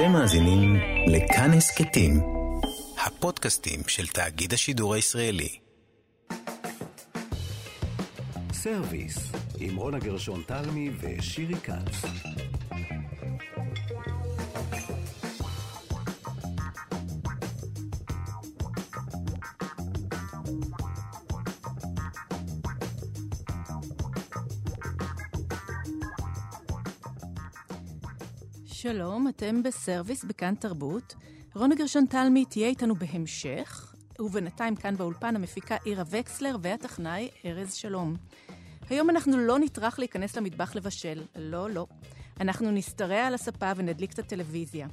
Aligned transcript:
אתם 0.00 0.12
מאזינים 0.12 0.76
לכאן 1.06 1.50
הסכתים, 1.52 2.20
הפודקאסטים 3.06 3.80
של 3.86 4.06
תאגיד 4.06 4.52
השידור 4.52 4.94
הישראלי. 4.94 5.58
סרוויס, 8.52 9.32
עם 9.58 9.76
רונה 9.76 9.98
גרשון 9.98 10.42
תלמי 10.46 10.90
ושירי 11.00 11.54
כץ. 11.54 12.04
שלום, 28.92 29.28
אתם 29.28 29.62
בסרוויס 29.62 30.24
בכאן 30.24 30.54
תרבות. 30.54 31.14
רונה 31.54 31.74
גרשון 31.74 32.06
תלמי 32.06 32.44
תהיה 32.44 32.68
איתנו 32.68 32.94
בהמשך, 32.94 33.94
ובינתיים 34.18 34.76
כאן 34.76 34.96
באולפן 34.96 35.36
המפיקה 35.36 35.76
עירה 35.84 36.04
וקסלר 36.10 36.56
והטכנאי 36.62 37.28
ארז 37.44 37.74
שלום. 37.74 38.16
היום 38.88 39.10
אנחנו 39.10 39.38
לא 39.38 39.58
נטרח 39.58 39.98
להיכנס 39.98 40.36
למטבח 40.36 40.74
לבשל, 40.74 41.22
לא, 41.36 41.70
לא. 41.70 41.86
אנחנו 42.40 42.70
נשתרע 42.70 43.26
על 43.26 43.34
הספה 43.34 43.72
ונדליק 43.76 44.12
את 44.12 44.18
הטלוויזיה. 44.18 44.88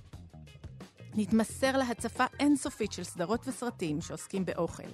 נתמסר 1.15 1.77
להצפה 1.77 2.25
אינסופית 2.39 2.91
של 2.91 3.03
סדרות 3.03 3.47
וסרטים 3.47 4.01
שעוסקים 4.01 4.45
באוכל. 4.45 4.89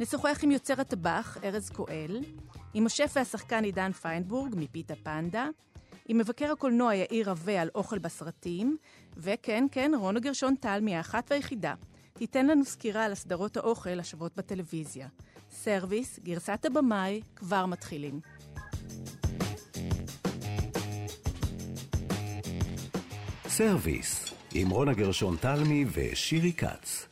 נשוחח 0.00 0.38
עם 0.42 0.50
יוצר 0.50 0.80
הטבח, 0.80 1.36
ארז 1.44 1.70
קואל, 1.70 2.20
עם 2.74 2.86
השף 2.86 3.12
והשחקן 3.16 3.64
עידן 3.64 3.92
פיינבורג 3.92 4.54
מפיתה 4.56 4.94
פנדה, 5.02 5.48
עם 6.10 6.18
מבקר 6.18 6.52
הקולנוע 6.52 6.94
יאיר 6.94 7.30
רווה 7.30 7.62
על 7.62 7.68
אוכל 7.74 7.98
בסרטים, 7.98 8.76
וכן, 9.16 9.64
כן, 9.72 9.92
רונה 9.94 10.20
גרשון 10.20 10.54
תלמי 10.54 10.80
האחת 10.82 11.30
והיחידה. 11.30 11.74
תיתן 12.12 12.46
לנו 12.46 12.64
סקירה 12.64 13.04
על 13.04 13.12
הסדרות 13.12 13.56
האוכל 13.56 14.00
השוות 14.00 14.36
בטלוויזיה. 14.36 15.08
סרוויס, 15.50 16.18
גרסת 16.18 16.64
הבמאי, 16.64 17.20
כבר 17.36 17.66
מתחילים. 17.66 18.20
סרוויס, 23.48 24.34
עם 24.54 24.70
רונה 24.70 24.92
גרשון 24.92 25.36
תלמי 25.36 25.84
ושירי 25.92 26.52
כץ. 26.52 27.09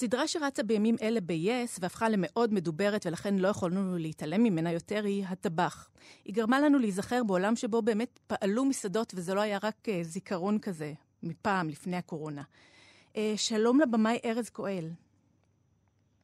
סדרה 0.00 0.26
שרצה 0.26 0.62
בימים 0.62 0.94
אלה 1.02 1.20
ב-yes 1.20 1.78
והפכה 1.80 2.08
למאוד 2.08 2.54
מדוברת 2.54 3.06
ולכן 3.06 3.38
לא 3.38 3.48
יכולנו 3.48 3.98
להתעלם 3.98 4.42
ממנה 4.42 4.72
יותר 4.72 5.04
היא 5.04 5.24
הטבח. 5.28 5.90
היא 6.24 6.34
גרמה 6.34 6.60
לנו 6.60 6.78
להיזכר 6.78 7.24
בעולם 7.26 7.56
שבו 7.56 7.82
באמת 7.82 8.18
פעלו 8.26 8.64
מסעדות 8.64 9.12
וזה 9.16 9.34
לא 9.34 9.40
היה 9.40 9.58
רק 9.62 9.74
uh, 9.88 9.90
זיכרון 10.02 10.58
כזה 10.58 10.92
מפעם, 11.22 11.68
לפני 11.68 11.96
הקורונה. 11.96 12.42
Uh, 13.12 13.16
שלום 13.36 13.80
לבמאי 13.80 14.18
ארז 14.24 14.50
קואל. 14.50 14.90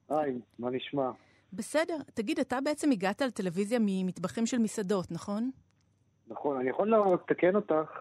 היי, 0.08 0.34
מה 0.58 0.70
נשמע? 0.70 1.10
בסדר. 1.52 1.96
תגיד, 2.14 2.38
אתה 2.38 2.60
בעצם 2.60 2.90
הגעת 2.90 3.22
לטלוויזיה 3.22 3.78
ממטבחים 3.80 4.46
של 4.46 4.58
מסעדות, 4.58 5.10
נכון? 5.10 5.50
נכון, 6.28 6.60
אני 6.60 6.70
יכול 6.70 6.94
לתקן 7.14 7.56
אותך. 7.56 8.00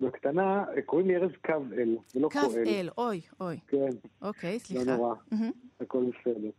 בקטנה, 0.00 0.64
קוראים 0.86 1.08
לי 1.08 1.16
ארז 1.16 1.30
קו-אל, 1.46 1.96
ולא 2.14 2.28
קואל. 2.28 2.64
קו-אל, 2.64 2.88
אוי, 2.98 3.20
אוי. 3.40 3.58
כן. 3.68 3.88
אוקיי, 4.22 4.58
סליחה. 4.58 4.84
לא 4.84 4.96
נורא, 4.96 5.14
הכל 5.80 6.04
בסדר. 6.04 6.50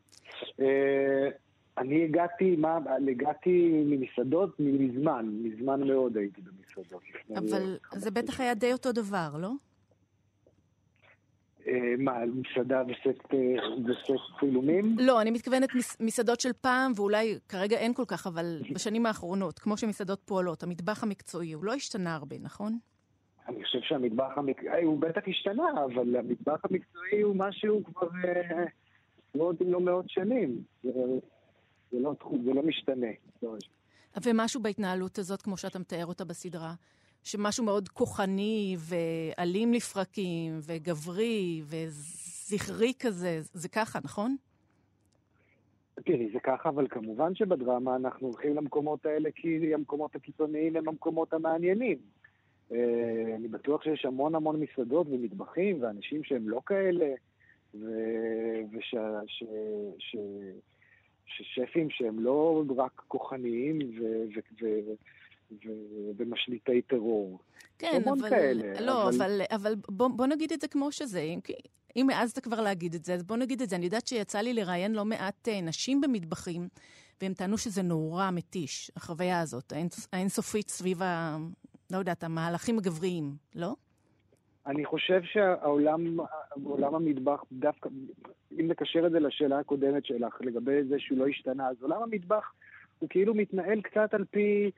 אה, 0.60 1.30
אני 1.78 2.04
הגעתי, 2.04 2.56
מה, 2.56 2.80
הגעתי 3.12 3.84
ממסעדות 3.86 4.60
מזמן, 4.60 5.30
מזמן 5.44 5.88
מאוד 5.88 6.18
הייתי 6.18 6.42
במסעדות. 6.42 7.04
אבל 7.38 7.78
זה 7.96 8.12
בטח 8.12 8.40
היה 8.40 8.54
די 8.54 8.74
אותו 8.74 8.92
דבר, 8.92 9.30
לא? 9.40 9.52
אה, 11.68 11.94
מה, 11.98 12.20
מסעדה 12.26 12.84
וסט, 12.88 13.34
אה, 13.34 13.70
וסט 13.86 14.22
צילומים? 14.40 14.96
לא, 15.00 15.22
אני 15.22 15.32
מתכוונת 15.32 15.70
מסעדות 16.00 16.40
של 16.40 16.54
פעם, 16.62 16.92
ואולי 16.96 17.40
כרגע 17.50 17.78
אין 17.78 17.94
כל 17.94 18.06
כך, 18.08 18.28
אבל 18.28 18.62
בשנים 18.74 19.06
האחרונות, 19.06 19.60
כמו 19.60 19.78
שמסעדות 19.78 20.22
פועלות, 20.26 20.64
המטבח 20.64 21.04
המקצועי, 21.04 21.54
הוא 21.54 21.66
לא 21.66 21.74
השתנה 21.74 22.16
הרבה, 22.16 22.36
נכון? 22.40 22.80
אני 23.48 23.64
חושב 23.64 23.80
שהמטבח 23.82 24.38
המקצועי, 24.38 24.84
הוא 24.84 25.00
בטח 25.00 25.22
השתנה, 25.28 25.86
אבל 25.86 26.16
המטבח 26.16 26.60
המקצועי 26.64 27.22
הוא 27.22 27.36
משהו 27.36 27.84
כבר 27.84 28.08
עשרות 29.30 29.62
אם 29.62 29.72
לא 29.72 29.80
מאות 29.82 30.10
שנים. 30.10 30.64
זה, 30.84 30.90
זה, 31.92 32.00
לא, 32.00 32.14
זה 32.46 32.54
לא 32.54 32.64
משתנה. 32.64 33.08
ומשהו 34.24 34.62
בהתנהלות 34.62 35.18
הזאת, 35.18 35.42
כמו 35.42 35.58
שאתה 35.58 35.80
מתאר 35.80 36.06
אותה 36.06 36.26
בסדרה, 36.26 36.74
שמשהו 37.24 37.66
מאוד 37.66 37.90
כוחני 37.90 38.76
ואלים 38.80 39.74
לפרקים 39.74 40.60
וגברי 40.62 41.62
וזכרי 41.64 42.94
כזה, 43.00 43.40
זה 43.42 43.70
ככה, 43.70 44.00
נכון? 44.04 44.36
תראי, 46.06 46.30
זה 46.34 46.40
ככה, 46.40 46.70
אבל 46.70 46.88
כמובן 46.88 47.36
שבדרמה 47.36 47.96
אנחנו 47.96 48.28
הולכים 48.28 48.56
למקומות 48.56 49.06
האלה 49.06 49.30
כי 49.36 49.74
המקומות 49.74 50.16
הקיצוניים 50.16 50.76
הם 50.76 50.88
המקומות 50.88 51.34
המעניינים. 51.34 51.98
אה, 52.72 53.36
אני 53.36 53.48
בטוח 53.48 53.84
שיש 53.84 54.06
המון 54.06 54.36
המון 54.36 54.60
מסעדות 54.60 55.08
ומטבחים 55.10 55.84
ואנשים 55.84 56.24
שהם 56.24 56.50
לא 56.50 56.62
כאלה, 56.66 57.14
וששפים 61.26 61.90
שהם 61.90 62.20
לא 62.20 62.64
רק 62.78 63.02
כוחניים 63.08 63.80
ומשליטי 66.18 66.82
טרור. 66.82 67.40
כן, 67.80 68.02
אבל... 68.10 68.30
כאלה, 68.30 68.82
לא, 68.82 69.10
אבל, 69.10 69.12
אבל, 69.12 69.42
אבל 69.52 69.76
בוא, 69.90 70.08
בוא 70.08 70.26
נגיד 70.26 70.52
את 70.52 70.62
זה 70.62 70.68
כמו 70.68 70.92
שזה. 70.92 71.20
אם, 71.20 71.40
אם 71.96 72.10
העזת 72.10 72.40
כבר 72.40 72.62
להגיד 72.62 72.94
את 72.94 73.06
זה, 73.06 73.14
אז 73.14 73.24
בוא 73.24 73.38
נגיד 73.38 73.62
את 73.62 73.70
זה. 73.70 73.76
אני 73.76 73.86
יודעת 73.86 74.08
שיצא 74.08 74.40
לי 74.40 74.54
לראיין 74.54 74.94
לא 74.94 75.06
מעט 75.06 75.48
אה, 75.48 75.62
נשים 75.62 76.02
במטבחים, 76.02 76.68
והם 77.22 77.34
טענו 77.34 77.58
שזה 77.58 77.82
נורא 77.82 78.32
מתיש, 78.32 78.92
החוויה 78.96 79.42
הזאת, 79.42 79.74
האינסופית 80.14 80.70
סביב. 80.70 81.02
לא 81.92 81.98
יודעת, 81.98 82.24
המהלכים 82.24 82.78
הגבריים, 82.78 83.32
לא? 83.56 83.76
אני 84.68 84.86
חושב 84.86 85.22
שהעולם, 85.24 86.18
עולם 86.64 86.96
המטבח, 86.96 87.44
דווקא, 87.52 87.90
אם 88.60 88.68
נקשר 88.68 89.08
את 89.08 89.12
זה 89.12 89.20
לשאלה 89.20 89.60
הקודמת 89.60 90.06
שלך, 90.06 90.38
לגבי 90.42 90.84
זה 90.84 91.00
שהוא 91.00 91.18
לא 91.18 91.28
השתנה, 91.28 91.68
אז 91.68 91.76
עולם 91.82 92.04
המטבח 92.04 92.52
הוא 93.00 93.10
כאילו 93.10 93.34
מתנהל 93.34 93.82
קצת 93.82 94.14
על 94.14 94.26
פי 94.32 94.72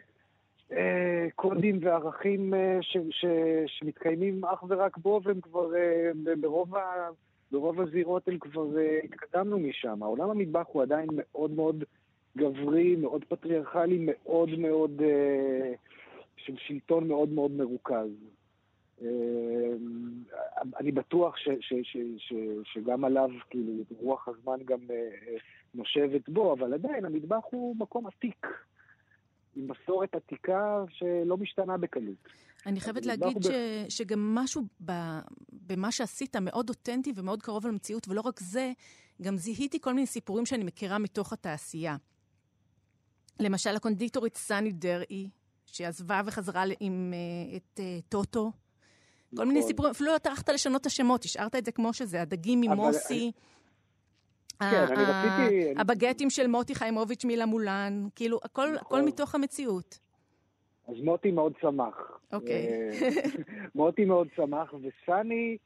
אה, 0.72 1.28
קודים 1.36 1.80
וערכים 1.82 2.54
אה, 2.54 2.78
ש, 2.82 2.98
ש, 3.10 3.26
שמתקיימים 3.68 4.46
אך 4.46 4.64
ורק 4.70 4.98
בו, 4.98 5.22
והם 5.24 5.42
כבר, 5.42 5.76
אה, 5.76 6.12
ברוב, 6.42 6.76
ה, 6.76 7.10
ברוב 7.52 7.82
הזירות 7.82 8.28
הם 8.28 8.40
כבר 8.40 8.78
אה, 8.78 9.00
התקדמנו 9.04 9.60
משם. 9.60 10.04
העולם 10.04 10.30
המטבח 10.30 10.66
הוא 10.72 10.82
עדיין 10.82 11.10
מאוד 11.14 11.52
מאוד 11.52 11.84
גברי, 12.38 12.96
מאוד 12.96 13.26
פטריארכלי, 13.30 13.98
מאוד 14.08 14.50
מאוד... 14.60 15.02
אה, 15.02 15.74
של 16.46 16.56
שלטון 16.58 17.08
מאוד 17.08 17.30
מאוד 17.30 17.52
מרוכז. 17.52 18.10
אה, 19.02 19.08
אני 20.80 20.92
בטוח 20.92 21.38
ש, 21.38 21.50
ש, 21.60 21.74
ש, 21.84 21.98
ש, 22.18 22.34
שגם 22.74 23.06
עליו, 23.06 23.30
כאילו, 23.50 23.74
רוח 24.00 24.28
הזמן 24.28 24.58
גם 24.66 24.80
אה, 24.90 24.96
אה, 24.96 25.38
נושבת 25.74 26.30
בו, 26.30 26.54
אבל 26.54 26.74
עדיין 26.74 27.06
המטבח 27.06 27.44
הוא 27.52 27.76
מקום 27.76 28.08
עתיק. 28.08 28.48
עם 29.56 29.68
מסורת 29.68 30.16
עתיקה 30.16 30.84
שלא 30.90 31.38
משתנה 31.38 31.78
בקלות. 31.78 32.28
אני 32.66 32.80
חייבת 32.80 33.06
להגיד 33.06 33.44
ש, 33.44 33.48
ב... 33.48 33.90
שגם 33.90 34.36
משהו 34.36 34.62
ב, 34.86 34.92
במה 35.68 35.92
שעשית 35.92 36.36
מאוד 36.36 36.70
אותנטי 36.70 37.14
ומאוד 37.16 37.42
קרוב 37.42 37.68
למציאות, 37.68 38.08
ולא 38.08 38.22
רק 38.22 38.40
זה, 38.40 38.72
גם 39.22 39.38
זיהיתי 39.38 39.80
כל 39.82 39.94
מיני 39.94 40.08
סיפורים 40.08 40.46
שאני 40.46 40.64
מכירה 40.64 40.98
מתוך 40.98 41.34
התעשייה. 41.34 41.96
למשל, 43.40 43.76
הקונדיטורית 43.76 44.36
סאני 44.38 44.72
דרעי, 44.72 45.30
שעזבה 45.76 46.22
וחזרה 46.26 46.64
עם 46.80 47.14
uh, 47.14 47.56
את 47.56 47.80
uh, 47.80 48.10
טוטו. 48.10 48.52
נכון. 49.32 49.38
כל 49.38 49.46
מיני 49.46 49.60
נכון. 49.60 49.72
סיפורים, 49.72 49.92
אפילו 49.92 50.14
לא 50.14 50.18
טרחת 50.18 50.50
לשנות 50.50 50.82
את 50.82 50.86
השמות, 50.86 51.24
השארת 51.24 51.56
את 51.56 51.66
זה 51.66 51.72
כמו 51.72 51.94
שזה, 51.94 52.22
הדגים 52.22 52.62
ממוסי. 52.62 53.32
כן. 54.60 54.86
הבגטים 55.78 56.30
של 56.30 56.48
מוטי 56.48 56.76
חיימוביץ' 56.76 57.26
מילמולן, 57.26 58.08
כאילו, 58.16 58.40
הכל, 58.44 58.72
נכון. 58.76 59.06
מתוך 59.06 59.36
המציאות. 59.36 60.00
אז 60.88 60.96
מוטי 61.04 61.32
מאוד 61.32 61.54
שמח. 61.62 62.20
אוקיי. 62.34 62.68
אה, 62.68 63.10
מוטי 63.76 64.06
מאוד 64.06 64.28
שמח, 64.36 64.74
וסני, 64.74 65.58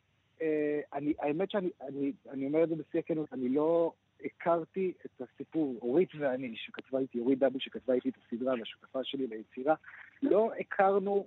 האמת 1.19 1.51
שאני 1.51 1.69
אני, 1.81 2.12
אני 2.30 2.45
אומר 2.45 2.63
את 2.63 2.69
זה 2.69 2.75
בשיא 2.75 3.00
הכנות, 3.00 3.33
אני 3.33 3.50
לא 3.50 3.92
הכרתי 4.25 4.94
את 5.06 5.22
הסיפור, 5.22 5.75
אורית 5.81 6.10
ואני, 6.20 6.56
שכתבה 6.56 7.00
איתי, 7.00 7.20
אורית 7.20 7.40
דאבי 7.40 7.60
שכתבה 7.60 7.94
איתי 7.94 8.10
את 8.10 8.14
הסדרה 8.25 8.54
והשותפה 8.60 9.04
שלי 9.04 9.28
ליצירה, 9.28 9.75
לא 10.22 10.52
הכרנו 10.60 11.25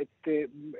את 0.00 0.28
uh, 0.28 0.30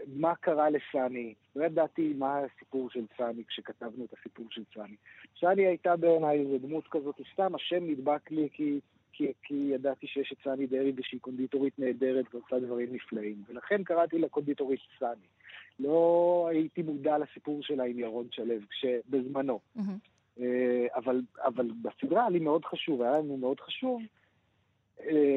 מה 0.07 0.35
קרה 0.35 0.71
לסני. 0.71 1.35
לא 1.57 1.65
ידעתי 1.65 2.13
מה 2.19 2.39
הסיפור 2.39 2.91
של 2.91 3.05
סני 3.17 3.45
כשכתבנו 3.45 4.05
את 4.05 4.15
הסיפור 4.19 4.47
של 4.51 4.63
סני. 4.75 4.97
סני 5.41 5.67
הייתה 5.67 5.97
בעיניי 5.97 6.41
איזו 6.41 6.59
דמות 6.59 6.89
כזאת, 6.91 7.21
סתם 7.33 7.55
השם 7.55 7.91
נדבק 7.91 8.31
לי 8.31 8.49
כי, 8.53 8.81
כי, 9.13 9.33
כי 9.43 9.55
ידעתי 9.55 10.07
שיש 10.07 10.33
את 10.33 10.39
סני 10.45 10.67
דרעי 10.67 10.93
ושהיא 10.97 11.21
קונדיטורית 11.21 11.79
נהדרת 11.79 12.35
ועושה 12.35 12.59
דברים 12.59 12.89
נפלאים, 12.93 13.43
ולכן 13.49 13.85
קראתי 13.85 14.19
לה 14.19 14.29
קונדיטורית 14.29 14.81
סני. 14.99 15.27
לא 15.79 16.49
הייתי 16.51 16.83
מודע 16.83 17.19
לסיפור 17.19 17.63
שלה 17.63 17.85
עם 17.85 17.99
ירון 17.99 18.27
שלו, 18.31 18.55
בזמנו. 19.11 19.61
Mm-hmm. 19.77 20.12
אבל, 20.95 21.23
אבל 21.45 21.71
בסדרה 21.83 22.31
לי 22.31 22.39
מאוד 22.39 22.65
חשוב, 22.65 23.03
היה 23.03 23.19
לנו 23.19 23.37
מאוד 23.37 23.61
חשוב 23.61 24.03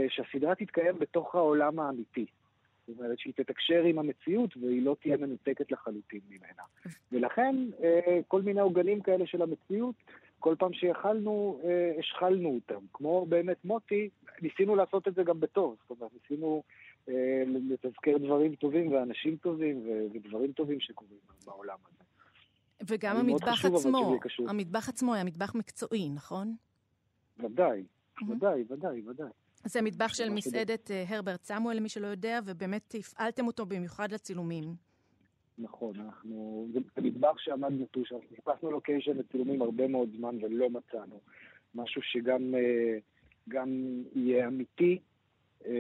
שהסדרה 0.10 0.56
תתקיים 0.56 1.00
בתוך 1.00 1.36
העולם 1.36 1.80
האמיתי. 1.80 2.26
זאת 2.88 3.00
אומרת 3.00 3.20
שהיא 3.20 3.34
תתקשר 3.34 3.84
עם 3.84 4.00
המציאות 4.00 4.58
והיא 4.58 4.82
לא 4.82 4.96
תהיה 5.02 5.18
מנותקת 5.18 5.72
לחלוטין 5.72 6.20
ממנה. 6.30 6.64
ולכן 7.12 7.56
כל 8.28 8.42
מיני 8.42 8.60
עוגנים 8.60 9.02
כאלה 9.02 9.28
של 9.28 9.42
המציאות, 9.42 9.96
כל 10.40 10.56
פעם 10.60 10.74
שיכלנו, 10.74 11.62
השחלנו 12.00 12.56
אותם. 12.56 12.86
כמו 12.94 13.26
באמת 13.26 13.66
מוטי, 13.66 14.10
ניסינו 14.42 14.76
לעשות 14.76 15.08
את 15.08 15.16
זה 15.16 15.24
גם 15.24 15.40
בטוב. 15.40 15.76
זאת 15.82 15.98
אומרת, 16.00 16.12
ניסינו 16.14 16.64
אה, 17.10 17.44
לתזכר 17.48 18.18
דברים 18.18 18.56
טובים 18.56 18.92
ואנשים 18.92 19.36
טובים 19.36 19.90
ודברים 20.14 20.52
טובים 20.52 20.80
שקורים 20.80 21.20
בעולם 21.46 21.78
הזה. 21.88 22.05
וגם 22.88 23.18
המטבח 23.18 23.66
עצמו, 23.66 24.18
המטבח 24.48 24.90
עצמו 24.90 25.14
היה 25.14 25.24
מטבח 25.24 25.56
מקצועי, 25.56 26.10
נכון? 26.10 26.56
ודאי, 27.40 27.84
ודאי, 28.30 28.64
ודאי, 28.70 29.02
ודאי. 29.08 29.30
זה 29.66 29.82
מטבח 29.82 30.14
של 30.14 30.30
מסעדת 30.30 30.92
אה, 30.92 31.04
הרברט 31.08 31.44
סמואל, 31.44 31.78
למי 31.78 31.90
שלא 31.90 32.08
יודע, 32.08 32.40
ובאמת 32.46 32.96
הפעלתם 33.00 33.48
אותו 33.48 33.66
במיוחד 33.66 34.12
לצילומים. 34.12 34.76
נכון, 35.58 35.94
אנחנו... 36.00 36.68
זה 36.74 36.80
מטבח 37.02 37.38
שעמד 37.38 37.72
נטוש, 37.72 38.12
אנחנו 38.12 38.28
חיפשנו 38.36 38.72
לוקיישן 38.72 39.18
לצילומים 39.18 39.62
הרבה 39.62 39.88
מאוד 39.88 40.10
זמן 40.18 40.44
ולא 40.44 40.70
מצאנו. 40.70 41.20
משהו 41.76 42.02
שגם 42.02 42.56
אה, 42.56 42.98
גם 43.50 43.70
יהיה 44.16 44.48
אמיתי, 44.48 45.00
אה, 45.66 45.72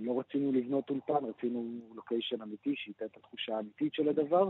לא 0.00 0.20
רצינו 0.20 0.52
לבנות 0.52 0.90
אולפן, 0.90 1.24
רצינו 1.24 1.80
לוקיישן 1.94 2.42
אמיתי, 2.42 2.74
שייתן 2.76 3.04
את 3.04 3.16
התחושה 3.16 3.56
האמיתית 3.56 3.94
של 3.94 4.08
הדבר. 4.08 4.48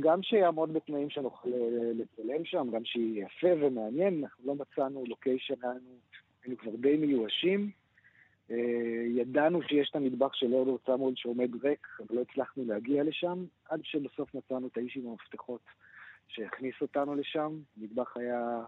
גם 0.00 0.22
שיעמוד 0.22 0.72
בתנאים 0.72 1.10
שנוכל 1.10 1.48
לצלם 1.94 2.44
שם, 2.44 2.68
גם 2.72 2.84
שיהיה 2.84 3.26
יפה 3.26 3.66
ומעניין, 3.66 4.24
אנחנו 4.24 4.44
לא 4.46 4.54
מצאנו 4.54 5.04
לוקיישן, 5.06 5.54
היינו 6.42 6.58
כבר 6.58 6.76
די 6.76 6.96
מיואשים. 6.96 7.70
אה, 8.50 8.56
ידענו 9.06 9.62
שיש 9.62 9.90
את 9.90 9.96
המטבח 9.96 10.34
של 10.34 10.52
אורדור 10.52 10.78
סמואל 10.86 11.14
שעומד 11.16 11.64
ריק, 11.64 11.86
אבל 11.98 12.16
לא 12.16 12.20
הצלחנו 12.20 12.64
להגיע 12.64 13.02
לשם, 13.02 13.44
עד 13.68 13.80
שבסוף 13.84 14.34
מצאנו 14.34 14.66
את 14.66 14.76
האיש 14.76 14.96
עם 14.96 15.08
המפתחות 15.08 15.60
שהכניס 16.28 16.74
אותנו 16.82 17.14
לשם. 17.14 17.60
המטבח 17.76 18.16
היה, 18.16 18.64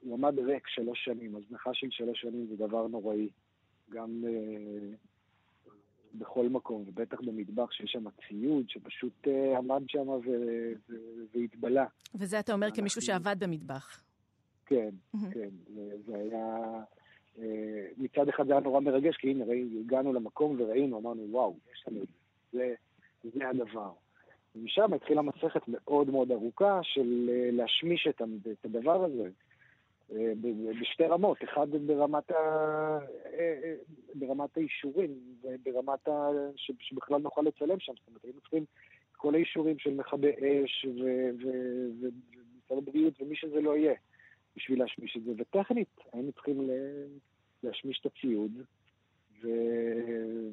הוא 0.00 0.14
עמד 0.14 0.38
ריק 0.38 0.68
שלוש 0.68 1.04
שנים, 1.04 1.36
הזנחה 1.36 1.74
של 1.74 1.90
שלוש 1.90 2.20
שנים 2.20 2.46
זה 2.46 2.56
דבר 2.56 2.86
נוראי. 2.86 3.28
גם 3.90 4.24
אה, 4.26 4.96
בכל 6.14 6.48
מקום, 6.48 6.84
ובטח 6.86 7.20
במטבח 7.20 7.72
שיש 7.72 7.90
שם 7.92 8.04
ציוד 8.28 8.70
שפשוט 8.70 9.28
אה, 9.28 9.58
עמד 9.58 9.82
שם 9.88 10.08
והתבלה. 11.34 11.86
וזה 12.14 12.40
אתה 12.40 12.52
אומר 12.52 12.70
כמישהו 12.70 13.02
שעבד 13.02 13.36
במטבח. 13.38 14.02
כן, 14.66 14.90
כן. 15.32 15.48
זה 16.06 16.16
היה... 16.16 16.56
אה, 17.38 17.86
מצד 17.98 18.28
אחד 18.28 18.46
זה 18.46 18.52
היה 18.52 18.60
נורא 18.60 18.80
מרגש, 18.80 19.16
כי 19.16 19.30
הנה, 19.30 19.44
הגענו 19.80 20.12
למקום 20.12 20.56
וראינו, 20.58 20.98
אמרנו, 20.98 21.26
וואו, 21.30 21.56
יש 21.72 21.84
לנו 21.88 22.02
את 22.02 22.08
זה, 22.52 22.74
זה 23.24 23.48
הדבר. 23.48 23.90
ומשם 24.56 24.92
התחילה 24.94 25.22
מסכת 25.22 25.62
מאוד 25.68 26.10
מאוד 26.10 26.30
ארוכה 26.30 26.80
של 26.82 27.30
להשמיש 27.52 28.08
את 28.12 28.64
הדבר 28.64 29.04
הזה. 29.04 29.30
אה, 30.12 30.32
בשתי 30.80 31.04
רמות, 31.04 31.44
אחד 31.44 31.70
ברמת, 31.70 32.30
ה... 32.30 32.34
אה, 32.34 32.98
אה, 33.38 33.74
ברמת 34.14 34.56
האישורים 34.56 35.10
וברמת 35.42 36.08
ה... 36.08 36.28
שבכלל 36.56 37.18
נוכל 37.18 37.42
לצלם 37.42 37.80
שם, 37.80 37.92
זאת 37.98 38.08
אומרת, 38.08 38.24
היינו 38.24 38.40
צריכים 38.40 38.64
את 39.12 39.16
כל 39.16 39.34
האישורים 39.34 39.78
של 39.78 39.94
מכבי 39.94 40.30
אש 40.30 40.86
ומשרד 40.86 42.78
הבריאות 42.78 43.22
ומי 43.22 43.36
שזה 43.36 43.60
לא 43.60 43.76
יהיה 43.76 43.94
בשביל 44.56 44.78
להשמיש 44.78 45.16
את 45.16 45.22
זה, 45.22 45.32
וטכנית 45.36 46.00
היינו 46.12 46.32
צריכים 46.32 46.70
להשמיש 47.62 48.00
את 48.00 48.06
הציוד 48.06 48.52
ו... 49.42 49.48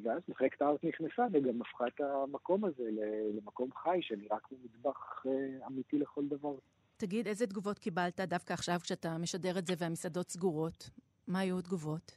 ואז 0.02 0.22
מחלקת 0.28 0.62
הארט 0.62 0.84
נכנסה 0.84 1.26
וגם 1.32 1.62
הפכה 1.62 1.86
את 1.86 2.00
המקום 2.00 2.64
הזה 2.64 2.90
למקום 3.34 3.68
חי 3.72 3.98
שנראה 4.02 4.38
כמו 4.40 4.58
מטבח 4.64 5.24
אמיתי 5.66 5.98
לכל 5.98 6.24
דבר. 6.26 6.54
תגיד, 6.96 7.26
איזה 7.26 7.46
תגובות 7.46 7.78
קיבלת 7.78 8.20
דווקא 8.20 8.52
עכשיו 8.52 8.80
כשאתה 8.82 9.18
משדר 9.18 9.58
את 9.58 9.66
זה 9.66 9.74
והמסעדות 9.78 10.30
סגורות? 10.30 10.90
מה 11.28 11.40
היו 11.40 11.58
התגובות? 11.58 12.16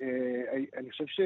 אה, 0.00 0.06
אני 0.76 0.90
חושב 0.90 1.06
ש... 1.06 1.20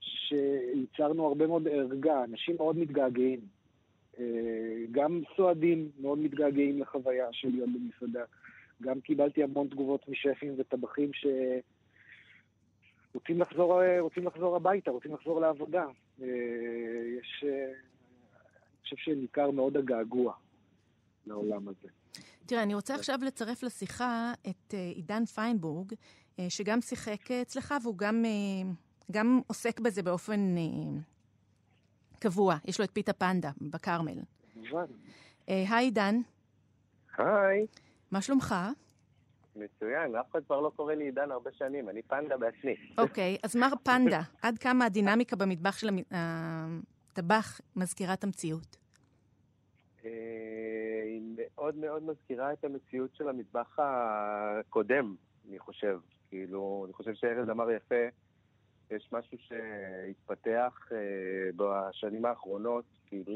שייצרנו 0.00 1.26
הרבה 1.26 1.46
מאוד 1.46 1.68
ערגה, 1.68 2.24
אנשים 2.24 2.56
מאוד 2.56 2.78
מתגעגעים. 2.78 3.40
אה, 4.18 4.24
גם 4.90 5.22
סועדים 5.36 5.90
מאוד 6.00 6.18
מתגעגעים 6.18 6.80
לחוויה 6.80 7.26
של 7.32 7.48
להיות 7.48 7.68
במסעדה. 7.68 8.24
גם 8.82 9.00
קיבלתי 9.00 9.42
המון 9.42 9.68
תגובות 9.68 10.08
משפים 10.08 10.54
וטבחים 10.58 11.10
שרוצים 13.12 13.40
לחזור, 13.40 13.82
רוצים 13.98 14.26
לחזור 14.26 14.56
הביתה, 14.56 14.90
רוצים 14.90 15.14
לחזור 15.14 15.40
לעבודה. 15.40 15.86
אה, 16.22 16.26
יש 17.20 17.44
חושב 18.86 18.96
שניכר 18.96 19.50
מאוד 19.50 19.76
הגעגוע 19.76 20.32
לעולם 21.26 21.68
הזה. 21.68 21.88
תראה, 22.46 22.62
אני 22.62 22.74
רוצה 22.74 22.94
עכשיו 22.94 23.18
לצרף 23.22 23.62
לשיחה 23.62 24.32
את 24.48 24.74
uh, 24.74 24.76
עידן 24.94 25.24
פיינבורג, 25.24 25.92
uh, 25.92 26.42
שגם 26.48 26.80
שיחק 26.80 27.30
אצלך 27.30 27.74
והוא 27.82 27.98
גם, 27.98 28.24
uh, 28.24 29.12
גם 29.12 29.40
עוסק 29.46 29.80
בזה 29.80 30.02
באופן 30.02 30.54
קבוע. 32.18 32.56
יש 32.64 32.78
לו 32.78 32.84
את 32.84 32.90
פיתה 32.92 33.12
פנדה 33.12 33.50
בכרמל. 33.60 34.18
היי, 35.46 35.66
עידן. 35.68 36.14
היי. 37.18 37.66
מה 38.10 38.20
שלומך? 38.20 38.54
מצוין, 39.56 40.16
אף 40.16 40.30
אחד 40.30 40.44
כבר 40.46 40.60
לא 40.60 40.70
קורא 40.76 40.94
לי 40.94 41.04
עידן 41.04 41.30
הרבה 41.30 41.50
שנים, 41.52 41.88
אני 41.88 42.02
פנדה 42.02 42.36
בעצמי. 42.36 42.74
אוקיי, 42.98 43.36
אז 43.42 43.56
מר 43.56 43.72
פנדה, 43.82 44.20
עד 44.42 44.58
כמה 44.58 44.84
הדינמיקה 44.84 45.36
במטבח 45.36 45.78
של 45.78 45.90
הטבח 47.18 47.60
מזכירה 47.76 48.14
את 48.14 48.24
המציאות? 48.24 48.76
אה, 50.04 50.10
היא 51.04 51.22
מאוד 51.36 51.76
מאוד 51.76 52.02
מזכירה 52.02 52.52
את 52.52 52.64
המציאות 52.64 53.14
של 53.14 53.28
המטבח 53.28 53.78
הקודם, 53.78 55.14
אני 55.48 55.58
חושב. 55.58 55.98
כאילו, 56.28 56.82
אני 56.84 56.92
חושב 56.92 57.14
שארז 57.14 57.50
אמר 57.50 57.70
יפה, 57.70 58.04
יש 58.90 59.08
משהו 59.12 59.38
שהתפתח 59.38 60.88
אה, 60.92 61.50
בשנים 61.56 62.24
האחרונות, 62.24 62.84
כאילו 63.06 63.32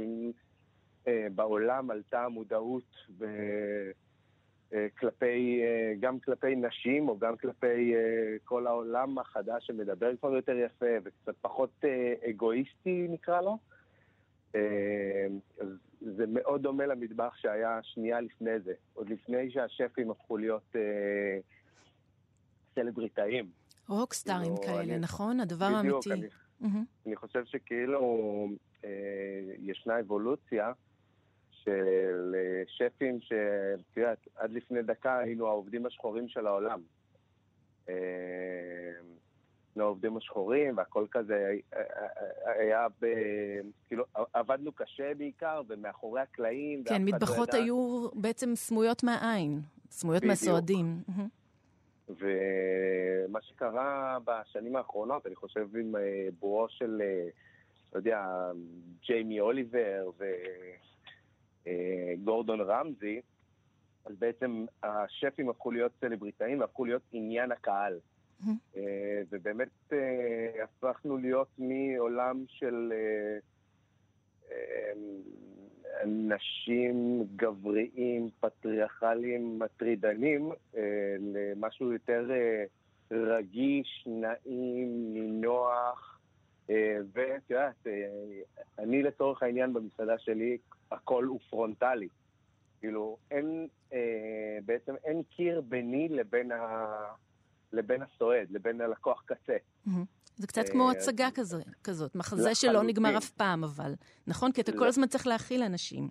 אה, 1.08 1.26
בעולם 1.34 1.90
עלתה 1.90 2.24
המודעות 2.24 2.94
ו... 3.18 3.26
כלפי, 4.98 5.62
גם 6.00 6.20
כלפי 6.20 6.56
נשים 6.56 7.08
או 7.08 7.18
גם 7.18 7.36
כלפי 7.36 7.94
כל 8.44 8.66
העולם 8.66 9.18
החדש 9.18 9.66
שמדבר 9.66 10.16
כבר 10.16 10.34
יותר 10.34 10.56
יפה 10.56 10.86
וקצת 11.04 11.34
פחות 11.40 11.84
אגואיסטי 12.30 13.06
נקרא 13.08 13.40
לו. 13.40 13.58
אה, 14.54 15.26
זה 16.00 16.24
מאוד 16.26 16.62
דומה 16.62 16.86
למטבח 16.86 17.36
שהיה 17.36 17.80
שנייה 17.82 18.20
לפני 18.20 18.60
זה, 18.60 18.72
עוד 18.94 19.10
לפני 19.10 19.50
שהשפים 19.50 20.10
הפכו 20.10 20.36
להיות 20.36 20.76
אה, 20.76 21.38
סלבריטאים. 22.74 23.50
רוקסטארים 23.88 24.56
כאילו, 24.56 24.62
כאלה, 24.62 24.98
נכון? 24.98 25.40
הדבר 25.40 25.64
האמיתי. 25.64 26.12
אני, 26.12 26.26
mm-hmm. 26.62 27.06
אני 27.06 27.16
חושב 27.16 27.44
שכאילו 27.44 28.00
אה, 28.84 28.90
ישנה 29.58 30.00
אבולוציה 30.00 30.72
של 31.64 32.34
אה, 32.34 32.62
שפים 32.66 33.20
שאת 33.20 33.96
יודעת, 33.96 34.28
עד 34.36 34.52
לפני 34.52 34.82
דקה 34.82 35.18
היינו 35.18 35.46
העובדים 35.46 35.86
השחורים 35.86 36.28
של 36.28 36.46
העולם. 36.46 36.80
אה, 37.88 37.94
לעובדים 39.76 40.16
השחורים, 40.16 40.76
והכל 40.76 41.06
כזה 41.10 41.52
היה 42.44 42.86
ב... 43.00 43.06
כאילו, 43.88 44.04
עבדנו 44.32 44.72
קשה 44.72 45.14
בעיקר, 45.14 45.62
ומאחורי 45.68 46.20
הקלעים. 46.20 46.84
כן, 46.84 47.02
לא 47.02 47.06
מטבחות 47.06 47.54
היו 47.54 48.08
בעצם 48.14 48.54
סמויות 48.54 49.04
מהעין, 49.04 49.60
סמויות 49.90 50.24
מהסועדים. 50.24 51.02
ומה 52.08 53.42
שקרה 53.42 54.18
בשנים 54.24 54.76
האחרונות, 54.76 55.26
אני 55.26 55.34
חושב 55.34 55.76
עם 55.76 55.96
אה, 55.96 56.28
בואו 56.38 56.68
של, 56.68 57.02
אה, 57.04 57.28
לא 57.92 57.98
יודע, 57.98 58.26
ג'יימי 59.06 59.40
אוליבר 59.40 60.10
וגורדון 60.16 60.99
אה, 61.66 62.14
רמזי, 62.66 63.20
אז 64.04 64.12
בעצם 64.18 64.66
השפים 64.82 65.48
הפכו 65.48 65.70
להיות 65.70 65.92
סלבריטאים 66.00 66.60
והפכו 66.60 66.84
להיות 66.84 67.02
עניין 67.12 67.52
הקהל. 67.52 67.98
אה, 68.76 69.22
ובאמת 69.30 69.68
אה, 69.92 70.64
הפכנו 70.64 71.16
להיות 71.16 71.48
מעולם 71.58 72.44
של 72.48 72.92
אה, 72.92 73.38
נשים 76.06 77.24
גבריים, 77.36 78.30
פטריארכליים, 78.40 79.58
מטרידנים, 79.58 80.52
למשהו 81.20 81.92
יותר 81.92 82.30
רגיש, 83.10 84.04
נעים, 84.06 85.14
נינוח, 85.14 86.20
ואת 87.12 87.50
יודעת, 87.50 87.86
אני 88.78 89.02
לצורך 89.02 89.42
העניין 89.42 89.72
במסעדה 89.72 90.18
שלי, 90.18 90.58
הכל 90.90 91.24
הוא 91.24 91.40
פרונטלי. 91.50 92.08
כאילו, 92.80 93.16
אין, 93.30 93.68
אה, 93.92 94.58
בעצם 94.64 94.94
אין 95.04 95.22
קיר 95.22 95.60
ביני 95.60 96.08
לבין, 96.08 96.52
ה, 96.52 96.86
לבין 97.72 98.02
הסועד, 98.02 98.50
לבין 98.50 98.80
הלקוח 98.80 99.22
קצה. 99.26 99.56
זה 100.36 100.46
קצת 100.46 100.68
כמו 100.68 100.90
הצגה 100.90 101.28
כזאת, 101.84 102.14
מחזה 102.14 102.54
שלא 102.54 102.82
נגמר 102.82 103.18
אף 103.18 103.30
פעם, 103.30 103.64
אבל. 103.64 103.94
נכון? 104.26 104.52
כי 104.52 104.60
אתה 104.60 104.72
כל 104.72 104.86
הזמן 104.86 105.06
צריך 105.06 105.26
להכיל 105.26 105.62
אנשים. 105.62 106.08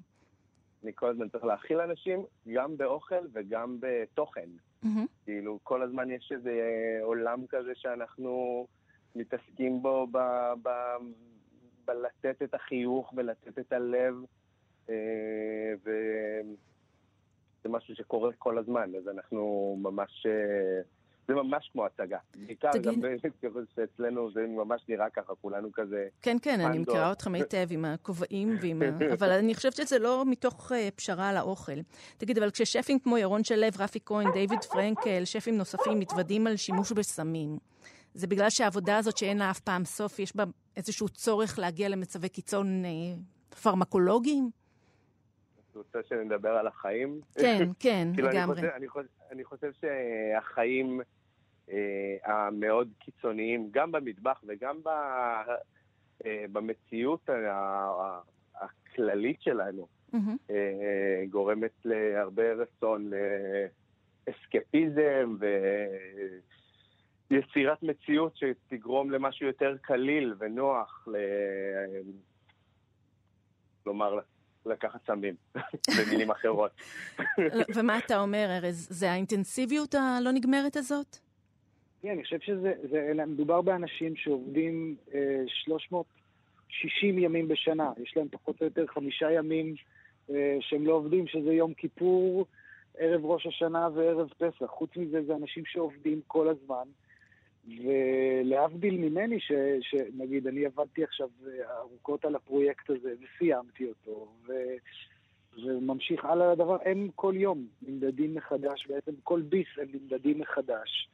אני 0.83 0.91
כל 0.95 1.09
הזמן 1.09 1.29
צריך 1.29 1.43
להכיל 1.43 1.81
אנשים, 1.81 2.25
גם 2.53 2.77
באוכל 2.77 3.27
וגם 3.33 3.77
בתוכן. 3.79 4.49
כאילו, 5.25 5.59
כל 5.63 5.81
הזמן 5.81 6.11
יש 6.11 6.31
איזה 6.35 6.51
עולם 7.03 7.47
כזה 7.49 7.71
שאנחנו 7.75 8.65
מתעסקים 9.15 9.81
בו 9.81 10.07
ב, 10.11 10.17
ב, 10.63 10.69
בלתת 11.85 12.41
את 12.43 12.53
החיוך 12.53 13.13
ולתת 13.17 13.59
את 13.59 13.73
הלב, 13.73 14.13
אה, 14.13 14.38
וזה 15.83 17.69
משהו 17.69 17.95
שקורה 17.95 18.31
כל 18.37 18.57
הזמן, 18.57 18.91
אז 18.97 19.07
אנחנו 19.07 19.77
ממש... 19.81 20.25
אה, 20.25 20.81
זה 21.27 21.35
ממש 21.35 21.69
כמו 21.73 21.85
הצגה. 21.85 22.17
בעיקר 22.35 22.71
תגיד... 22.71 23.01
גם 23.43 23.53
אצלנו 23.95 24.31
זה 24.31 24.45
ממש 24.47 24.81
נראה 24.89 25.09
ככה, 25.09 25.33
כולנו 25.41 25.71
כזה... 25.73 26.07
כן, 26.21 26.37
כן, 26.41 26.59
אני 26.59 26.79
מכירה 26.79 27.11
אתכם 27.11 27.35
היטב 27.35 27.67
עם 27.69 27.85
הכובעים 27.85 28.55
ועם 28.61 28.81
ה... 28.81 28.85
אבל 29.19 29.31
אני 29.31 29.55
חושבת 29.55 29.73
שזה 29.73 29.99
לא 29.99 30.23
מתוך 30.27 30.71
uh, 30.71 30.75
פשרה 30.95 31.29
על 31.29 31.37
האוכל. 31.37 31.79
תגיד, 32.17 32.37
אבל 32.37 32.51
כששפים 32.51 32.99
כמו 32.99 33.17
ירון 33.17 33.43
שלו, 33.43 33.67
רפי 33.79 33.99
כהן, 34.05 34.31
דיוויד 34.33 34.63
פרנקל, 34.63 35.25
שפים 35.25 35.57
נוספים 35.57 35.99
מתוודים 35.99 36.47
על 36.47 36.55
שימוש 36.55 36.91
בסמים, 36.91 37.57
זה 38.13 38.27
בגלל 38.27 38.49
שהעבודה 38.49 38.97
הזאת 38.97 39.17
שאין 39.17 39.37
לה 39.37 39.51
אף 39.51 39.59
פעם 39.59 39.85
סוף, 39.85 40.19
יש 40.19 40.35
בה 40.35 40.43
איזשהו 40.77 41.09
צורך 41.09 41.59
להגיע 41.59 41.89
למצבי 41.89 42.29
קיצון 42.29 42.85
אה, 42.85 42.89
פרמקולוגיים? 43.61 44.58
את 45.71 45.75
רוצה 45.75 45.99
שנדבר 46.09 46.49
על 46.49 46.67
החיים? 46.67 47.21
כן, 47.39 47.69
כן, 47.79 48.07
כאילו, 48.13 48.29
לגמרי. 48.29 48.61
אני 48.75 48.87
חושב, 48.87 49.07
אני 49.31 49.43
חושב 49.43 49.71
שהחיים 49.81 51.01
אה, 51.71 52.17
המאוד 52.23 52.89
קיצוניים, 52.99 53.69
גם 53.71 53.91
במטבח 53.91 54.43
וגם 54.47 54.83
ב, 54.83 54.87
אה, 56.25 56.45
במציאות 56.51 57.29
הכללית 58.55 59.41
שלנו, 59.41 59.87
mm-hmm. 60.13 60.17
אה, 60.49 61.23
גורמת 61.29 61.85
להרבה 61.85 62.53
רצון 62.53 63.11
לאסקפיזם 64.27 65.35
ויצירת 67.31 67.83
מציאות 67.83 68.37
שתגרום 68.37 69.11
למשהו 69.11 69.47
יותר 69.47 69.75
קליל 69.81 70.35
ונוח, 70.39 71.07
ל... 71.07 71.15
כלומר, 73.83 74.19
לקחת 74.65 75.05
סמים, 75.07 75.35
במילים 75.97 76.31
אחרות. 76.31 76.71
ומה 77.75 77.97
אתה 77.97 78.19
אומר, 78.19 78.47
ארז? 78.57 78.87
זה 78.91 79.11
האינטנסיביות 79.11 79.95
הלא 79.95 80.31
נגמרת 80.31 80.75
הזאת? 80.75 81.17
כן, 82.01 82.09
אני 82.09 82.23
חושב 82.23 82.39
שזה, 82.39 82.73
זה, 82.89 83.13
מדובר 83.27 83.61
באנשים 83.61 84.15
שעובדים 84.15 84.95
אה, 85.13 85.43
360 85.47 87.19
ימים 87.19 87.47
בשנה. 87.47 87.91
יש 88.03 88.13
להם 88.17 88.27
פחות 88.31 88.61
או 88.61 88.65
יותר 88.65 88.87
חמישה 88.87 89.31
ימים 89.31 89.75
אה, 90.29 90.57
שהם 90.59 90.87
לא 90.87 90.93
עובדים, 90.93 91.27
שזה 91.27 91.53
יום 91.53 91.73
כיפור, 91.73 92.45
ערב 92.97 93.25
ראש 93.25 93.47
השנה 93.47 93.89
וערב 93.95 94.29
פסח. 94.37 94.65
חוץ 94.65 94.89
מזה, 94.97 95.23
זה 95.23 95.35
אנשים 95.35 95.63
שעובדים 95.65 96.21
כל 96.27 96.49
הזמן. 96.49 96.87
ולהבדיל 97.77 98.97
ממני, 98.97 99.39
ש, 99.39 99.51
שנגיד, 99.81 100.47
אני 100.47 100.65
עבדתי 100.65 101.03
עכשיו 101.03 101.29
ארוכות 101.79 102.25
על 102.25 102.35
הפרויקט 102.35 102.89
הזה 102.89 103.13
וסיימתי 103.19 103.85
אותו, 103.89 104.27
ו, 104.47 104.53
וממשיך 105.63 106.25
הלאה 106.25 106.51
לדבר, 106.53 106.77
הם 106.85 107.09
כל 107.15 107.33
יום 107.37 107.67
נמדדים 107.81 108.35
מחדש, 108.35 108.87
בעצם 108.87 109.11
כל 109.23 109.41
ביס 109.41 109.67
הם 109.81 109.87
נמדדים 109.93 110.39
מחדש. 110.39 111.09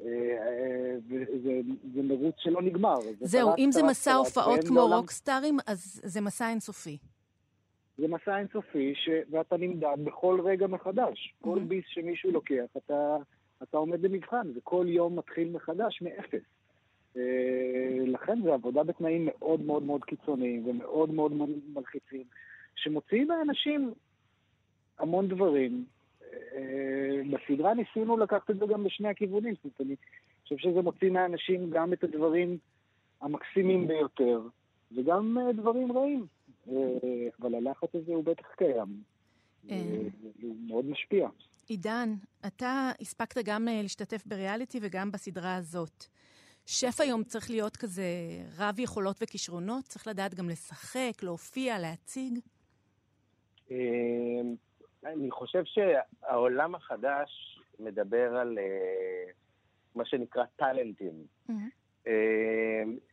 אה, 0.00 0.06
אה, 0.06 0.96
וזה 1.08 1.60
זה 1.94 2.02
מרוץ 2.02 2.34
שלא 2.38 2.62
נגמר. 2.62 2.98
זהו, 3.20 3.50
אם 3.58 3.68
זה 3.72 3.82
מסע 3.82 4.14
הופעות 4.14 4.60
כמו 4.66 4.74
בעולם... 4.74 4.96
רוקסטארים, 4.96 5.56
אז 5.66 6.00
זה 6.04 6.20
מסע 6.20 6.50
אינסופי. 6.50 6.98
זה 7.98 8.08
מסע 8.08 8.38
אינסופי, 8.38 8.94
ש... 8.94 9.08
ואתה 9.30 9.56
נמדד 9.56 9.96
בכל 10.04 10.40
רגע 10.44 10.66
מחדש. 10.66 11.34
כל 11.40 11.58
ביס 11.58 11.84
שמישהו 11.88 12.30
לוקח, 12.30 12.76
אתה... 12.76 13.16
אתה 13.62 13.76
עומד 13.76 14.00
למבחן, 14.00 14.50
וכל 14.54 14.86
יום 14.88 15.18
מתחיל 15.18 15.50
מחדש 15.50 16.02
מאפס. 16.02 16.42
אה, 17.16 18.04
לכן 18.06 18.42
זו 18.42 18.52
עבודה 18.52 18.82
בתנאים 18.82 19.24
מאוד 19.24 19.60
מאוד 19.60 19.82
מאוד 19.82 20.04
קיצוניים 20.04 20.68
ומאוד 20.68 21.10
מאוד 21.10 21.32
מלחיצים, 21.74 22.24
שמוציאים 22.76 23.28
לאנשים 23.28 23.92
המון 24.98 25.28
דברים. 25.28 25.84
אה, 26.32 27.20
בסדרה 27.30 27.74
ניסינו 27.74 28.16
לקחת 28.16 28.50
את 28.50 28.58
זה 28.58 28.66
גם 28.66 28.84
בשני 28.84 29.08
הכיוונים, 29.08 29.54
זאת 29.54 29.64
אומרת, 29.64 29.80
אני 29.80 29.96
חושב 30.42 30.56
שזה 30.56 30.82
מוציא 30.82 31.10
מהאנשים 31.10 31.70
גם 31.70 31.92
את 31.92 32.04
הדברים 32.04 32.58
המקסימים 33.20 33.86
ביותר, 33.86 34.40
וגם 34.96 35.38
אה, 35.38 35.52
דברים 35.52 35.92
רעים. 35.92 36.26
אבל 37.40 37.54
הלחץ 37.54 37.94
הזה 37.94 38.12
הוא 38.12 38.24
בטח 38.24 38.46
קיים. 38.56 39.02
הוא 40.42 40.56
מאוד 40.66 40.84
משפיע. 40.84 41.28
עידן, 41.68 42.14
אתה 42.46 42.90
הספקת 43.00 43.44
גם 43.44 43.68
אה, 43.68 43.82
להשתתף 43.82 44.26
בריאליטי 44.26 44.78
וגם 44.82 45.10
בסדרה 45.10 45.54
הזאת. 45.54 46.04
שף 46.66 47.00
היום 47.00 47.24
צריך 47.24 47.50
להיות 47.50 47.76
כזה 47.76 48.02
רב 48.58 48.78
יכולות 48.78 49.16
וכישרונות? 49.22 49.84
צריך 49.84 50.06
לדעת 50.06 50.34
גם 50.34 50.48
לשחק, 50.48 51.22
להופיע, 51.22 51.78
להציג? 51.78 52.38
אמ, 53.70 54.54
אני 55.04 55.30
חושב 55.30 55.62
שהעולם 55.64 56.74
החדש 56.74 57.60
מדבר 57.78 58.36
על 58.36 58.58
אה, 58.58 59.30
מה 59.94 60.04
שנקרא 60.04 60.44
טאלנטים. 60.56 61.14
אמ, 62.06 62.12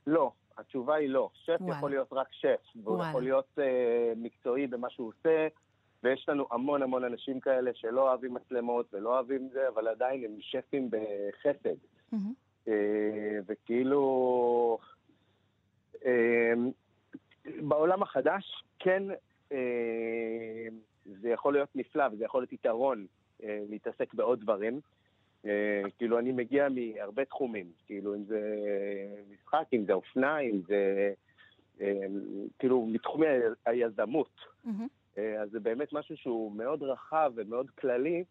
לא, 0.08 0.32
התשובה 0.58 0.96
היא 0.96 1.10
לא. 1.10 1.30
שף 1.34 1.60
יכול 1.70 1.90
להיות 1.90 2.14
רק 2.14 2.28
שף, 2.32 2.76
והוא 2.84 3.04
יכול 3.04 3.24
להיות 3.24 3.60
אה, 3.60 4.14
מקצועי 4.16 4.68
במה 4.68 4.90
שהוא 4.90 5.08
עושה. 5.08 5.48
ויש 6.06 6.30
לנו 6.30 6.46
המון 6.52 6.82
המון 6.82 7.04
אנשים 7.04 7.40
כאלה 7.40 7.72
שלא 7.74 8.10
אוהבים 8.10 8.34
מצלמות 8.34 8.94
ולא 8.94 9.10
אוהבים 9.10 9.50
זה, 9.54 9.68
אבל 9.68 9.88
עדיין 9.88 10.24
הם 10.24 10.32
שפים 10.40 10.90
בחסד. 10.90 11.76
Mm-hmm. 12.14 12.70
וכאילו, 13.48 14.78
אה, 16.06 16.54
בעולם 17.46 18.04
החדש, 18.04 18.64
כן, 18.80 19.04
אה, 19.52 20.68
זה 21.06 21.30
יכול 21.30 21.54
להיות 21.54 21.76
נפלא 21.76 22.04
וזה 22.12 22.26
יכול 22.26 22.42
להיות 22.42 22.54
יתרון 22.54 23.06
להתעסק 23.44 24.14
בעוד 24.14 24.40
דברים. 24.42 24.80
כאילו, 25.98 26.20
אני 26.20 26.32
מגיע 26.32 26.68
מהרבה 26.70 27.26
תחומים, 27.26 27.72
כאילו, 27.86 28.16
אם 28.16 28.24
זה 28.24 28.40
משחק, 29.34 29.66
אם 29.74 29.86
זה 29.86 29.94
אופנה, 29.94 30.40
אם 30.40 30.62
זה... 30.68 31.14
כאילו, 32.60 32.86
מתחומי 32.86 33.28
היזמות. 33.66 34.30
Mm-hmm. 34.66 35.05
אה, 35.18 35.42
אז 35.42 35.50
זה 35.52 35.60
באמת 35.60 35.94
משהו 35.94 36.18
שהוא 36.18 36.52
מאוד 36.52 36.84
רחב 36.84 37.32
ומאוד 37.36 37.70
כללי, 37.70 38.24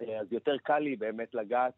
אה, 0.00 0.20
אז 0.20 0.32
יותר 0.32 0.56
קל 0.58 0.78
לי 0.78 0.96
באמת 0.96 1.34
לגעת 1.34 1.72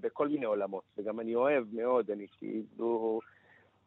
בכל 0.00 0.28
מיני 0.28 0.44
עולמות. 0.44 0.84
וגם 0.98 1.20
אני 1.20 1.34
אוהב 1.34 1.64
מאוד, 1.72 2.10
אני 2.10 2.26
כאילו 2.38 3.20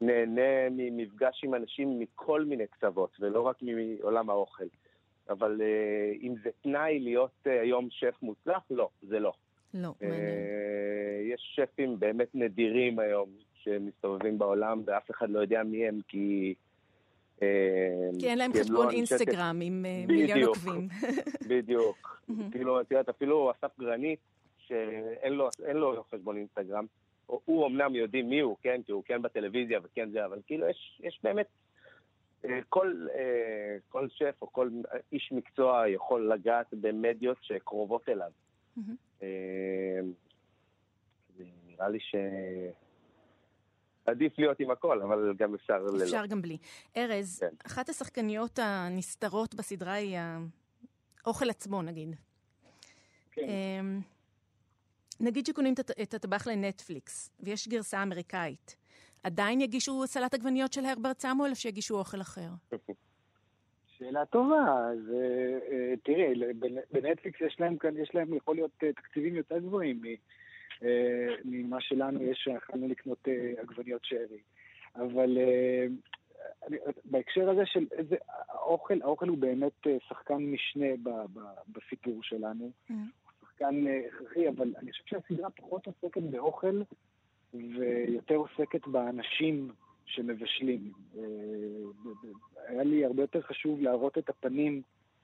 נהנה 0.01 0.69
ממפגש 0.71 1.41
עם 1.43 1.55
אנשים 1.55 1.99
מכל 1.99 2.45
מיני 2.45 2.67
קצוות, 2.67 3.17
ולא 3.19 3.41
רק 3.41 3.57
מעולם 3.61 4.29
האוכל. 4.29 4.67
אבל 5.29 5.61
אה, 5.61 6.13
אם 6.21 6.35
זה 6.43 6.49
תנאי 6.61 6.99
להיות 6.99 7.31
היום 7.45 7.87
שף 7.89 8.15
מוצלח, 8.21 8.63
לא, 8.69 8.89
זה 9.01 9.19
לא. 9.19 9.33
לא, 9.73 9.93
מעניין. 10.01 10.19
יש 11.33 11.55
שפים 11.55 11.99
באמת 11.99 12.35
נדירים 12.35 12.99
היום 12.99 13.29
שמסתובבים 13.53 14.37
בעולם, 14.37 14.81
ואף 14.85 15.11
אחד 15.11 15.29
לא 15.29 15.39
יודע 15.39 15.63
מי 15.63 15.87
הם, 15.87 15.99
כי... 16.07 16.53
כי 18.19 18.29
אין 18.29 18.37
להם 18.37 18.51
חשבון 18.53 18.85
לא 18.85 18.91
אינסטגרם 18.91 19.59
עם 19.63 19.85
אה, 19.85 20.03
מיליון 20.07 20.43
עוקבים. 20.43 20.87
בדיוק. 21.49 22.21
כאילו, 22.51 22.81
את 22.81 22.91
יודעת, 22.91 23.09
אפילו 23.09 23.51
אסף 23.51 23.79
גרנית, 23.79 24.19
שאין 24.57 25.33
לו 25.73 26.03
חשבון 26.11 26.37
אינסטגרם, 26.37 26.85
הוא 27.25 27.67
אמנם 27.67 27.95
יודעים 27.95 28.29
מי 28.29 28.39
הוא, 28.39 28.57
כן, 28.61 28.81
כי 28.85 28.91
הוא 28.91 29.03
כן 29.05 29.21
בטלוויזיה 29.21 29.79
וכן 29.83 30.09
זה, 30.09 30.25
אבל 30.25 30.39
כאילו 30.45 30.67
יש, 30.99 31.19
באמת, 31.23 31.47
אה, 32.45 32.59
כל, 32.69 33.07
אה, 33.15 33.77
כל 33.89 34.07
שף 34.09 34.35
או 34.41 34.51
כל 34.51 34.69
איש 35.11 35.31
מקצוע 35.31 35.87
יכול 35.87 36.31
לגעת 36.33 36.73
במדיות 36.73 37.37
שקרובות 37.41 38.09
אליו. 38.09 38.31
נראה 41.67 41.89
לי 41.89 41.99
ש... 41.99 42.15
עדיף 44.05 44.39
להיות 44.39 44.59
עם 44.59 44.71
הכל, 44.71 45.01
אבל 45.01 45.33
גם 45.37 45.53
אפשר 45.53 45.77
ללא. 45.77 46.03
אפשר 46.03 46.25
גם 46.25 46.41
בלי. 46.41 46.57
ארז, 46.97 47.39
כן. 47.39 47.55
אחת 47.65 47.89
השחקניות 47.89 48.59
הנסתרות 48.61 49.55
בסדרה 49.55 49.93
היא 49.93 50.17
האוכל 51.25 51.49
עצמו, 51.49 51.81
נגיד. 51.81 52.15
כן. 53.31 53.41
אמ, 53.41 53.99
נגיד 55.19 55.45
שקונים 55.45 55.73
את 56.01 56.13
הטבח 56.13 56.47
לנטפליקס, 56.47 57.31
ויש 57.39 57.67
גרסה 57.67 58.03
אמריקאית. 58.03 58.75
עדיין 59.23 59.61
יגישו 59.61 60.07
סלט 60.07 60.33
עגבניות 60.33 60.73
של 60.73 60.85
הרברט 60.85 61.19
סמואל, 61.19 61.49
או 61.49 61.55
שיגישו 61.55 61.97
אוכל 61.97 62.21
אחר? 62.21 62.49
שאלה 63.97 64.25
טובה. 64.25 64.89
אז 64.91 65.11
אה, 65.13 65.57
אה, 65.71 65.93
תראי, 66.03 66.53
בנטפליקס 66.91 67.41
יש 67.41 67.55
להם 67.59 67.77
כאן, 67.77 67.97
יש 67.97 68.15
להם, 68.15 68.33
יכול 68.33 68.55
להיות 68.55 68.71
אה, 68.83 68.93
תקציבים 68.93 69.35
יותר 69.35 69.59
גבוהים 69.59 70.01
ממה 71.45 71.81
שלנו 71.81 72.23
יש, 72.23 72.37
שיכולנו 72.37 72.87
לקנות 72.87 73.27
עגבניות 73.57 74.05
שארי. 74.05 74.39
אבל 74.95 75.37
בהקשר 77.05 77.49
הזה 77.49 77.65
של 77.65 77.85
איזה, 77.91 78.15
האוכל, 78.49 79.01
האוכל 79.01 79.27
הוא 79.27 79.37
באמת 79.37 79.87
שחקן 80.09 80.37
משנה 80.37 80.87
ב, 81.03 81.09
ב, 81.09 81.39
בסיפור 81.71 82.23
שלנו. 82.23 82.71
Mm-hmm. 82.71 82.93
הוא 82.93 83.49
שחקן 83.49 83.85
הכרחי, 84.07 84.49
אבל 84.49 84.73
אני 84.77 84.91
חושב 84.91 85.03
שהסדרה 85.05 85.49
פחות 85.49 85.87
עוסקת 85.87 86.21
באוכל 86.21 86.81
ויותר 87.53 88.35
עוסקת 88.35 88.87
באנשים 88.87 89.71
שמבשלים. 90.05 90.91
אה, 91.17 91.23
היה 92.67 92.83
לי 92.83 93.05
הרבה 93.05 93.23
יותר 93.23 93.41
חשוב 93.41 93.81
להראות 93.81 94.17
את 94.17 94.29
הפנים 94.29 94.81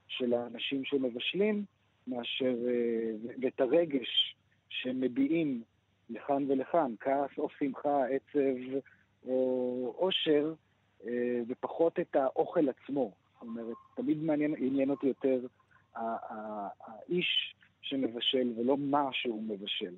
של 0.08 0.34
האנשים 0.34 0.84
שמבשלים, 0.84 1.64
מאשר, 2.06 2.54
אה, 2.68 3.12
ואת 3.42 3.60
הרגש 3.60 4.36
שהם 4.70 5.00
מביעים 5.00 5.62
לכאן 6.10 6.44
ולכאן, 6.48 6.94
כעס 7.00 7.30
או 7.38 7.48
שמחה, 7.58 8.06
עצב 8.06 8.78
או 9.26 9.94
עושר, 9.96 10.54
אה, 11.06 11.40
ופחות 11.48 12.00
את 12.00 12.16
האוכל 12.16 12.68
עצמו. 12.68 13.12
זאת 13.32 13.42
אומרת, 13.42 13.76
תמיד 13.96 14.22
מעניין, 14.22 14.54
עניין 14.58 14.90
אותי 14.90 15.06
יותר 15.06 15.46
האיש 15.94 17.54
שמבשל 17.82 18.52
ולא 18.56 18.76
מה 18.76 19.08
שהוא 19.12 19.42
מבשל 19.42 19.94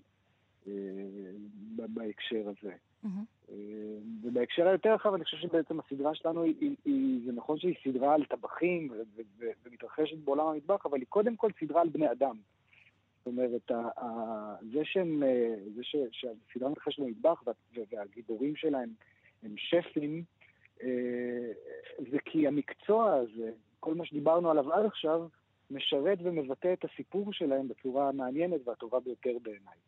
בהקשר 1.77 2.49
הזה. 2.49 2.73
Mm-hmm. 3.05 3.53
ובהקשר 4.23 4.69
היותר 4.69 4.95
רחב, 4.95 5.15
אני 5.15 5.25
חושב 5.25 5.37
שבעצם 5.37 5.81
הסדרה 5.81 6.15
שלנו, 6.15 6.43
היא, 6.43 6.55
היא, 6.61 6.77
היא, 6.85 7.21
זה 7.27 7.33
נכון 7.33 7.59
שהיא 7.59 7.75
סדרה 7.85 8.15
על 8.15 8.25
טבחים 8.25 8.91
ומתרחשת 9.65 10.17
בעולם 10.25 10.47
המטבח, 10.47 10.87
אבל 10.87 10.99
היא 10.99 11.07
קודם 11.09 11.37
כל 11.37 11.51
סדרה 11.61 11.81
על 11.81 11.89
בני 11.89 12.11
אדם. 12.11 12.37
זאת 13.25 13.27
אומרת, 13.27 13.71
זה, 14.73 14.85
שהם, 14.85 15.23
אה, 15.23 15.55
זה 15.75 15.85
ש, 15.85 15.97
שהסדרה 16.13 16.71
מתרחשת 16.71 16.99
במטבח 16.99 17.43
והגיבורים 17.91 18.57
שלהם 18.57 18.89
הם 19.43 19.55
שפים, 19.57 20.23
אה, 20.83 21.53
זה 22.11 22.19
כי 22.25 22.47
המקצוע 22.47 23.15
הזה, 23.15 23.53
כל 23.81 23.95
מה 23.95 24.05
שדיברנו 24.07 24.51
עליו 24.51 24.73
עד 24.73 24.85
עכשיו, 24.85 25.29
משרת 25.71 26.19
ומבטא 26.23 26.73
את 26.73 26.85
הסיפור 26.85 27.33
שלהם 27.33 27.69
בצורה 27.69 28.09
המעניינת 28.09 28.61
והטובה 28.65 29.01
ביותר 29.01 29.39
בעיניי. 29.43 29.79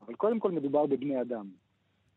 אבל 0.00 0.14
קודם 0.14 0.38
כל 0.40 0.52
מדובר 0.52 0.86
בבני 0.86 1.20
אדם. 1.20 1.46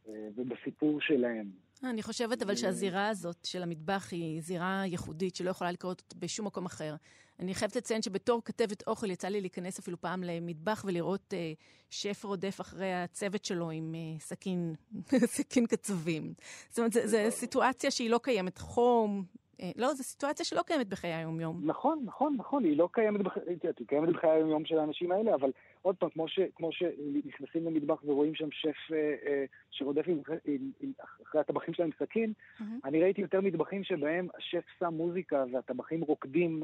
אה, 0.08 0.27
ובסיפור 0.36 1.01
שלהם. 1.01 1.46
אני 1.84 2.04
חושבת 2.04 2.42
אבל 2.42 2.56
שהזירה 2.56 3.08
הזאת 3.08 3.46
של 3.46 3.64
המטבח 3.64 4.08
היא 4.12 4.42
זירה 4.42 4.84
ייחודית 4.86 5.36
שלא 5.36 5.50
יכולה 5.50 5.72
לקרות 5.72 6.14
בשום 6.20 6.46
מקום 6.48 6.66
אחר. 6.66 6.96
אני 7.40 7.54
חייבת 7.54 7.76
לציין 7.76 8.02
שבתור 8.02 8.42
כתבת 8.46 8.88
אוכל 8.88 9.12
יצא 9.12 9.28
לי 9.28 9.42
להיכנס 9.42 9.80
אפילו 9.80 10.02
פעם 10.02 10.24
למטבח 10.24 10.86
ולראות 10.88 11.34
אה, 11.34 11.54
שף 11.90 12.24
רודף 12.24 12.62
אחרי 12.62 12.94
הצוות 12.94 13.46
שלו 13.46 13.72
עם 13.72 13.96
אה, 13.96 14.20
סכין, 14.20 14.74
סכין 15.36 15.66
קצבים. 15.66 16.34
זאת 16.70 16.80
אומרת, 16.80 16.92
זו 16.92 17.18
סיטואציה 17.30 17.92
שהיא 17.92 18.10
לא 18.10 18.20
קיימת. 18.24 18.58
חום, 18.58 19.24
אה, 19.62 19.72
לא, 19.76 19.94
זו 19.94 20.04
סיטואציה 20.04 20.46
שלא 20.46 20.62
קיימת 20.62 20.88
בחיי 20.88 21.14
היום-יום. 21.14 21.62
נכון, 21.66 22.02
נכון, 22.06 22.36
נכון, 22.38 22.64
היא 22.64 22.78
לא 22.78 22.90
קיימת, 22.92 23.22
בח... 23.22 23.38
היא 23.48 23.88
קיימת 23.88 24.10
בחיי 24.10 24.30
היום-יום 24.30 24.66
של 24.66 24.80
האנשים 24.80 25.12
האלה, 25.12 25.36
אבל 25.36 25.52
עוד 25.82 25.96
פעם, 25.96 26.10
כמו, 26.10 26.28
ש... 26.28 26.40
כמו 26.56 26.70
שנכנסים 26.72 27.66
למטבח 27.66 28.04
ורואים 28.04 28.36
שם 28.36 28.52
שף 28.52 28.94
אה, 28.94 29.16
אה, 29.28 29.46
שרודף 29.72 30.04
עם... 30.08 30.22
עם... 30.46 30.72
עם... 30.82 30.92
אחרי 31.24 31.42
הטבחים 31.42 31.74
שלהם 31.74 31.90
סכין, 32.00 32.34
mm-hmm. 32.34 32.64
אני 32.86 33.04
ראיתי 33.04 33.22
יותר 33.22 33.42
מטבחים 33.42 33.84
שבהם 33.84 34.28
השף 34.38 34.64
שם 34.80 34.94
מוזיקה 34.94 35.44
והטבחים 35.52 36.02
רוקדים. 36.02 36.64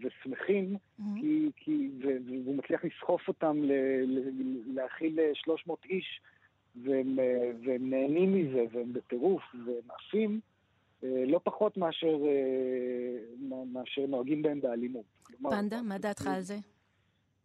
ושמחים, 0.00 0.76
mm-hmm. 0.76 1.02
כי... 1.20 1.50
כי... 1.56 1.90
והוא 2.02 2.56
מצליח 2.56 2.84
לסחוף 2.84 3.28
אותם 3.28 3.62
ל... 3.62 3.72
ל... 4.04 4.74
להכיל 4.74 5.18
300 5.34 5.84
איש. 5.84 6.20
והם, 6.84 7.18
אה, 7.18 7.50
והם 7.64 7.90
נהנים 7.90 8.34
מזה, 8.34 8.64
והם 8.72 8.92
בטירוף, 8.92 9.42
והם 9.66 9.90
עפים, 9.90 10.40
אה, 11.04 11.24
לא 11.26 11.40
פחות 11.44 11.76
מאשר, 11.76 12.16
אה, 12.26 13.64
מאשר 13.72 14.06
נוהגים 14.08 14.42
בהם 14.42 14.60
באלימות. 14.60 15.04
פנדה, 15.42 15.82
מה 15.82 15.98
דעתך 15.98 16.26
על 16.26 16.40
זה? 16.40 16.56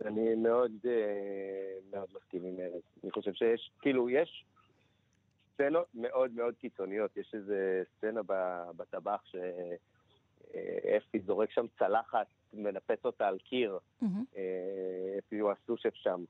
אני 0.06 0.36
מאוד, 0.36 0.72
אה, 0.86 1.78
מאוד 1.92 2.08
מסכים 2.16 2.46
עם 2.46 2.60
ארז. 2.60 2.82
אני 3.04 3.12
חושב 3.12 3.34
שיש, 3.34 3.72
כאילו, 3.82 4.10
יש 4.10 4.46
סצנות 5.54 5.88
מאוד 5.94 6.32
מאוד 6.32 6.56
קיצוניות. 6.56 7.18
יש 7.18 7.34
איזה 7.34 7.84
סצנה 7.98 8.22
בטבח 8.78 9.24
שאפי 9.26 11.20
זורק 11.20 11.52
שם 11.52 11.66
צלחת, 11.80 12.28
מנפץ 12.54 13.06
אותה 13.06 13.28
על 13.28 13.38
קיר. 13.38 13.78
אפי 15.20 15.40
הוא 15.40 15.52
הסושף 15.52 15.94
שם. 15.94 16.24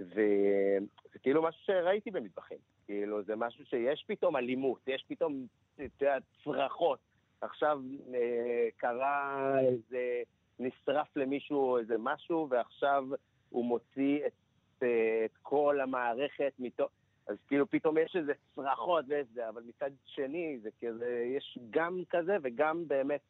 וזה 0.00 0.78
כאילו 1.22 1.42
משהו 1.42 1.64
שראיתי 1.64 2.10
במטבחים. 2.10 2.58
כאילו, 2.86 3.22
זה 3.22 3.36
משהו 3.36 3.66
שיש 3.66 4.04
פתאום 4.06 4.36
אלימות, 4.36 4.80
יש 4.86 5.04
פתאום, 5.08 5.46
את 5.74 6.02
יודעת, 6.02 6.22
צרחות. 6.44 6.98
עכשיו 7.40 7.80
אה, 8.14 8.68
קרה 8.76 9.60
איזה, 9.60 10.22
נשרף 10.58 11.16
למישהו 11.16 11.78
איזה 11.78 11.94
משהו, 11.98 12.46
ועכשיו 12.50 13.04
הוא 13.50 13.64
מוציא 13.64 14.26
את, 14.26 14.82
את 15.24 15.36
כל 15.42 15.80
המערכת 15.82 16.52
מתוך... 16.58 16.90
אז 17.26 17.36
כאילו 17.48 17.70
פתאום 17.70 17.98
יש 17.98 18.16
איזה 18.16 18.32
צרחות 18.54 19.04
וזה, 19.08 19.48
אבל 19.48 19.62
מצד 19.62 19.90
שני 20.04 20.58
זה 20.62 20.70
כזה, 20.82 21.24
יש 21.36 21.58
גם 21.70 22.02
כזה 22.10 22.36
וגם 22.42 22.88
באמת 22.88 23.20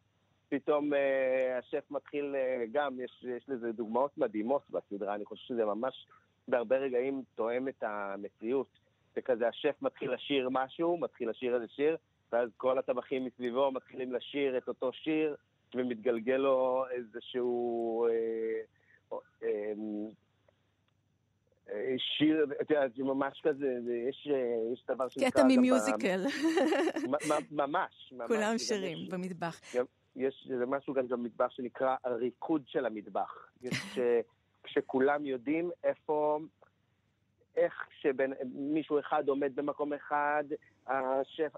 פתאום 0.49 0.95
אה, 0.95 1.59
השף 1.59 1.91
מתחיל 1.91 2.35
אה, 2.37 2.65
גם, 2.73 3.01
יש, 3.01 3.25
יש 3.37 3.49
לזה 3.49 3.73
דוגמאות 3.73 4.19
מדהימות 4.19 4.63
בסדרה, 4.71 5.15
אני 5.15 5.25
חושב 5.25 5.45
שזה 5.47 5.65
ממש 5.65 6.07
בהרבה 6.49 6.77
רגעים 6.77 7.23
תואם 7.35 7.69
את 7.69 7.83
המציאות. 7.83 8.87
וכזה 9.17 9.49
השף 9.49 9.75
מתחיל 9.83 10.13
לשיר 10.13 10.49
משהו, 10.53 10.99
מתחיל 10.99 11.31
לשיר 11.31 11.55
איזה 11.55 11.69
שיר, 11.69 11.97
ואז 12.33 12.51
כל 12.57 12.79
הטבחים 12.79 13.25
מסביבו 13.25 13.73
מתחילים 13.73 14.13
לשיר 14.13 14.59
את 14.59 14.69
אותו 14.69 14.93
שיר, 14.93 15.37
ומתגלגל 15.75 16.37
לו 16.37 16.85
איזשהו... 16.91 18.07
אה, 18.07 19.17
אה, 19.43 19.73
אה, 21.71 21.95
שיר, 21.99 22.47
את 22.63 22.71
יודעת, 22.71 22.95
זה 22.97 23.05
ממש 23.05 23.41
כזה, 23.43 23.67
יש, 24.09 24.29
אה, 24.31 24.73
יש 24.73 24.85
דבר 24.89 25.09
שנקרא... 25.09 25.31
קטע 25.31 25.43
ממיוזיקל. 25.49 26.25
ממש, 27.11 27.45
ממש. 27.53 28.13
כולם 28.27 28.59
שרים 28.59 28.99
במטבח. 29.11 29.61
יש, 30.17 30.49
זה 30.59 30.67
משהו 30.67 30.95
גם 30.95 31.09
במטבח 31.09 31.51
שנקרא 31.51 31.97
הריקוד 32.05 32.63
של 32.67 32.87
המטבח. 32.87 33.49
יש, 33.63 33.99
כשכולם 34.63 35.27
יודעים 35.27 35.71
איפה, 35.85 36.39
איך 37.57 37.89
שמישהו 38.01 38.99
אחד 38.99 39.29
עומד 39.29 39.57
במקום 39.57 39.93
אחד, 39.93 40.45
השף, 40.87 41.53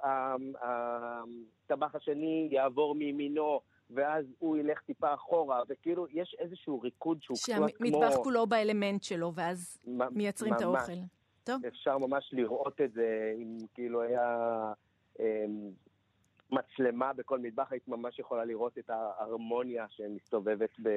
הטבח 0.60 1.94
השני 1.94 2.48
יעבור 2.52 2.94
מימינו, 2.94 3.60
ואז 3.90 4.24
הוא 4.38 4.56
ילך 4.56 4.80
טיפה 4.80 5.14
אחורה, 5.14 5.62
וכאילו 5.68 6.06
יש 6.10 6.36
איזשהו 6.38 6.80
ריקוד 6.80 7.22
שהוא 7.22 7.36
קצת 7.36 7.52
כמו... 7.76 7.88
שהמטבח 7.88 8.16
כולו 8.22 8.46
באלמנט 8.46 9.02
שלו, 9.02 9.32
ואז 9.34 9.78
מייצרים 10.10 10.52
ממש. 10.52 10.62
את 10.62 10.66
האוכל. 10.66 10.92
טוב. 11.44 11.64
אפשר 11.66 11.98
ממש 11.98 12.30
לראות 12.32 12.80
את 12.80 12.92
זה, 12.92 13.34
אם 13.36 13.56
כאילו 13.74 14.02
היה 14.02 14.36
אה, 15.20 15.44
מצלמה 16.50 17.12
בכל 17.12 17.38
מטבח, 17.38 17.72
היית 17.72 17.88
ממש 17.88 18.18
יכולה 18.18 18.44
לראות 18.44 18.78
את 18.78 18.90
ההרמוניה 18.90 19.86
שמסתובבת 19.88 20.70
ב... 20.82 20.88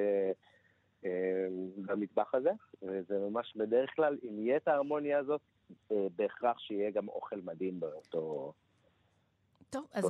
אה, 1.04 1.46
במטבח 1.76 2.34
הזה, 2.34 2.50
וזה 2.82 3.18
ממש 3.18 3.56
בדרך 3.56 3.90
כלל, 3.96 4.18
אם 4.22 4.38
יהיה 4.38 4.56
את 4.56 4.68
ההרמוניה 4.68 5.18
הזאת, 5.18 5.40
אה, 5.92 6.06
בהכרח 6.16 6.58
שיהיה 6.58 6.90
גם 6.90 7.08
אוכל 7.08 7.40
מדהים 7.44 7.80
באותו... 7.80 8.52
טוב, 9.72 9.86
אז 9.92 10.04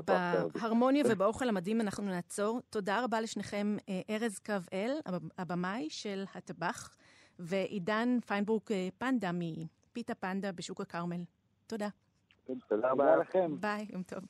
בהרמוניה 0.54 1.04
ובאוכל 1.08 1.48
המדהים 1.48 1.80
אנחנו 1.80 2.04
נעצור. 2.04 2.60
תודה 2.70 3.04
רבה 3.04 3.20
לשניכם, 3.20 3.76
אה, 3.88 4.00
ארז 4.10 4.38
קו-אל, 4.38 4.98
הבמאי 5.38 5.90
של 5.90 6.24
הטבח, 6.34 6.96
ועידן 7.38 8.18
פיינברוק 8.26 8.70
פנדה 8.98 9.30
מפיתה 9.34 10.14
פנדה 10.14 10.52
בשוק 10.52 10.80
הכרמל. 10.80 11.24
תודה. 11.66 11.88
תודה 12.68 12.90
רבה 12.90 13.16
לכם. 13.16 13.56
ביי, 13.60 13.86
יום 13.92 14.02
טוב. 14.02 14.22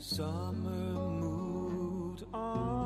Summer 0.00 0.96
moved 1.20 2.22
on. 2.32 2.80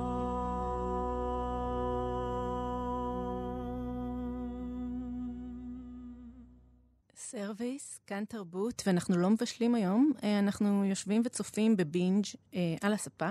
סרוויס, 7.14 8.00
כאן 8.06 8.24
תרבות, 8.24 8.82
ואנחנו 8.86 9.16
לא 9.16 9.30
מבשלים 9.30 9.74
היום, 9.74 10.12
אה, 10.22 10.38
אנחנו 10.38 10.84
יושבים 10.84 11.22
וצופים 11.24 11.76
בבינג' 11.76 12.24
אה, 12.54 12.60
על 12.82 12.92
הספה. 12.92 13.30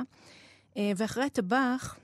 אה, 0.77 0.91
ואחרי 0.97 1.23
הטבח, 1.23 1.99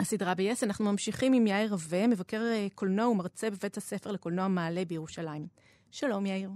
הסדרה 0.00 0.34
ב-yes, 0.34 0.64
אנחנו 0.66 0.84
ממשיכים 0.84 1.32
עם 1.32 1.46
יאיר 1.46 1.70
רווה, 1.70 2.06
מבקר 2.06 2.42
קולנוע 2.74 3.08
ומרצה 3.08 3.50
בבית 3.50 3.76
הספר 3.76 4.12
לקולנוע 4.12 4.48
מעלה 4.48 4.84
בירושלים. 4.84 5.46
שלום, 5.90 6.26
יאיר. 6.26 6.50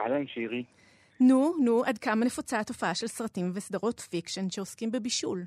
אהלן 0.00 0.26
שירי. 0.26 0.77
נו, 1.20 1.54
נו, 1.64 1.82
עד 1.84 1.98
כמה 1.98 2.24
נפוצה 2.24 2.60
התופעה 2.60 2.94
של 2.94 3.06
סרטים 3.06 3.50
וסדרות 3.54 4.00
fiction 4.00 4.50
שעוסקים 4.50 4.92
בבישול? 4.92 5.44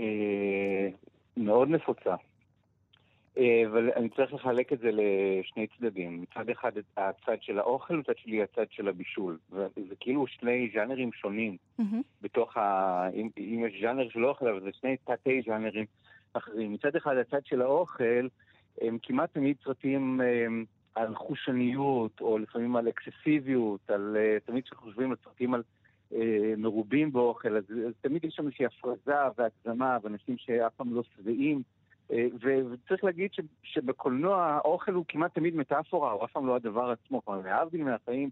אה, 0.00 0.88
מאוד 1.36 1.68
נפוצה. 1.68 2.14
אה, 3.38 3.62
אבל 3.66 3.90
אני 3.96 4.08
צריך 4.08 4.34
לחלק 4.34 4.72
את 4.72 4.78
זה 4.78 4.90
לשני 4.92 5.66
צדדים. 5.78 6.22
מצד 6.22 6.48
אחד 6.50 6.72
הצד 6.96 7.36
של 7.40 7.58
האוכל, 7.58 7.96
מצד 7.96 8.12
שני 8.16 8.42
הצד 8.42 8.64
של 8.70 8.88
הבישול. 8.88 9.38
וזה 9.50 9.94
כאילו 10.00 10.26
שני 10.26 10.70
ז'אנרים 10.74 11.12
שונים. 11.12 11.56
בתוך 12.22 12.56
ה... 12.56 13.08
אם, 13.14 13.28
אם 13.38 13.64
יש 13.68 13.80
ז'אנר 13.82 14.08
של 14.10 14.24
אוכל, 14.24 14.48
אבל 14.48 14.60
זה 14.60 14.70
שני 14.80 14.96
תתי 14.96 15.42
ז'אנרים 15.46 15.84
אחרים. 16.32 16.72
מצד 16.72 16.96
אחד 16.96 17.16
הצד 17.16 17.46
של 17.46 17.62
האוכל, 17.62 18.28
הם 18.80 18.98
כמעט 19.02 19.34
תמיד 19.34 19.56
סרטים 19.64 20.20
הם, 20.20 20.64
על 20.94 21.14
חושניות, 21.14 22.20
או 22.20 22.38
לפעמים 22.38 22.76
על 22.76 22.88
אקססיביות, 22.88 23.90
על... 23.90 24.16
אה, 24.20 24.36
תמיד 24.44 24.64
כשחושבים 24.64 25.14
סרטים 25.24 25.54
על 25.54 25.62
אה, 26.14 26.54
מרובים 26.56 27.12
באוכל, 27.12 27.56
אז, 27.56 27.64
אז 27.86 27.92
תמיד 28.00 28.24
יש 28.24 28.34
שם 28.34 28.42
איזושהי 28.44 28.66
הפרזה 28.66 29.12
והגזמה, 29.38 29.98
ואנשים 30.02 30.36
שאף 30.38 30.74
פעם 30.74 30.94
לא 30.94 31.02
שבעים. 31.02 31.62
אה, 32.12 32.26
וצריך 32.72 33.04
להגיד 33.04 33.32
ש- 33.32 33.40
שבקולנוע 33.62 34.44
האוכל 34.44 34.92
הוא 34.92 35.04
כמעט 35.08 35.34
תמיד 35.34 35.56
מטאפורה, 35.56 36.12
הוא 36.12 36.24
אף 36.24 36.32
פעם 36.32 36.46
לא 36.46 36.56
הדבר 36.56 36.90
עצמו. 36.90 37.24
כלומר, 37.24 37.40
להבדיל 37.40 37.84
מהחיים, 37.84 38.30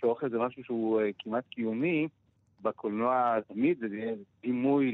שאוכל 0.00 0.30
זה 0.30 0.38
משהו 0.38 0.64
שהוא 0.64 1.00
כמעט 1.18 1.44
קיומי, 1.50 2.08
בקולנוע 2.62 3.40
תמיד 3.40 3.78
זה 3.78 3.88
דימוי 4.42 4.92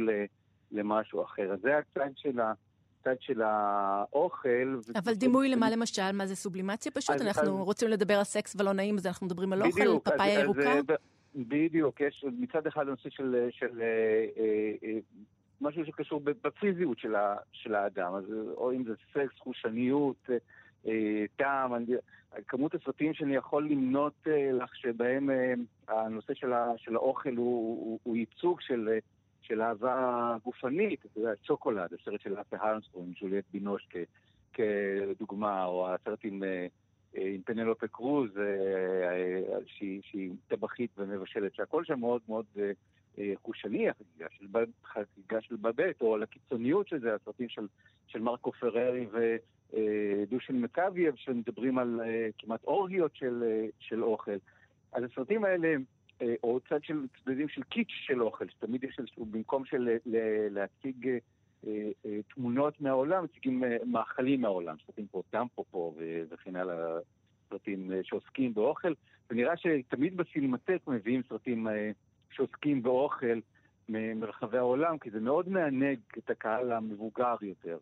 למשהו 0.72 1.22
אחר. 1.22 1.52
אז 1.52 1.60
זה 1.60 1.78
הצד 1.78 2.10
של, 2.16 2.40
ה- 2.40 2.52
הצד 3.06 3.20
של 3.20 3.42
האוכל. 3.42 4.78
אבל 4.96 5.14
דימוי 5.14 5.48
למה 5.48 5.70
למשל? 5.70 6.12
מה 6.12 6.26
זה 6.26 6.36
סובלימציה 6.36 6.92
פשוט? 6.92 7.10
אז- 7.16 7.22
אנחנו 7.22 7.42
אז- 7.42 7.66
רוצים 7.66 7.88
לדבר 7.88 8.14
על 8.14 8.24
סקס 8.24 8.56
ולא 8.60 8.72
נעים, 8.72 8.96
אז 8.96 9.06
אנחנו 9.06 9.26
מדברים 9.26 9.52
על 9.52 9.62
אוכל, 9.62 9.82
אז- 9.82 9.98
פפאיה 10.04 10.40
ירוקה? 10.40 10.60
אה, 10.72 10.80
בדיוק, 11.36 12.00
יש 12.00 12.24
מצד 12.38 12.66
אחד 12.66 12.88
הנושא 12.88 13.10
של, 13.10 13.46
של 13.50 13.80
אה, 13.80 14.26
אה, 14.84 14.98
משהו 15.60 15.86
שקשור 15.86 16.20
בפיזיות 16.20 16.98
של, 16.98 17.14
ה, 17.14 17.36
של 17.52 17.74
האדם, 17.74 18.14
אז 18.14 18.24
או 18.56 18.72
אם 18.72 18.84
זה 18.84 18.92
סקס, 19.12 19.38
חושניות, 19.38 20.30
אה, 20.88 21.24
טעם, 21.36 21.74
אני, 21.74 21.86
כמות 22.48 22.74
הסרטים 22.74 23.14
שאני 23.14 23.34
יכול 23.36 23.68
למנות 23.68 24.26
לך 24.52 24.76
שבהם 24.76 25.30
הנושא 25.88 26.34
של, 26.34 26.52
ה, 26.52 26.72
של 26.76 26.94
האוכל 26.96 27.36
הוא, 27.36 27.80
הוא, 27.84 27.98
הוא 28.02 28.16
ייצוג 28.16 28.60
של, 28.60 28.88
של 29.48 29.62
אהבה 29.62 30.36
גופנית, 30.44 31.06
אתה 31.06 31.20
יודע, 31.20 31.30
שוקולד, 31.42 31.94
הסרט 32.00 32.20
של 32.20 32.40
לאסה 32.40 32.56
הלסטרום, 32.60 33.12
ג'וליאט 33.20 33.44
בינוש 33.52 33.88
כ, 33.90 33.96
כדוגמה, 34.52 35.64
או 35.64 35.94
הסרט 35.94 36.18
עם... 36.24 36.42
אה, 36.44 36.66
עם 37.18 37.42
פנלופה 37.42 37.88
קרוז, 37.88 38.38
אה, 38.38 38.42
אה, 38.42 39.58
שהיא, 39.66 40.00
שהיא 40.04 40.30
טבחית 40.48 40.90
ומבשלת, 40.98 41.54
שהכל 41.54 41.84
שם 41.84 42.00
מאוד 42.00 42.20
מאוד 42.28 42.44
אה, 42.58 42.70
אה, 43.18 43.32
חושני, 43.42 43.88
החגיגה 43.88 44.26
של, 44.30 44.46
החגיגה 44.84 45.40
של 45.40 45.56
בבט, 45.56 46.00
או 46.00 46.14
על 46.14 46.22
הקיצוניות 46.22 46.88
של 46.88 47.00
זה, 47.00 47.14
הסרטים 47.14 47.48
של, 47.48 47.66
של 48.06 48.20
מרקו 48.20 48.52
פררי 48.52 49.06
ודושן 49.72 50.56
מקאבייב, 50.56 51.14
שמדברים 51.16 51.78
על 51.78 52.00
אה, 52.04 52.28
כמעט 52.38 52.64
אורגיות 52.64 53.16
של, 53.16 53.44
אה, 53.46 53.66
של 53.78 54.04
אוכל. 54.04 54.36
אז 54.92 55.04
הסרטים 55.04 55.44
האלה, 55.44 55.68
אה, 55.68 55.76
או 56.42 56.60
צד 56.68 56.84
של 56.84 57.06
צדדים 57.24 57.48
של 57.48 57.62
קיץ' 57.62 57.88
של 57.90 58.22
אוכל, 58.22 58.48
שתמיד 58.48 58.84
יש 58.84 58.98
איזשהו, 58.98 59.24
במקום 59.24 59.64
של 59.64 59.88
ל- 60.06 60.48
להציג 60.50 61.08
אה, 61.08 61.18
אה, 61.66 61.90
אה, 62.06 62.18
תמונות 62.34 62.80
מהעולם, 62.80 63.24
מציגים 63.24 63.64
אה, 63.64 63.76
מאכלים 63.86 64.40
מהעולם, 64.40 64.76
סרטים 64.86 65.06
כמו 65.06 65.22
טמפופו 65.30 65.94
וכן 66.30 66.56
הלאה, 66.56 66.98
סרטים 67.50 67.92
אה, 67.92 68.00
שעוסקים 68.02 68.54
באוכל, 68.54 68.92
ונראה 69.30 69.56
שתמיד 69.56 70.16
בסינמטק 70.16 70.78
מביאים 70.86 71.22
סרטים 71.28 71.68
אה, 71.68 71.90
שעוסקים 72.30 72.82
באוכל 72.82 73.38
מרחבי 73.88 74.58
העולם, 74.58 74.98
כי 74.98 75.10
זה 75.10 75.20
מאוד 75.20 75.48
מענג 75.48 75.98
את 76.18 76.30
הקהל 76.30 76.72
המבוגר 76.72 77.36
יותר. 77.42 77.78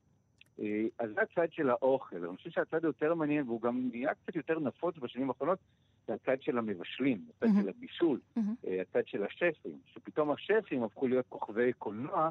אה, 0.60 0.84
אז 0.98 1.10
זה 1.14 1.20
הצד 1.22 1.52
של 1.52 1.70
האוכל. 1.70 2.16
אני 2.16 2.36
חושב 2.36 2.50
שהצד 2.50 2.84
היותר 2.84 3.14
מעניין, 3.14 3.44
והוא 3.46 3.60
גם 3.60 3.88
נהיה 3.92 4.14
קצת 4.14 4.36
יותר 4.36 4.58
נפוץ 4.58 4.94
בשנים 4.98 5.28
האחרונות, 5.28 5.58
זה 6.06 6.14
הצד 6.14 6.42
של 6.42 6.58
המבשלים, 6.58 7.24
הצד 7.28 7.46
מהמם. 7.46 7.62
של 7.62 7.68
הבישול. 7.68 8.20
אה, 8.66 8.80
הצד 8.80 9.06
של 9.06 9.24
השפים, 9.24 9.78
שפתאום 9.86 10.30
השפים 10.30 10.82
הפכו 10.82 11.08
להיות 11.08 11.26
כוכבי 11.28 11.72
קולנוע, 11.72 12.28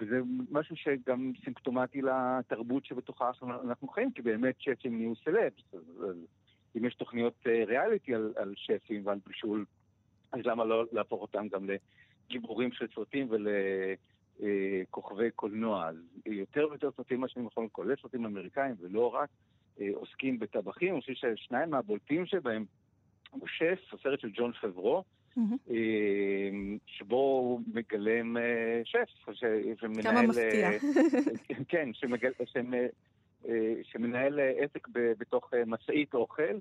וזה 0.00 0.20
משהו 0.50 0.76
שגם 0.76 1.32
סימפטומטי 1.44 2.02
לתרבות 2.02 2.84
שבתוכה 2.84 3.30
אנחנו- 3.42 3.88
חיים, 3.88 4.10
כי 4.12 4.22
באמת 4.22 4.54
שפים 4.58 4.96
נהיו 4.98 5.16
סלבס. 5.16 5.74
אם 6.76 6.84
יש 6.84 6.94
תוכניות 6.94 7.34
אה, 7.46 7.64
ריאליטי 7.66 8.14
על, 8.14 8.32
על 8.36 8.54
שפים 8.56 9.06
ועל 9.06 9.18
בישול, 9.26 9.64
אז 10.32 10.40
למה 10.44 10.64
לא 10.64 10.84
להפוך 10.92 11.22
אותם 11.22 11.48
גם 11.48 11.66
לגיבורים 12.30 12.72
של 12.72 12.86
סרטים 12.94 13.28
ולכוכבי 14.40 15.30
קולנוע? 15.30 15.88
אז 15.88 15.96
יותר 16.26 16.66
ויותר 16.70 16.90
סרטים 16.96 17.20
בשנים 17.20 17.44
האחרונות, 17.44 17.72
כולל 17.72 17.94
סרטים 18.02 18.24
אמריקאים 18.24 18.74
ולא 18.80 19.14
רק, 19.14 19.28
אה, 19.80 19.88
עוסקים 19.94 20.38
בטבחים. 20.38 20.92
אני 20.94 21.00
חושב 21.00 21.34
ששניים 21.36 21.70
מהבולטים 21.70 22.26
שבהם 22.26 22.64
הוא 23.32 23.48
שף, 23.48 23.94
הסרט 23.94 24.20
של 24.20 24.30
ג'ון 24.34 24.52
פברו. 24.52 25.04
אה, 25.70 26.50
שבו 26.86 27.16
הוא 27.16 27.60
מגלם 27.74 28.36
אה, 28.36 28.80
שף, 28.84 29.30
ש- 29.32 29.44
שמנהל... 29.80 30.02
כמה 30.02 30.22
מפתיע. 30.22 30.70
אה, 30.70 30.76
כן, 31.68 31.88
שמגל, 31.92 32.30
שמ, 32.44 32.70
שמנהל 33.82 34.40
עסק 34.58 34.88
בתוך 34.92 35.50
משאית 35.66 36.14
אוכל. 36.14 36.58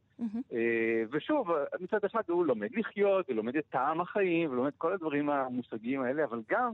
אה, 0.53 1.03
ושוב, 1.11 1.47
מצד 1.79 2.05
אחד 2.05 2.21
הוא 2.27 2.45
לומד 2.45 2.69
לחיות, 2.75 3.29
ולומד 3.29 3.55
את 3.55 3.65
טעם 3.69 4.01
החיים, 4.01 4.51
ולומד 4.51 4.71
כל 4.77 4.93
הדברים 4.93 5.29
המושגים 5.29 6.01
האלה, 6.01 6.23
אבל 6.23 6.41
גם 6.49 6.71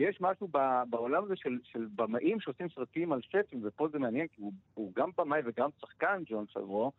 יש 0.00 0.20
משהו 0.20 0.48
ב- 0.52 0.82
בעולם 0.90 1.24
הזה 1.24 1.36
של, 1.36 1.58
של 1.64 1.86
במאים 1.94 2.40
שעושים 2.40 2.66
סרטים 2.74 3.12
על 3.12 3.20
שפים, 3.22 3.60
ופה 3.62 3.88
זה 3.88 3.98
מעניין, 3.98 4.26
כי 4.26 4.40
הוא, 4.40 4.52
הוא 4.74 4.92
גם 4.94 5.10
במאי 5.18 5.40
וגם 5.44 5.68
שחקן, 5.80 6.22
ג'ון 6.26 6.44
מהמם. 6.54 6.90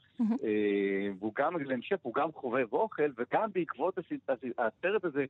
אה, 0.43 1.09
והוא 1.19 1.33
גם 1.35 1.53
מגלם 1.53 1.81
שף, 1.81 1.99
הוא 2.01 2.13
גם 2.13 2.31
חובב 2.31 2.73
אוכל, 2.73 3.11
וגם 3.17 3.49
בעקבות 3.53 3.97
הסרט, 4.57 5.05
הזה 5.05 5.25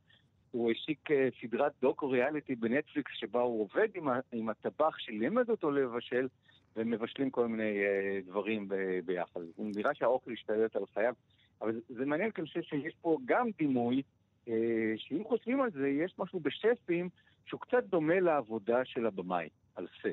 הוא 0.52 0.72
השיק 0.72 1.12
אה, 1.12 1.28
סדרת 1.42 1.72
דוקו 1.82 2.10
ריאליטי 2.10 2.56
בנטפליקס, 2.56 3.12
שבה 3.16 3.42
הוא 3.42 3.62
עובד 3.62 3.88
עם, 3.96 4.08
עם 4.32 4.50
הטבח 4.50 4.98
שלימד 4.98 5.50
אותו 5.50 5.72
לבשל, 5.72 6.28
ומבשלים 6.76 7.30
כל 7.30 7.48
מיני 7.48 7.80
אה, 7.80 8.20
דברים 8.26 8.68
ב- 8.68 9.00
ביחד. 9.06 9.42
הוא 9.56 9.72
נראה 9.76 9.94
שהאוכל 9.94 10.32
השתלט 10.32 10.76
על 10.76 10.84
חייו, 10.94 11.14
אבל 11.62 11.74
זה, 11.74 11.80
זה 11.88 12.06
מעניין, 12.06 12.32
כי 12.32 12.42
אני 12.42 12.48
חושב 12.48 12.62
שיש 12.62 12.96
פה 13.02 13.18
גם 13.26 13.48
דימוי, 13.58 14.02
שאם 14.98 15.24
חושבים 15.28 15.62
על 15.62 15.72
זה, 15.72 15.88
יש 15.90 16.14
משהו 16.20 16.40
בשפים 16.40 17.10
שהוא 17.52 17.62
קצת 17.62 17.84
דומה 17.84 18.20
לעבודה 18.20 18.86
של 18.86 19.06
הבמאי, 19.06 19.50
על 19.76 19.88
סט. 20.00 20.08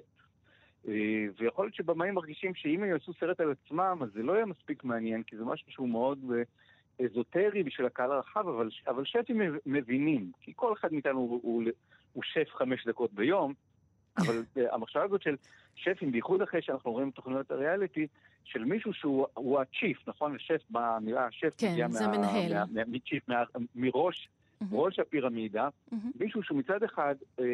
אה, 0.89 0.93
ויכול 1.39 1.65
להיות 1.65 1.75
שבמאים 1.75 2.15
מרגישים 2.15 2.55
שאם 2.55 2.83
הם 2.83 2.89
יעשו 2.91 3.13
סרט 3.21 3.41
על 3.41 3.53
עצמם, 3.53 3.99
אז 4.03 4.09
זה 4.15 4.23
לא 4.23 4.33
יהיה 4.33 4.47
מספיק 4.47 4.85
מעניין, 4.85 5.23
כי 5.23 5.37
זה 5.37 5.45
משהו 5.45 5.71
שהוא 5.73 5.89
מאוד 5.89 6.19
אה, 6.35 6.43
אזוטרי 7.05 7.63
בשביל 7.63 7.87
הקהל 7.87 8.13
הרחב, 8.13 8.49
אבל, 8.49 8.69
אבל 8.87 9.05
שפים 9.05 9.41
מבינים, 9.67 10.33
כי 10.41 10.53
כל 10.57 10.73
אחד 10.73 10.93
מאיתנו 10.93 11.19
הוא, 11.19 11.41
הוא, 11.43 11.63
הוא 12.13 12.23
שף 12.23 12.49
חמש 12.55 12.87
דקות 12.87 13.13
ביום, 13.13 13.55
אבל 14.19 14.43
אה, 14.57 14.75
המחשבה 14.75 15.03
הזאת 15.05 15.23
של 15.23 15.37
שפים, 15.75 16.13
בייחוד 16.13 16.43
אחרי 16.43 16.63
שאנחנו 16.63 16.93
רואים 16.93 17.11
תוכניות 17.11 17.51
הריאליטי, 17.51 18.07
של 18.45 18.65
מישהו 18.65 18.93
שהוא 18.95 19.27
הוא 19.35 19.61
הצ'יף, 19.61 20.09
נכון? 20.09 20.35
השף, 20.37 20.63
במילה 20.71 21.27
השף 21.27 21.53
כן, 21.59 21.89
זה 21.91 22.07
מה- 22.07 22.17
מנהל. 22.19 22.55
מה- 22.55 22.65
מה- 22.73 22.83
מצ'יף, 22.87 23.29
מה- 23.29 23.43
מראש. 23.75 24.29
ראש 24.73 24.99
הפירמידה. 24.99 25.69
מישהו 26.21 26.43
שמצד 26.43 26.83
אחד 26.83 27.15
אה, 27.41 27.45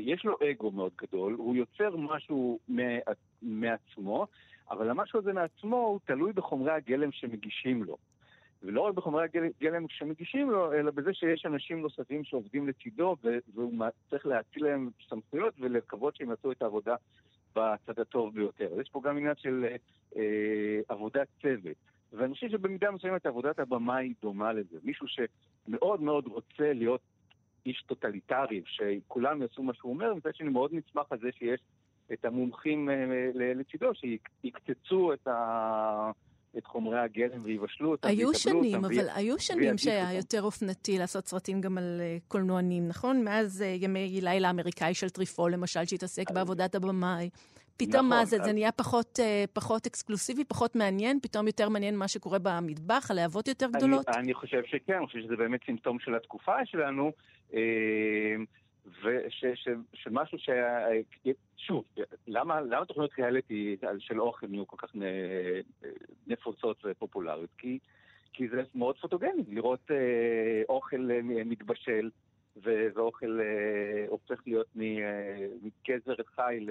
יש 0.00 0.24
לו 0.24 0.36
אגו 0.50 0.70
מאוד 0.70 0.92
גדול, 1.02 1.32
הוא 1.32 1.56
יוצר 1.56 1.96
משהו 1.96 2.58
מע- 2.68 3.12
מעצמו, 3.42 4.26
אבל 4.70 4.90
המשהו 4.90 5.18
הזה 5.18 5.32
מעצמו 5.32 5.76
הוא 5.76 6.00
תלוי 6.04 6.32
בחומרי 6.32 6.72
הגלם 6.72 7.12
שמגישים 7.12 7.84
לו. 7.84 7.96
ולא 8.62 8.80
רק 8.80 8.94
בחומרי 8.94 9.24
הגלם 9.60 9.88
שמגישים 9.88 10.50
לו, 10.50 10.72
אלא 10.72 10.90
בזה 10.90 11.14
שיש 11.14 11.46
אנשים 11.46 11.80
נוספים 11.80 12.24
שעובדים 12.24 12.68
לצידו, 12.68 13.16
והוא 13.54 13.84
צריך 14.10 14.26
להציל 14.26 14.64
להם 14.64 14.90
סמכויות 15.08 15.54
ולקוות 15.60 16.16
שהם 16.16 16.30
יעשו 16.30 16.52
את 16.52 16.62
העבודה 16.62 16.94
בצד 17.56 17.98
הטוב 18.00 18.34
ביותר. 18.34 18.80
יש 18.80 18.88
פה 18.88 19.00
גם 19.04 19.16
עניין 19.16 19.34
של 19.36 19.66
אה, 19.68 19.76
אה, 20.16 20.80
עבודת 20.88 21.28
צוות. 21.42 21.89
ואני 22.12 22.34
חושב 22.34 22.48
שבמידה 22.50 22.90
מסוימת 22.90 23.26
עבודת 23.26 23.58
הבמה 23.58 23.96
היא 23.96 24.14
דומה 24.22 24.52
לזה. 24.52 24.76
מישהו 24.82 25.06
שמאוד 25.08 26.02
מאוד 26.02 26.26
רוצה 26.26 26.72
להיות 26.72 27.00
איש 27.66 27.82
טוטליטרי, 27.86 28.62
שכולם 28.66 29.42
יעשו 29.42 29.62
מה 29.62 29.74
שהוא 29.74 29.92
אומר, 29.92 30.12
ומצד 30.12 30.34
שני 30.34 30.48
מאוד 30.48 30.70
נשמח 30.74 31.04
על 31.10 31.18
זה 31.18 31.28
שיש 31.38 31.60
את 32.12 32.24
המומחים 32.24 32.90
אה, 32.90 32.94
לצידו, 33.34 33.86
שיקצצו 33.94 35.12
את, 35.12 35.26
ה... 35.28 36.10
את 36.58 36.66
חומרי 36.66 36.98
הגלם 36.98 37.40
ויבשלו 37.42 37.90
אותם, 37.90 38.08
היו 38.08 38.34
שנים, 38.34 38.64
אותם, 38.74 38.84
אבל 38.84 38.94
וי- 38.94 39.10
היו 39.14 39.38
שנים 39.38 39.78
שהיה 39.78 40.04
אותם. 40.06 40.16
יותר 40.16 40.42
אופנתי 40.42 40.98
לעשות 40.98 41.26
סרטים 41.26 41.60
גם 41.60 41.78
על 41.78 42.00
אה, 42.00 42.16
קולנוענים, 42.28 42.88
נכון? 42.88 43.24
מאז 43.24 43.62
אה, 43.62 43.66
ימי 43.66 44.20
לילה 44.22 44.48
האמריקאי 44.48 44.94
של 44.94 45.08
טריפו, 45.08 45.52
למשל, 45.52 45.84
שהתעסק 45.84 46.30
בעבודת 46.30 46.74
הבמאי. 46.74 47.30
פתאום 47.86 48.06
נכון, 48.06 48.18
מה 48.18 48.24
זה, 48.24 48.36
אז- 48.36 48.44
זה 48.44 48.52
נהיה 48.52 48.72
פחות, 48.72 49.20
אה, 49.20 49.44
פחות 49.52 49.86
אקסקלוסיבי, 49.86 50.44
פחות 50.44 50.76
מעניין, 50.76 51.20
פתאום 51.20 51.46
יותר 51.46 51.68
מעניין 51.68 51.96
מה 51.96 52.08
שקורה 52.08 52.38
במטבח, 52.42 53.10
הלהבות 53.10 53.48
יותר 53.48 53.66
גדולות? 53.70 54.08
אני, 54.08 54.16
אני 54.16 54.34
חושב 54.34 54.62
שכן, 54.66 54.94
אני 54.94 55.06
חושב 55.06 55.20
שזה 55.20 55.36
באמת 55.36 55.60
סימפטום 55.66 55.98
של 55.98 56.14
התקופה 56.14 56.66
שלנו, 56.66 57.12
אה, 57.54 58.36
ושמשהו 59.04 60.38
ש... 60.38 60.50
שוב, 61.56 61.84
למה, 62.26 62.60
למה 62.60 62.84
תוכניות 62.84 63.10
ריאליטי 63.18 63.76
של 63.98 64.20
אוכל 64.20 64.46
נהיו 64.46 64.66
כל 64.66 64.76
כך 64.78 64.94
נפוצות 66.26 66.76
ופופולריות? 66.84 67.50
כי, 67.58 67.78
כי 68.32 68.48
זה 68.48 68.62
מאוד 68.74 68.98
פוטוגני, 68.98 69.42
לראות 69.48 69.90
אה, 69.90 70.62
אוכל 70.68 71.10
אה, 71.10 71.20
מתבשל. 71.22 72.10
ו- 72.56 72.86
ואוכל 72.94 73.40
אה, 73.40 74.06
הופך 74.08 74.42
להיות 74.46 74.66
מ- 74.76 74.82
אה, 74.82 75.46
מגזר 75.62 76.14
חי 76.34 76.66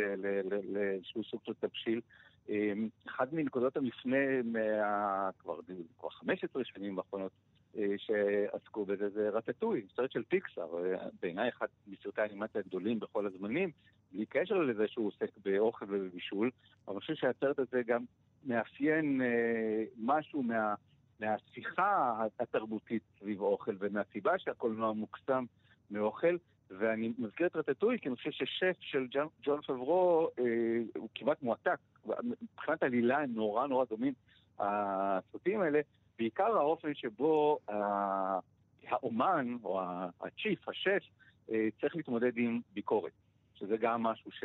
לאיזשהו 0.73 1.23
סוג 1.23 1.41
של 1.45 1.53
תבשיל. 1.59 2.01
אה, 2.49 2.73
אחד 3.07 3.33
מנקודות 3.33 3.77
המפנה 3.77 4.41
מה... 4.43 5.29
כבר, 5.39 5.59
כבר 5.99 6.09
15 6.09 6.63
שנים 6.65 6.99
האחרונות 6.99 7.31
אה, 7.77 7.95
שעסקו 7.97 8.85
בזה 8.85 9.09
זה 9.09 9.29
רטטוי, 9.29 9.85
סרט 9.95 10.11
של 10.11 10.23
פיקסאר, 10.23 10.67
בעיניי 11.21 11.49
אחד 11.49 11.67
מסרטי 11.87 12.21
האנימציה 12.21 12.61
הגדולים 12.61 12.99
בכל 12.99 13.25
הזמנים, 13.25 13.71
בלי 14.11 14.25
קשר 14.25 14.55
לזה 14.55 14.87
שהוא 14.87 15.07
עוסק 15.07 15.37
באוכל 15.45 15.85
ובבישול, 15.89 16.51
אבל 16.87 16.93
אני 16.93 17.01
חושב 17.01 17.15
שהסרט 17.15 17.59
הזה 17.59 17.81
גם 17.83 18.05
מאפיין 18.45 19.21
משהו 19.97 20.43
מה... 20.43 20.75
מהשיחה 21.19 22.25
התרבותית 22.39 23.03
סביב 23.19 23.41
אוכל 23.41 23.75
ומהסיבה 23.79 24.39
שהקולנוע 24.39 24.93
מוקסם 24.93 25.45
מאוכל, 25.91 26.37
ואני 26.69 27.13
מזכיר 27.17 27.47
את 27.47 27.55
רטטוי 27.55 27.99
כי 27.99 28.09
אני 28.09 28.15
חושב 28.15 28.31
ששף 28.31 28.75
של 28.79 29.07
ג'ון, 29.41 29.61
פברו 29.61 30.29
אה, 30.39 30.43
הוא 30.95 31.09
כמעט 31.15 31.41
מועתק. 31.41 31.77
מבחינת 32.05 32.83
עלילה 32.83 33.19
הם 33.19 33.33
נורא 33.33 33.67
נורא 33.67 33.85
דומים, 33.85 34.13
הסרטים 34.59 35.61
האלה, 35.61 35.81
בעיקר 36.17 36.57
האופן 36.57 36.93
שבו 36.93 37.59
אה, 37.69 38.39
האומן, 38.87 39.57
או 39.63 39.81
הצ'יף, 40.21 40.69
השף, 40.69 41.03
אה, 41.51 41.67
צריך 41.81 41.95
להתמודד 41.95 42.37
עם 42.37 42.61
ביקורת. 42.73 43.11
שזה 43.55 43.77
גם 43.77 44.03
משהו 44.03 44.31
ש, 44.31 44.43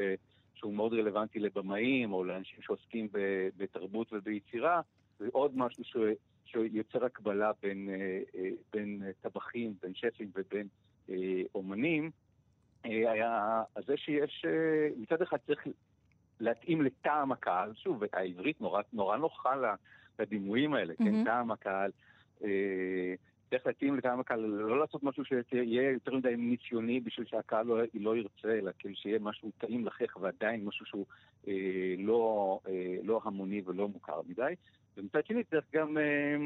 שהוא 0.54 0.74
מאוד 0.74 0.92
רלוונטי 0.92 1.38
לבמאים, 1.38 2.12
או 2.12 2.24
לאנשים 2.24 2.62
שעוסקים 2.62 3.08
בתרבות 3.56 4.12
וביצירה, 4.12 4.80
זה 5.18 5.26
עוד 5.32 5.56
משהו 5.56 5.84
ש, 5.84 5.96
שיוצר 6.44 7.04
הקבלה 7.04 7.50
בין, 7.62 7.88
אה, 7.88 8.20
אה, 8.34 8.48
בין 8.72 9.02
טבחים, 9.20 9.74
בין 9.82 9.94
שפים 9.94 10.30
ובין 10.34 10.68
אומנים. 11.54 12.10
אה, 12.86 13.12
היה 13.12 13.62
זה 13.86 13.96
שיש, 13.96 14.44
אה, 14.48 14.88
מצד 14.96 15.22
אחד 15.22 15.36
צריך 15.46 15.66
להתאים 16.40 16.82
לטעם 16.82 17.32
הקהל, 17.32 17.74
שוב, 17.74 18.02
העברית 18.12 18.60
נורא, 18.60 18.82
נורא 18.92 19.16
נוחה 19.16 19.54
לדימויים 20.18 20.74
האלה, 20.74 20.94
כן, 20.94 21.04
מהמם. 21.04 21.24
טעם 21.24 21.50
הקהל. 21.50 21.90
אה, 22.44 23.14
צריך 23.50 23.66
להתאים 23.66 23.96
לטעם 23.96 24.20
הקהל, 24.20 24.40
לא 24.40 24.80
לעשות 24.80 25.02
משהו 25.02 25.24
שיהיה 25.24 25.90
יותר 25.90 26.14
מדי 26.14 26.36
ניסיוני 26.36 27.00
בשביל 27.00 27.26
שהקהל 27.26 27.66
לא, 27.66 27.78
לא 27.94 28.16
ירצה, 28.16 28.58
אלא 28.58 28.70
כאילו 28.78 28.94
שיהיה 28.96 29.18
משהו 29.18 29.50
טעים 29.58 29.86
לחך 29.86 30.16
ועדיין 30.20 30.64
משהו 30.64 30.86
שהוא 30.86 31.06
אה, 31.48 31.94
לא, 31.98 32.58
אה, 32.68 32.96
לא 33.02 33.20
המוני 33.24 33.62
ולא 33.64 33.88
מוכר 33.88 34.20
מדי. 34.28 34.54
ומצד 34.96 35.26
שני 35.26 35.44
צריך 35.44 35.64
גם, 35.72 35.98
אה, 35.98 36.36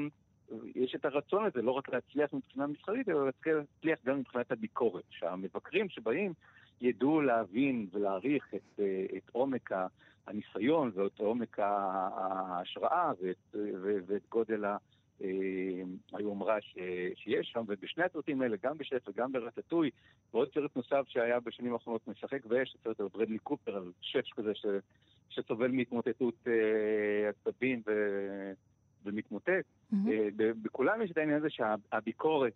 יש 0.75 0.95
את 0.95 1.05
הרצון 1.05 1.45
הזה, 1.45 1.63
לא 1.63 1.71
רק 1.71 1.89
להצליח 1.89 2.33
מבחינה 2.33 2.67
מסחרית, 2.67 3.09
אלא 3.09 3.29
להצליח 3.47 3.99
גם 4.05 4.19
מבחינת 4.19 4.53
הביקורת. 4.53 5.05
שהמבקרים 5.11 5.89
שבאים 5.89 6.33
ידעו 6.81 7.21
להבין 7.21 7.87
ולהעריך 7.93 8.55
את, 8.55 8.81
אה, 8.81 9.07
את 9.17 9.31
עומק 9.33 9.71
הניסיון 10.27 10.91
ואת 10.95 11.19
עומק 11.19 11.59
ההשראה 11.59 13.13
ואת, 13.23 13.57
ואת 14.07 14.23
גודל 14.29 14.65
ה... 14.65 14.77
אה, 15.23 15.83
היומרה 16.13 16.61
ש- 16.61 16.79
שיש 17.15 17.51
שם, 17.53 17.65
ובשני 17.69 18.05
הסרטים 18.05 18.43
האלה, 18.43 18.57
גם 18.63 18.79
בשף 18.79 19.09
וגם 19.09 19.33
ברטטוי, 19.33 19.91
ועוד 20.35 20.49
סרט 20.55 20.77
נוסף 20.77 21.05
שהיה 21.09 21.41
בשנים 21.41 21.73
האחרונות 21.73 22.09
משחק 22.09 22.47
באש, 22.47 22.77
הסרט 22.81 23.01
על 23.01 23.09
ברדלי 23.13 23.39
קופר, 23.39 23.77
על 23.77 23.93
שף 24.01 24.25
כזה 24.37 24.55
ש- 24.55 24.67
שסובל 25.29 25.71
מהתמוטטות 25.71 26.35
אה, 26.47 27.29
עצבים 27.29 27.83
ו- 27.87 28.53
ומתמוטט. 29.09 29.65
אה, 29.93 30.29
בכולם 30.63 31.03
יש 31.03 31.11
את 31.11 31.17
העניין 31.17 31.39
הזה 31.39 31.51
שהביקורת, 31.51 32.53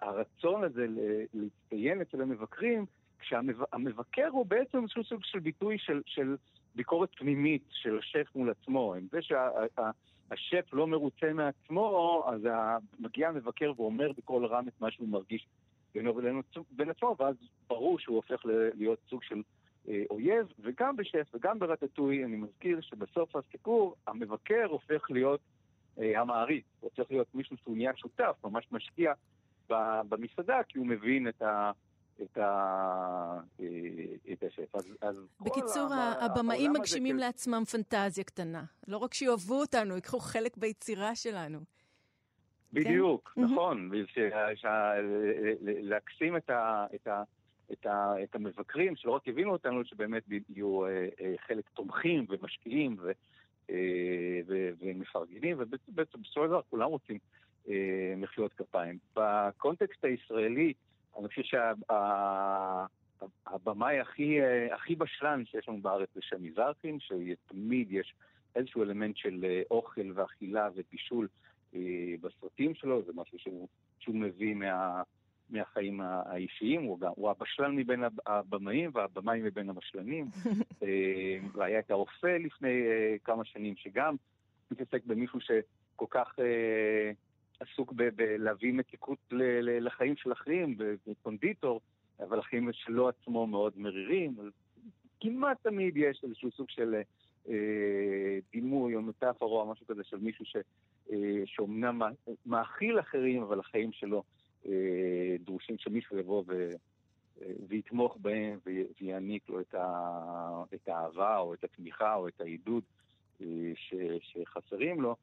הרצון, 0.00 0.64
הזה 0.64 0.86
להצטיין 1.34 2.00
אצל 2.00 2.22
המבקרים, 2.22 2.86
כשהמבקר 3.18 4.28
הוא 4.28 4.46
בעצם 4.46 4.82
איזשהו 4.82 5.04
סוג 5.04 5.20
של 5.24 5.38
ביטוי 5.38 5.78
של, 5.78 6.02
של 6.06 6.36
ביקורת 6.74 7.08
פנימית 7.16 7.62
של 7.70 7.98
השף 7.98 8.26
מול 8.34 8.50
עצמו. 8.50 8.94
עם 8.94 9.06
זה 9.12 9.18
שהשף 9.22 10.72
לא 10.72 10.86
מרוצה 10.86 11.32
מעצמו, 11.32 12.24
אז 12.26 12.40
מגיע 12.98 13.28
המבקר 13.28 13.72
ואומר 13.76 14.12
בקול 14.12 14.46
רם 14.46 14.68
את 14.68 14.80
מה 14.80 14.90
שהוא 14.90 15.08
מרגיש 15.08 15.46
בינו 15.94 16.16
ובין 16.16 16.90
עצמו- 16.90 17.16
ואז 17.18 17.36
ברור 17.68 17.98
שהוא 17.98 18.16
הופך 18.16 18.42
להיות 18.74 18.98
סוג 19.10 19.22
של 19.22 19.42
אויב, 20.10 20.46
וגם 20.58 20.96
בשף 20.96 21.26
וגם 21.34 21.58
ברטטוי, 21.58 22.24
אני 22.24 22.36
מזכיר 22.36 22.80
שבסוף 22.80 23.36
הסיפור 23.36 23.94
המבקר 24.06 24.64
הופך 24.68 25.10
להיות 25.10 25.40
אה, 25.98 26.20
המעריץ, 26.20 26.64
הוא 26.80 26.90
הופך 26.96 27.10
להיות 27.10 27.34
מישהו 27.34 27.56
שהוא 27.56 27.76
נהיה 27.76 27.92
שותף, 27.96 28.36
ממש 28.44 28.68
משקיע 28.72 29.12
במסעדה, 30.08 30.60
כי 30.68 30.78
הוא 30.78 30.86
מבין 30.86 31.28
את 31.28 31.42
ה... 31.42 31.70
את, 32.22 32.38
ה, 32.38 32.42
אה, 33.60 33.66
את 34.32 34.42
השף. 34.42 34.74
אז, 34.74 34.84
אז 35.00 35.26
בקיצור, 35.40 35.88
הבמאים 36.20 36.70
הזה 36.70 36.80
מגשימים 36.80 37.16
של- 37.16 37.20
לעצמם 37.20 37.62
פנטזיה 37.64 38.24
קטנה. 38.24 38.64
לא 38.88 38.96
רק 38.96 39.14
שיאהבו 39.14 39.60
אותנו, 39.60 39.94
ייקחו 39.94 40.18
חלק 40.20 40.56
ביצירה 40.56 41.14
שלנו. 41.14 41.58
בדיוק, 42.72 43.32
מהמם. 43.36 43.52
נכון. 43.52 43.90
שה- 44.54 45.00
ל- 45.00 45.88
להקסים 45.88 46.36
את 46.36 46.50
ה- 46.50 46.86
את 46.94 47.06
ה- 47.06 47.22
את 47.72 47.86
ה- 47.86 48.22
את 48.22 48.34
המבקרים, 48.34 48.96
שלא 48.96 49.12
רק 49.12 49.26
יבינו 49.26 49.52
אותנו, 49.52 49.84
שבאמת 49.84 50.22
יהיו 50.48 50.86
אה, 50.86 51.08
אה, 51.20 51.34
חלק 51.46 51.68
תומכים 51.74 52.26
ומשקיעים 52.28 52.96
ו- 52.98 53.10
אה, 53.70 54.40
ו- 54.46 54.70
ומפרגנים, 54.78 55.56
ובסופו 55.58 56.24
של 56.24 56.46
דבר 56.46 56.60
כולם 56.70 56.88
רוצים 56.88 57.18
אה, 57.68 58.14
מחיאות 58.16 58.52
כפיים. 58.52 58.98
בקונטקסט 59.16 60.04
הישראלי, 60.04 60.72
אני 61.18 61.28
חושב 61.28 61.42
שהבמאי 63.44 64.00
הכי, 64.00 64.40
אה, 64.40 64.74
הכי 64.74 64.94
בשלן 64.94 65.44
שיש 65.44 65.68
לנו 65.68 65.80
בארץ 65.80 66.08
זה 66.14 66.20
שני 66.22 66.52
זרחין, 66.52 66.98
שתמיד 67.00 67.92
יש 67.92 68.14
איזשהו 68.56 68.82
אלמנט 68.82 69.16
של 69.16 69.44
אה, 69.44 69.62
אוכל 69.70 70.12
ואכילה 70.14 70.68
ובישול 70.74 71.28
אה, 71.74 72.14
בסרטים 72.20 72.74
שלו, 72.74 73.02
זה 73.02 73.12
משהו 73.14 73.38
שהוא, 73.38 73.68
שהוא 73.98 74.14
מביא 74.14 74.54
מה, 74.54 75.02
מהחיים 75.50 76.00
האישיים, 76.00 76.82
הוא, 76.82 77.00
גם, 77.00 77.12
הוא 77.16 77.30
הבשלן 77.30 77.76
מבין 77.76 78.04
הב- 78.04 78.20
הבמאים 78.26 78.90
והבמאים 78.94 79.44
מבין 79.44 79.70
הבשלנים. 79.70 80.26
אה, 80.82 81.38
והיה 81.52 81.78
את 81.78 81.90
הרופא 81.90 82.26
לפני 82.40 82.68
אה, 82.86 83.16
כמה 83.24 83.44
שנים, 83.44 83.74
שגם 83.76 84.16
מתעסק 84.70 85.04
במישהו 85.06 85.40
שכל 85.40 86.06
כך 86.10 86.34
אה, 86.38 87.10
עסוק 87.60 87.92
בלהביא 87.92 88.72
מתיקות 88.72 89.18
לחיים 89.62 90.16
של 90.16 90.32
אחרים, 90.32 90.76
בקונדיטור, 91.06 91.80
אבל 92.20 92.38
החיים 92.38 92.72
שלו 92.72 93.08
עצמו 93.08 93.46
מאוד 93.46 93.72
מרירים. 93.76 94.34
אז 94.40 94.46
כמעט 95.20 95.56
תמיד 95.62 95.96
יש 95.96 96.20
איזשהו 96.24 96.50
סוג 96.50 96.70
של 96.70 96.94
אה, 97.48 97.54
דימוי 98.52 98.94
או 98.94 99.02
מטאפורה 99.02 99.62
או 99.62 99.70
משהו 99.72 99.86
כזה 99.86 100.04
של 100.04 100.16
מישהו 100.16 100.44
ש, 100.44 100.56
אה, 101.12 101.16
שאומנם 101.46 101.98
מא- 101.98 102.10
מאכיל 102.46 103.00
אחרים, 103.00 103.42
אבל 103.42 103.60
החיים 103.60 103.92
שלו 103.92 104.22
דרושים 105.40 105.76
שמישהו 105.78 106.18
יבוא 106.18 106.42
ו... 106.46 106.70
אה, 107.42 107.46
ויתמוך 107.68 108.16
בהם 108.20 108.58
וי- 108.66 108.86
ויעניק 109.00 109.48
לו 109.48 109.60
את, 109.60 109.74
ה... 109.74 109.84
את 110.74 110.88
האהבה 110.88 111.38
או 111.38 111.54
את 111.54 111.64
התמיכה 111.64 112.14
או 112.14 112.28
את 112.28 112.40
העידוד 112.40 112.82
אה, 113.40 113.46
ש... 113.74 113.94
שחסרים 114.20 115.00
לו. 115.00 115.16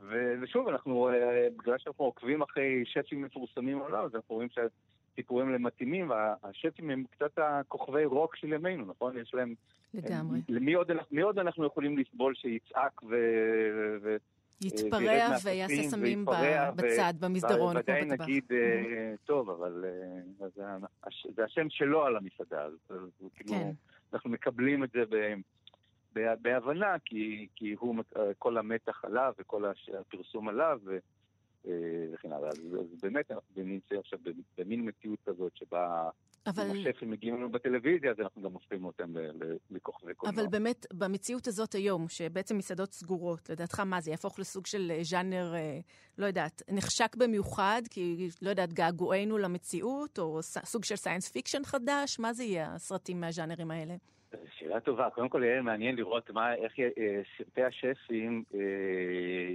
ו... 0.00 0.34
ושוב, 0.42 0.68
אנחנו, 0.68 1.08
אה, 1.08 1.48
בגלל 1.56 1.78
שאנחנו 1.78 2.04
עוקבים 2.04 2.42
אחרי 2.42 2.82
שפים 2.84 3.22
מפורסמים 3.22 3.78
בעולם, 3.78 4.04
אז 4.04 4.14
אנחנו 4.14 4.34
רואים 4.34 4.48
שהסיפורים 4.48 5.46
האלה 5.46 5.58
מתאימים, 5.58 6.10
והשפים 6.10 6.90
הם 6.90 7.04
קצת 7.10 7.38
הכוכבי 7.38 8.04
רוק 8.04 8.36
של 8.36 8.52
ימינו, 8.52 8.84
נכון? 8.84 9.18
יש 9.18 9.34
להם... 9.34 9.54
לגמרי. 9.94 10.40
למי 10.48 10.74
עוד, 10.74 10.90
אנחנו- 10.90 11.16
מי 11.16 11.22
עוד 11.22 11.38
אנחנו 11.38 11.66
יכולים 11.66 11.98
לסבול 11.98 12.34
שיצעק 12.34 13.02
ו... 13.02 13.16
ו... 14.02 14.16
יתפרע 14.60 15.00
ויעשה 15.44 15.82
סמים 15.82 16.24
בצד, 16.76 17.14
במסדרון, 17.20 17.76
ודאי. 17.76 18.04
נגיד, 18.04 18.44
אה, 18.52 19.14
טוב, 19.24 19.50
אבל 19.50 19.84
אה, 20.40 20.48
זה 20.56 20.62
הש- 21.04 21.26
זה 21.36 21.44
השם 21.44 21.70
שלו 21.70 22.04
על 22.04 22.16
המסעדה, 22.16 22.64
אז 22.64 22.72
הוא 23.18 23.30
כאילו, 23.34 23.50
כן. 23.50 23.70
אנחנו 24.12 24.30
מקבלים 24.30 24.84
את 24.84 24.90
זה 24.92 25.04
בהבנה, 26.42 26.96
כי 27.54 27.74
הוא, 27.78 27.96
אה, 28.16 28.34
כל 28.38 28.58
המתח 28.58 29.04
עליו 29.04 29.32
וכל 29.38 29.64
הפרסום 30.00 30.48
עליו, 30.48 30.80
וכן 31.64 32.32
הלאה. 32.32 32.48
אז 32.48 32.58
באמת 33.02 33.30
אנחנו 33.30 33.48
נמצאים 33.56 34.00
עכשיו 34.00 34.18
במין 34.58 34.88
מציאות 34.88 35.18
כזאת 35.26 35.56
שבה 35.56 36.08
אבל... 36.46 36.70
אם 36.70 36.86
השפים 36.86 37.10
מגיעים 37.10 37.36
לנו 37.36 37.50
בטלוויזיה, 37.50 38.10
אז 38.10 38.20
אנחנו 38.20 38.42
גם 38.42 38.52
הופכים 38.52 38.84
אותם 38.84 39.14
לכוכבי 39.70 40.14
קולנוע. 40.14 40.40
אבל 40.42 40.50
באמת, 40.50 40.86
במציאות 40.92 41.46
הזאת 41.46 41.72
היום, 41.74 42.08
שבעצם 42.08 42.58
מסעדות 42.58 42.92
סגורות, 42.92 43.50
לדעתך 43.50 43.80
מה 43.80 44.00
זה 44.00 44.10
יהפוך 44.10 44.38
לסוג 44.38 44.66
של 44.66 44.90
אה, 44.90 44.98
ז'אנר, 45.02 45.54
אה, 45.54 45.78
לא 46.18 46.26
יודעת, 46.26 46.62
נחשק 46.70 47.16
במיוחד, 47.16 47.82
כי, 47.90 48.28
לא 48.42 48.50
יודעת, 48.50 48.72
געגועינו 48.72 49.38
למציאות, 49.38 50.18
או 50.18 50.42
סוג 50.42 50.84
של 50.84 50.96
science 50.96 51.28
fiction 51.28 51.64
חדש? 51.64 52.18
מה 52.18 52.32
זה 52.32 52.44
יהיה, 52.44 52.74
הסרטים 52.74 53.20
מהז'אנרים 53.20 53.70
האלה? 53.70 53.94
שאלה 54.58 54.80
טובה. 54.80 55.10
קודם 55.10 55.28
כל 55.28 55.42
יהיה 55.44 55.62
מעניין 55.62 55.96
לראות 55.96 56.30
מה, 56.30 56.54
איך 56.54 56.72
אה, 56.78 57.20
סרטי 57.38 57.62
השפים 57.62 58.44
אה, 58.54 58.60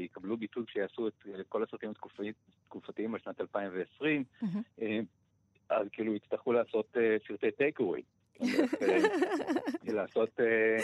יקבלו 0.04 0.38
ביטוי 0.38 0.66
כשיעשו 0.68 1.08
את 1.08 1.14
כל 1.50 1.64
הסרטים 1.64 1.90
התקופתיים- 1.90 3.12
בשנת 3.12 3.42
2020. 3.42 4.24
מהמם. 4.42 4.62
אה, 4.82 5.00
אז 5.70 5.88
כאילו 5.92 6.16
יצטרכו 6.16 6.54
לעשות 6.54 6.98
אה, 6.98 7.18
סרטי 7.28 7.52
טייק 7.52 7.80
אווי. 7.80 8.02
לעשות 9.98 10.40
אה, 10.40 10.78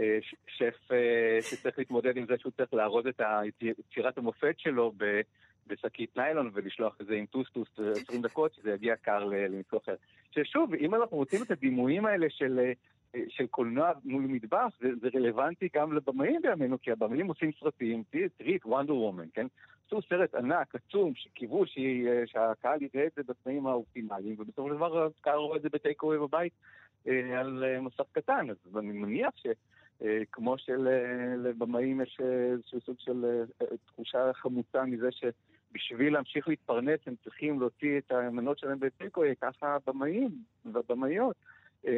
אה, 0.00 0.18
שף 0.46 0.88
שצריך 1.40 1.78
להתמודד 1.78 2.16
עם 2.16 2.26
זה 2.26 2.34
שהוא 2.38 2.52
צריך 2.56 2.74
לארוז 2.74 3.06
את 3.06 3.20
יצירת 3.62 4.18
המופת 4.18 4.54
שלו 4.58 4.92
ב... 4.96 5.20
בשקית 5.66 6.16
ניילון 6.16 6.50
ולשלוח 6.54 6.96
את 7.00 7.06
זה 7.06 7.14
עם 7.14 7.26
טוסטוס 7.26 7.68
20 7.78 8.22
דקות, 8.22 8.54
שזה 8.54 8.70
יגיע 8.70 8.96
קר 8.96 9.24
ל- 9.24 9.34
למישהו 9.34 9.78
אחר. 9.78 9.94
ששוב, 10.30 10.74
אם 10.74 10.94
אנחנו 10.94 11.16
רוצים 11.16 11.42
את 11.42 11.50
הדימויים 11.50 12.06
האלה 12.06 12.26
של, 12.30 12.72
של 13.28 13.46
קולנוע 13.46 13.92
מול 14.04 14.22
מטבח, 14.22 14.68
זה, 14.80 14.88
זה 15.00 15.08
רלוונטי 15.14 15.68
גם 15.74 15.92
לבמאים 15.92 16.42
בימינו, 16.42 16.80
כי 16.80 16.90
הבמאים 16.90 17.26
עושים 17.26 17.50
סרטים, 17.60 18.02
תראי 18.38 18.56
את 18.56 18.66
Wonder 18.66 18.94
Woman, 18.94 19.26
כן? 19.34 19.46
עשו 19.92 20.02
סרט 20.08 20.34
ענק, 20.34 20.74
עצום, 20.74 21.14
שקיוו 21.14 21.62
אה, 21.62 22.22
שהקהל 22.26 22.78
יראה 22.82 23.06
את 23.06 23.12
זה 23.16 23.22
בתנאים 23.22 23.66
האופטימליים, 23.66 24.36
ובסופו 24.38 24.68
של 24.68 24.74
דבר 24.74 25.06
הקהל 25.06 25.38
רואה 25.38 25.56
את 25.56 25.62
זה 25.62 25.68
בטייק 25.72 26.02
בבית 26.02 26.52
אה, 27.06 27.40
על 27.40 27.64
אה, 27.64 27.80
מסך 27.80 28.04
קטן, 28.12 28.50
אז 28.50 28.76
אני 28.78 28.92
מניח 28.92 29.36
ש... 29.36 29.46
כמו 30.32 30.58
שלבמאים 30.58 32.00
יש 32.00 32.20
איזשהו 32.52 32.80
סוג 32.80 32.96
של 32.98 33.44
תחושה 33.86 34.32
חמוצה 34.32 34.84
מזה 34.84 35.08
שבשביל 35.12 36.12
להמשיך 36.12 36.48
להתפרנס 36.48 37.00
הם 37.06 37.14
צריכים 37.24 37.60
להוציא 37.60 37.98
את 37.98 38.12
המנות 38.12 38.58
שלהם 38.58 38.78
בטיקווי, 38.80 39.34
ככה 39.40 39.76
הבמאים 39.76 40.30
והבמאיות 40.72 41.36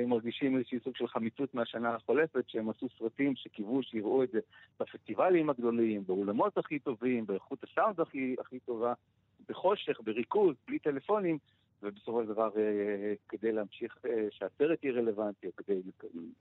מרגישים 0.07 0.57
איזשהו 0.57 0.78
סוג 0.85 0.97
של 0.97 1.07
חמיצות 1.07 1.55
מהשנה 1.55 1.95
החולפת, 1.95 2.45
שהם 2.49 2.70
עשו 2.70 2.89
סרטים 2.99 3.37
שקיוו 3.37 3.82
שיראו 3.82 4.22
את 4.22 4.30
זה 4.30 4.41
בפסטיבלים 4.80 5.51
הגדולים, 5.51 6.05
באולמות 6.07 6.59
הכי 6.59 6.78
טובים, 6.78 7.26
באיכות 7.26 7.64
הסאונד 7.64 8.01
הכי, 8.01 8.37
הכי 8.41 8.59
טובה, 8.61 8.93
בחושך, 9.49 10.01
בריכוז, 10.05 10.55
בלי 10.68 10.78
טלפונים, 10.78 11.39
ובסופו 11.82 12.22
של 12.22 12.28
דבר, 12.28 12.51
אה, 12.57 13.14
כדי 13.28 13.53
להמשיך, 13.53 13.99
אה, 14.07 14.26
שהסרט 14.30 14.85
יהיה 14.85 14.95
רלוונטי, 14.95 15.47
כדי 15.57 15.80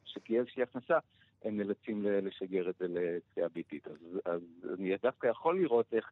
שתהיה 0.06 0.40
איזושהי 0.40 0.64
הכנסה, 0.64 0.98
הם 1.44 1.58
נאלצים 1.58 2.06
לשגר 2.06 2.70
את 2.70 2.76
זה 2.80 2.86
לצפייה 2.90 3.48
ביתית. 3.48 3.88
אז, 3.88 4.20
אז 4.26 4.42
אני 4.78 4.96
דווקא 5.04 5.28
יכול 5.28 5.62
לראות 5.62 5.94
איך, 5.94 6.12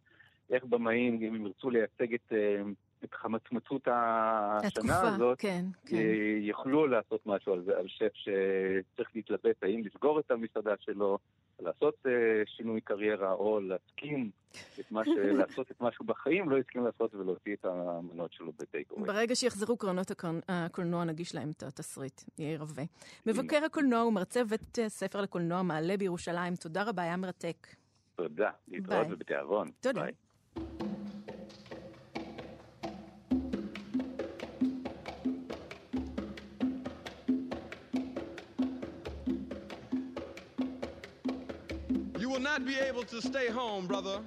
איך 0.49 0.63
במאים, 0.65 1.21
אם 1.21 1.35
הם 1.35 1.45
ירצו 1.45 1.69
לייצג 1.69 2.13
את, 2.13 2.33
אה, 2.33 2.61
את 3.03 3.13
חמצמצות 3.13 3.87
השנה 3.87 4.67
התקופה, 4.67 5.07
הזאת, 5.15 5.39
כן, 5.39 5.65
כן. 5.85 5.95
אה, 5.95 6.37
יוכלו 6.41 6.87
לעשות 6.87 7.25
משהו 7.25 7.53
על 7.53 7.63
זה, 7.63 7.77
על 7.77 7.87
שף 7.87 8.11
שצריך 8.13 9.09
להתלבט 9.15 9.63
האם 9.63 9.81
לסגור 9.85 10.19
את 10.19 10.31
המסעדה 10.31 10.73
שלו, 10.79 11.17
לעשות 11.59 11.95
אה, 12.05 12.11
שינוי 12.45 12.81
קריירה, 12.81 13.31
או 13.31 13.59
להסכים 13.59 14.29
את 14.79 14.91
מה 14.91 15.05
ש... 15.05 15.07
לעשות 15.39 15.71
את 15.71 15.81
משהו 15.81 16.05
בחיים, 16.05 16.49
לא 16.49 16.57
הסכים 16.57 16.85
לעשות 16.85 17.15
ולהוציא 17.15 17.53
את 17.53 17.65
המנות 17.65 18.33
שלו 18.33 18.51
בטייק 18.59 18.91
אווי. 18.91 19.07
ברגע 19.07 19.35
שיחזרו 19.35 19.77
קרנות 19.77 20.11
הקרנ- 20.11 20.43
הקולנוע, 20.47 21.03
נגיש 21.03 21.35
להם 21.35 21.51
את 21.57 21.63
התסריט, 21.63 22.21
יאיר 22.37 22.59
רווה. 22.59 22.83
מבקר 23.25 23.65
הקולנוע 23.65 24.05
ומרצה 24.05 24.43
בית 24.43 24.77
ספר 24.87 25.21
לקולנוע 25.21 25.61
מעלה 25.61 25.97
בירושלים, 25.97 26.55
תודה 26.55 26.83
רבה, 26.83 27.01
היה 27.01 27.17
מרתק. 27.17 27.67
תודה, 28.15 28.49
להתראות. 28.67 29.07
ובתיאבון. 29.09 29.71
תודה. 29.79 30.01
ביי. 30.01 30.11
Not 42.41 42.65
be 42.65 42.77
able 42.77 43.03
to 43.03 43.21
stay 43.21 43.47
home, 43.47 43.87
brother. 43.87 44.19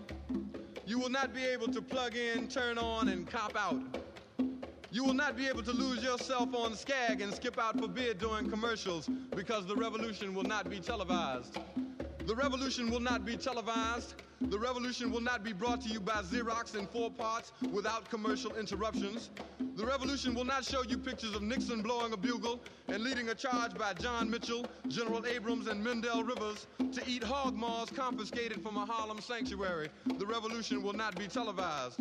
You 0.86 0.98
will 0.98 1.10
not 1.10 1.34
be 1.34 1.44
able 1.44 1.68
to 1.68 1.82
plug 1.82 2.16
in, 2.16 2.48
turn 2.48 2.78
on, 2.78 3.08
and 3.08 3.28
cop 3.28 3.56
out. 3.56 3.80
You 4.90 5.02
will 5.02 5.14
not 5.14 5.36
be 5.36 5.48
able 5.48 5.62
to 5.64 5.72
lose 5.72 6.02
yourself 6.04 6.54
on 6.54 6.76
Skag 6.76 7.20
and 7.20 7.34
skip 7.34 7.58
out 7.58 7.80
for 7.80 7.88
beer 7.88 8.14
during 8.14 8.48
commercials 8.48 9.08
because 9.34 9.66
the 9.66 9.74
revolution 9.74 10.34
will 10.34 10.44
not 10.44 10.70
be 10.70 10.78
televised. 10.78 11.58
The 12.26 12.34
revolution 12.34 12.90
will 12.90 13.00
not 13.00 13.26
be 13.26 13.36
televised. 13.36 14.14
The 14.40 14.58
revolution 14.58 15.12
will 15.12 15.20
not 15.20 15.44
be 15.44 15.52
brought 15.52 15.82
to 15.82 15.90
you 15.90 16.00
by 16.00 16.22
Xerox 16.22 16.74
in 16.74 16.86
four 16.86 17.10
parts 17.10 17.52
without 17.70 18.08
commercial 18.08 18.56
interruptions. 18.56 19.28
The 19.76 19.84
revolution 19.84 20.34
will 20.34 20.46
not 20.46 20.64
show 20.64 20.82
you 20.84 20.96
pictures 20.96 21.34
of 21.34 21.42
Nixon 21.42 21.82
blowing 21.82 22.14
a 22.14 22.16
bugle 22.16 22.60
and 22.88 23.04
leading 23.04 23.28
a 23.28 23.34
charge 23.34 23.76
by 23.76 23.92
John 23.92 24.30
Mitchell, 24.30 24.64
General 24.88 25.26
Abrams, 25.26 25.66
and 25.66 25.84
Mendel 25.84 26.24
Rivers 26.24 26.66
to 26.92 27.02
eat 27.06 27.22
hog 27.22 27.54
maws 27.56 27.90
confiscated 27.90 28.62
from 28.62 28.78
a 28.78 28.86
Harlem 28.86 29.20
sanctuary. 29.20 29.90
The 30.18 30.26
revolution 30.26 30.82
will 30.82 30.94
not 30.94 31.18
be 31.18 31.26
televised. 31.26 32.00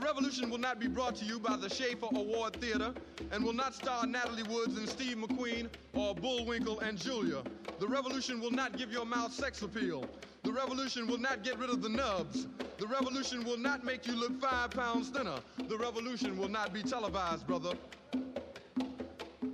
The 0.00 0.06
revolution 0.06 0.48
will 0.48 0.56
not 0.56 0.80
be 0.80 0.88
brought 0.88 1.14
to 1.16 1.26
you 1.26 1.38
by 1.38 1.58
the 1.58 1.68
Schaefer 1.68 2.06
Award 2.14 2.58
Theater 2.58 2.94
and 3.30 3.44
will 3.44 3.52
not 3.52 3.74
star 3.74 4.06
Natalie 4.06 4.44
Woods 4.44 4.78
and 4.78 4.88
Steve 4.88 5.18
McQueen 5.18 5.68
or 5.92 6.14
Bullwinkle 6.14 6.80
and 6.80 6.96
Julia. 6.96 7.44
The 7.78 7.86
revolution 7.86 8.40
will 8.40 8.50
not 8.50 8.78
give 8.78 8.90
your 8.90 9.04
mouth 9.04 9.30
sex 9.30 9.60
appeal. 9.60 10.08
The 10.42 10.52
revolution 10.52 11.06
will 11.06 11.18
not 11.18 11.44
get 11.44 11.58
rid 11.58 11.68
of 11.68 11.82
the 11.82 11.90
nubs. 11.90 12.46
The 12.78 12.86
revolution 12.86 13.44
will 13.44 13.58
not 13.58 13.84
make 13.84 14.06
you 14.06 14.18
look 14.18 14.40
five 14.40 14.72
pounds 14.72 15.10
thinner. 15.10 15.42
The 15.68 15.76
revolution 15.76 16.38
will 16.38 16.48
not 16.48 16.72
be 16.72 16.82
televised, 16.82 17.46
brother. 17.46 17.74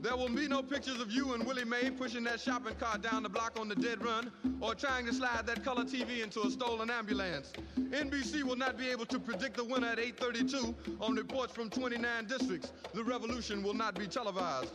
There 0.07 0.17
will 0.17 0.29
be 0.29 0.47
no 0.47 0.63
pictures 0.63 1.01
of 1.01 1.11
you 1.11 1.35
and 1.35 1.45
Willie 1.45 1.65
Mae 1.65 1.91
pushing 1.91 2.23
that 2.25 2.39
shopping 2.39 2.77
cart 2.79 3.03
down 3.03 3.25
the 3.25 3.29
block 3.29 3.59
on 3.59 3.67
the 3.69 3.75
dead 3.75 4.05
run 4.05 4.31
or 4.61 4.73
trying 4.73 5.05
to 5.07 5.13
slide 5.13 5.49
that 5.49 5.65
color 5.65 5.83
TV 5.83 6.23
into 6.23 6.43
a 6.43 6.51
stolen 6.53 6.91
ambulance. 6.91 7.53
NBC 7.77 8.45
will 8.45 8.55
not 8.55 8.79
be 8.79 8.89
able 8.89 9.05
to 9.07 9.19
predict 9.19 9.57
the 9.57 9.65
winner 9.65 9.89
at 9.89 9.99
8:32 9.99 10.77
on 11.01 11.17
reports 11.17 11.53
from 11.53 11.71
29 11.71 12.25
districts. 12.27 12.73
The 12.95 13.03
revolution 13.03 13.65
will 13.65 13.75
not 13.75 13.99
be 13.99 14.07
televised. 14.07 14.75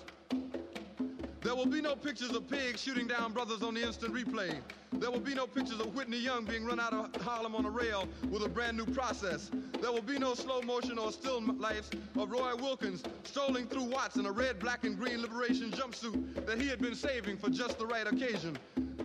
There 1.44 1.56
will 1.56 1.66
be 1.66 1.82
no 1.82 1.96
pictures 1.96 2.36
of 2.36 2.48
pigs 2.48 2.82
shooting 2.82 3.08
down 3.08 3.34
brothers 3.34 3.64
on 3.64 3.74
the 3.74 3.82
instant 3.82 4.14
replay. 4.14 4.56
There 4.94 5.10
will 5.10 5.20
be 5.20 5.34
no 5.34 5.48
pictures 5.48 5.80
of 5.80 5.96
Whitney 5.96 6.20
Young 6.20 6.46
being 6.46 6.64
run 6.66 6.80
out 6.80 6.94
of 6.94 7.20
Harlem 7.22 7.56
on 7.56 7.66
a 7.66 7.70
rail 7.70 8.08
with 8.30 8.44
a 8.44 8.50
brand 8.50 8.78
new 8.78 8.86
process. 8.86 9.50
There 9.82 9.92
will 9.92 10.04
be 10.04 10.20
no 10.20 10.36
slow 10.36 10.62
motion 10.62 11.00
or 11.00 11.12
still 11.12 11.42
lifes 11.42 11.90
of 12.16 12.30
Roy 12.30 12.56
Wilkins 12.56 13.04
strolling 13.24 13.66
through 13.68 13.86
Watts 13.86 14.18
in 14.18 14.28
a 14.28 14.32
red, 14.32 14.60
black, 14.60 14.84
and 14.84 14.96
green 14.96 15.20
liberation 15.20 15.72
jumpsuit 15.72 16.46
that 16.46 16.62
he 16.62 16.68
had 16.68 16.80
been 16.80 16.94
saving 16.94 17.38
for 17.38 17.50
just 17.50 17.80
the 17.80 17.88
right 17.88 18.06
occasion. 18.06 18.56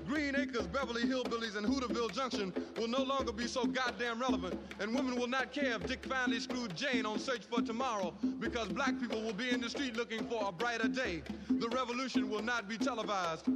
Green 0.07 0.37
Acres, 0.37 0.67
Beverly 0.69 1.03
Hillbillies, 1.03 1.57
and 1.57 1.67
Hooterville 1.67 2.13
Junction 2.13 2.53
will 2.77 2.87
no 2.87 3.03
longer 3.03 3.33
be 3.33 3.47
so 3.49 3.65
goddamn 3.65 4.21
relevant, 4.21 4.57
and 4.79 4.95
women 4.95 5.17
will 5.17 5.27
not 5.27 5.53
care 5.53 5.75
if 5.75 5.87
Dick 5.87 6.07
finally 6.07 6.39
screwed 6.39 6.77
Jane 6.77 7.05
on 7.05 7.19
Search 7.19 7.45
for 7.45 7.61
Tomorrow 7.61 8.15
because 8.39 8.69
black 8.69 8.99
people 9.01 9.21
will 9.23 9.33
be 9.33 9.51
in 9.51 9.61
the 9.61 9.69
street 9.69 9.97
looking 9.97 10.25
for 10.29 10.49
a 10.49 10.53
brighter 10.53 10.89
day. 10.89 11.23
The 11.49 11.69
revolution 11.69 12.31
will 12.31 12.43
not 12.43 12.69
be 12.69 12.79
televised. 12.79 13.49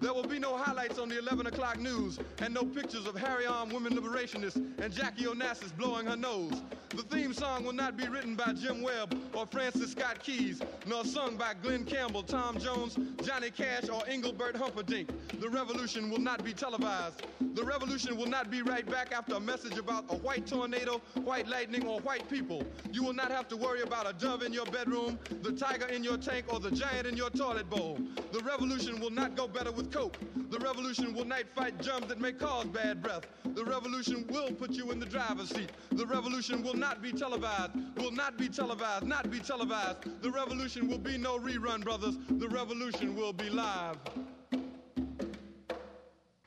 There 0.00 0.12
will 0.12 0.24
be 0.24 0.38
no 0.38 0.56
highlights 0.56 0.98
on 0.98 1.08
the 1.08 1.18
11 1.18 1.46
o'clock 1.46 1.78
news 1.80 2.18
and 2.38 2.52
no 2.52 2.64
pictures 2.64 3.06
of 3.06 3.16
Harry 3.16 3.46
armed 3.46 3.72
women 3.72 3.96
liberationists 3.96 4.56
and 4.78 4.92
Jackie 4.92 5.24
Onassis 5.24 5.74
blowing 5.76 6.06
her 6.06 6.16
nose. 6.16 6.62
The 6.90 7.02
theme 7.02 7.32
song 7.32 7.64
will 7.64 7.72
not 7.72 7.96
be 7.96 8.06
written 8.06 8.36
by 8.36 8.52
Jim 8.52 8.80
Webb 8.80 9.18
or 9.34 9.46
Francis 9.46 9.92
Scott 9.92 10.22
Keys, 10.22 10.62
nor 10.86 11.04
sung 11.04 11.36
by 11.36 11.54
Glenn 11.62 11.84
Campbell, 11.84 12.22
Tom 12.22 12.58
Jones, 12.58 12.96
Johnny 13.22 13.50
Cash, 13.50 13.88
or 13.88 14.02
Engelbert 14.06 14.56
Humperdinck. 14.56 15.10
The 15.40 15.48
revolution 15.48 16.10
will 16.10 16.20
not 16.20 16.44
be 16.44 16.52
televised. 16.52 17.22
The 17.54 17.64
revolution 17.64 18.16
will 18.16 18.26
not 18.26 18.50
be 18.50 18.62
right 18.62 18.88
back 18.88 19.12
after 19.12 19.34
a 19.34 19.40
message 19.40 19.78
about 19.78 20.04
a 20.10 20.16
white 20.16 20.46
tornado, 20.46 21.00
white 21.24 21.48
lightning, 21.48 21.86
or 21.86 22.00
white 22.00 22.28
people. 22.30 22.62
You 22.92 23.02
will 23.02 23.14
not 23.14 23.30
have 23.30 23.48
to 23.48 23.56
worry 23.56 23.82
about 23.82 24.08
a 24.08 24.12
dove 24.12 24.42
in 24.42 24.52
your 24.52 24.66
bedroom, 24.66 25.18
the 25.42 25.52
tiger 25.52 25.86
in 25.86 26.04
your 26.04 26.18
tank, 26.18 26.46
or 26.48 26.60
the 26.60 26.70
giant 26.70 27.06
in 27.06 27.16
your 27.16 27.30
toilet 27.30 27.68
bowl. 27.68 27.98
The 28.32 28.40
revolution 28.40 29.00
will 29.00 29.10
not 29.10 29.36
go 29.36 29.48
better 29.48 29.72
with 29.72 29.85
coke. 29.86 30.18
The 30.50 30.58
revolution 30.58 31.14
will 31.14 31.24
not 31.24 31.44
fight 31.54 31.80
germs 31.80 32.06
that 32.08 32.20
may 32.20 32.32
cause 32.32 32.66
bad 32.66 33.02
breath. 33.02 33.26
The 33.44 33.64
revolution 33.64 34.26
will 34.28 34.50
put 34.52 34.70
you 34.72 34.90
in 34.92 34.98
the 35.00 35.06
driver's 35.06 35.50
seat. 35.50 35.70
The 35.92 36.06
revolution 36.06 36.62
will 36.62 36.74
not 36.86 37.02
be 37.02 37.12
televised, 37.12 37.72
will 37.96 38.12
not 38.12 38.36
be 38.36 38.48
televised, 38.48 39.06
not 39.06 39.30
be 39.30 39.40
televised. 39.40 39.98
The 40.22 40.30
revolution 40.30 40.88
will 40.88 40.98
be 40.98 41.16
no 41.18 41.38
rerun, 41.38 41.84
brothers. 41.84 42.16
The 42.28 42.48
revolution 42.48 43.16
will 43.16 43.32
be 43.32 43.50
live. 43.50 43.98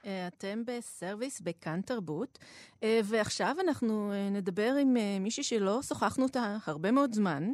אה, 0.05 0.27
אתם 0.27 0.63
בסרוויס 0.65 1.41
בכאן 1.41 1.81
תרבות, 1.81 2.39
אה, 2.83 2.99
ועכשיו 3.03 3.55
אנחנו 3.59 4.11
אה, 4.13 4.29
נדבר 4.29 4.75
עם 4.81 4.97
מישהי 5.19 5.43
שלא 5.43 5.81
שוחחנו 5.81 6.23
אותה 6.23 6.57
הרבה 6.65 6.91
מאוד 6.91 7.13
זמן, 7.13 7.51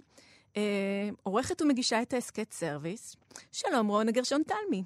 עורכת 1.24 1.62
ומגישה 1.62 2.02
את 2.02 2.14
ההסכת 2.14 2.52
סרוויס. 2.52 3.16
שלום, 3.52 3.88
רונה 3.88 4.12
גרשון 4.12 4.42
תלמי. 4.44 4.84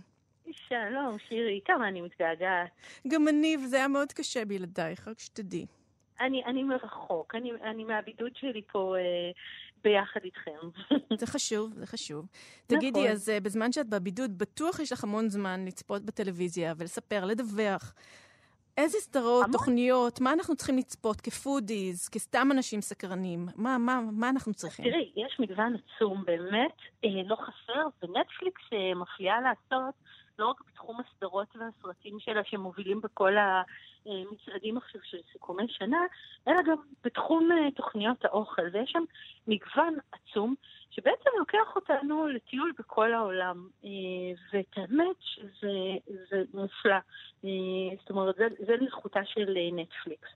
שלום, 0.54 1.18
שירי, 1.28 1.60
כמה 1.66 1.88
אני 1.88 2.02
מתגעגעת. 2.02 2.70
גם 3.08 3.28
אני, 3.28 3.58
וזה 3.58 3.78
היה 3.78 3.88
מאוד 3.88 4.12
קשה 4.12 4.46
בלעדייך, 4.46 5.08
רק 5.08 5.20
שתדעי. 5.20 5.66
אני, 6.22 6.46
אני 6.46 6.64
מרחוק, 6.64 7.36
אני, 7.36 7.52
אני 7.64 7.84
מהבידוד 7.84 8.32
שלי 8.36 8.62
פה 8.72 8.96
אה, 8.98 9.32
ביחד 9.84 10.20
איתכם. 10.24 10.60
זה 11.20 11.28
חשוב, 11.28 11.74
זה 11.74 11.86
חשוב. 11.86 12.28
תגידי, 12.68 13.00
נכון. 13.00 13.12
אז 13.12 13.30
uh, 13.30 13.44
בזמן 13.44 13.72
שאת 13.72 13.90
בבידוד, 13.90 14.38
בטוח 14.38 14.80
יש 14.80 14.92
לך 14.92 15.04
המון 15.04 15.30
זמן 15.30 15.66
לצפות 15.66 16.02
בטלוויזיה 16.02 16.74
ולספר, 16.78 17.26
לדווח. 17.26 17.94
איזה 18.78 18.98
סדרות, 18.98 19.44
המון. 19.44 19.52
תוכניות, 19.52 20.22
מה 20.22 20.34
אנחנו 20.34 20.56
צריכים 20.56 20.78
לצפות 20.78 21.22
כפודיז, 21.22 22.10
כסתם 22.10 22.48
אנשים 22.52 22.82
סקרנים? 22.82 23.46
מה, 23.56 23.78
מה, 23.78 24.00
מה 24.12 24.30
אנחנו 24.30 24.54
צריכים? 24.54 24.86
תראי, 24.86 25.12
יש 25.16 25.40
מגוון 25.40 25.76
עצום, 25.76 26.24
באמת, 26.26 26.76
אה, 27.06 27.24
לא 27.26 27.36
חסר, 27.36 27.88
ונטפליקס 28.04 28.62
אה, 28.74 28.96
מפליאה 28.96 29.42
לעשות 29.42 29.94
לא 30.40 30.48
רק 30.48 30.62
בתחום 30.68 30.98
הסדרות 31.00 31.56
והסרטים 31.56 32.20
שלה 32.20 32.44
שמובילים 32.44 33.02
בכל 33.02 33.34
המצעדים 34.06 34.78
עכשיו 34.78 35.02
של 35.04 35.18
סיכומי 35.32 35.68
שנה, 35.68 36.00
אלא 36.48 36.58
גם 36.68 36.78
בתחום 37.04 37.52
אה, 37.52 37.72
תוכניות 37.72 38.26
האוכל. 38.26 38.62
ויש 38.74 38.92
שם 38.92 39.04
מגוון 39.48 39.98
עצום 40.12 40.56
שבעצם 40.90 41.30
לוקח 41.40 41.76
אותנו 41.76 42.28
לטיול 42.28 42.74
בכל 42.80 43.14
העולם. 43.14 43.68
אה, 43.86 43.90
ואת 44.54 44.78
האמת 44.78 45.16
שזה 45.20 46.44
מופלא. 46.54 47.00
אה, 47.46 47.50
זאת 48.00 48.10
אומרת, 48.10 48.36
זה, 48.36 48.48
זה 48.68 48.76
לזכותה 48.82 49.26
של 49.26 49.58
נטפליקס. 49.72 50.30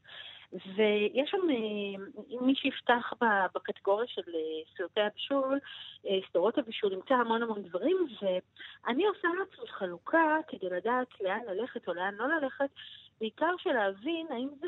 ויש 0.54 1.30
שם, 1.30 1.38
אה, 1.50 2.42
מי 2.42 2.56
שיפתח 2.56 3.14
בקטגוריה 3.56 4.08
של 4.08 4.22
אה, 4.36 4.78
סרטי 4.78 5.02
הבישול, 5.02 5.60
אה, 6.08 6.20
סדרות 6.30 6.58
הבישול, 6.58 6.94
ימצא 6.94 7.14
המון 7.14 7.44
המון 7.44 7.64
דברים, 7.64 7.98
ואני 8.22 9.06
עושה 9.06 9.28
לעצמי 9.40 9.68
חלוקה 9.68 10.38
כדי 10.48 10.70
לדעת 10.70 11.22
לאן 11.22 11.40
ללכת 11.48 11.88
או 11.88 11.94
לאן 11.94 12.16
לא 12.16 12.28
ללכת, 12.28 12.70
בעיקר 13.20 13.56
של 13.58 13.72
להבין 13.72 14.28
האם 14.30 14.50
זה 14.60 14.68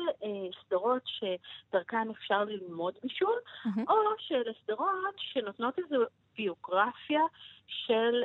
סדרות 0.66 1.02
שדרכן 1.06 2.10
אפשר 2.10 2.44
ללמוד 2.44 2.94
בישול, 3.02 3.38
mm-hmm. 3.38 3.80
או 3.88 3.94
שאלה 4.18 4.52
סדרות 4.64 5.14
שנותנות 5.16 5.78
איזו 5.78 6.04
ביוגרפיה 6.36 7.22
של 7.66 8.22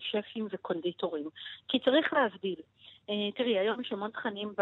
שפים 0.00 0.46
וקונדיטורים. 0.50 1.28
כי 1.68 1.78
צריך 1.78 2.12
להבדיל. 2.12 2.56
אה, 3.10 3.32
תראי, 3.36 3.58
היום 3.58 3.80
יש 3.80 3.92
המון 3.92 4.10
תכנים 4.10 4.54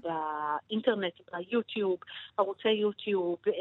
באינטרנט, 0.00 1.12
ביוטיוב, 1.32 1.98
ערוצי 2.38 2.68
יוטיוב, 2.68 3.36
אה, 3.46 3.52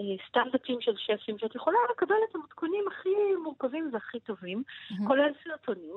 אה, 0.00 0.04
סטנדאפים 0.28 0.80
של 0.80 0.92
שפים, 0.96 1.38
שאת 1.38 1.54
יכולה 1.54 1.78
לקבל 1.90 2.14
את 2.30 2.34
המתכונים 2.34 2.84
הכי 2.88 3.08
מורכבים 3.42 3.90
והכי 3.92 4.20
טובים. 4.20 4.62
כולל 5.06 5.32
סרטונים, 5.44 5.94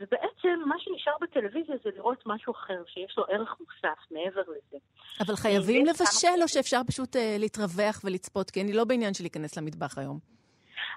ובעצם 0.00 0.60
מה 0.66 0.74
שנשאר 0.78 1.12
בטלוויזיה 1.20 1.76
זה 1.84 1.90
לראות 1.96 2.22
משהו 2.26 2.52
אחר, 2.52 2.82
שיש 2.86 3.18
לו 3.18 3.24
ערך 3.28 3.56
מוסף 3.60 3.98
מעבר 4.10 4.40
לזה. 4.40 4.78
אבל 5.20 5.36
חייבים 5.36 5.86
לבשל, 5.86 6.42
או 6.42 6.48
שאפשר 6.48 6.80
פשוט 6.86 7.16
להתרווח 7.38 8.00
ולצפות? 8.04 8.50
כי 8.50 8.60
אני 8.60 8.72
לא 8.72 8.84
בעניין 8.84 9.14
של 9.14 9.24
להיכנס 9.24 9.58
למטבח 9.58 9.98
היום. 9.98 10.35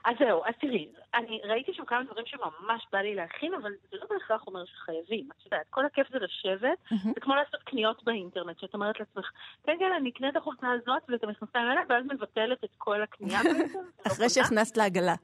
אז 0.05 0.15
זהו, 0.19 0.45
אז 0.45 0.53
תראי, 0.61 0.87
אני 1.13 1.41
ראיתי 1.43 1.73
שם 1.73 1.85
כמה 1.85 2.03
דברים 2.03 2.25
שממש 2.25 2.87
בא 2.91 2.99
לי 2.99 3.15
להכין, 3.15 3.53
אבל 3.53 3.71
זה 3.91 3.97
לא 3.97 4.05
בהכרח 4.09 4.47
אומר 4.47 4.65
שחייבים. 4.65 5.29
את 5.37 5.45
יודעת, 5.45 5.65
כל 5.69 5.85
הכיף 5.85 6.07
זה 6.11 6.19
לשבת, 6.19 6.77
זה 7.13 7.19
כמו 7.21 7.35
לעשות 7.35 7.63
קניות 7.63 8.03
באינטרנט, 8.03 8.59
שאת 8.59 8.73
אומרת 8.73 8.99
לעצמך, 8.99 9.31
כן, 9.63 9.75
כן, 9.79 9.91
אני 9.97 10.09
אקנה 10.09 10.29
את 10.29 10.35
החולצה 10.35 10.67
הזאת 10.71 11.03
ואת 11.09 11.23
המכנסיים 11.23 11.65
האלה, 11.65 11.81
ואז 11.89 12.05
מבטלת 12.05 12.63
את 12.63 12.69
כל 12.77 13.01
הקנייה 13.01 13.39
בעצם. 13.59 13.79
אחרי 14.07 14.25
לא 14.25 14.29
שהכנסת 14.29 14.77
לעגלה. 14.77 15.15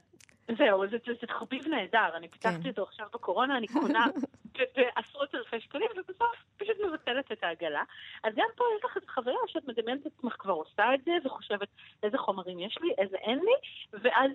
זהו, 0.58 0.88
זה, 0.88 0.98
זה, 1.06 1.14
זה 1.22 1.28
תחביב 1.28 1.68
נהדר, 1.68 2.10
אני 2.16 2.28
פיתחתי 2.28 2.64
כן. 2.64 2.70
אותו 2.70 2.84
עכשיו 2.84 3.08
בקורונה, 3.14 3.58
אני 3.58 3.68
קונה 3.68 4.06
בעשרות 4.76 5.36
אלפי 5.36 5.60
שקלים, 5.60 5.90
ובסוף 5.98 6.44
פשוט 6.58 6.78
מבטלת 6.88 7.32
את 7.32 7.44
העגלה. 7.44 7.84
אז 8.24 8.34
גם 8.36 8.48
פה 8.56 8.64
יש 8.78 8.86
לך 8.86 8.98
את 8.98 9.04
החוויה 9.08 9.38
שאת 9.48 9.68
מדמיינת 9.68 10.08
את 10.08 10.12
עצמך 10.18 10.36
כבר 10.40 10.54
עושה 10.54 10.94
את 10.94 11.04
זה, 11.06 11.12
וחושבת 11.26 11.68
איזה 12.04 12.18
חומרים 12.18 12.60
יש 12.60 12.78
לי, 12.82 12.94
איזה 12.98 13.18
אין 13.18 13.40
לי, 13.40 13.54
ואז 13.94 14.32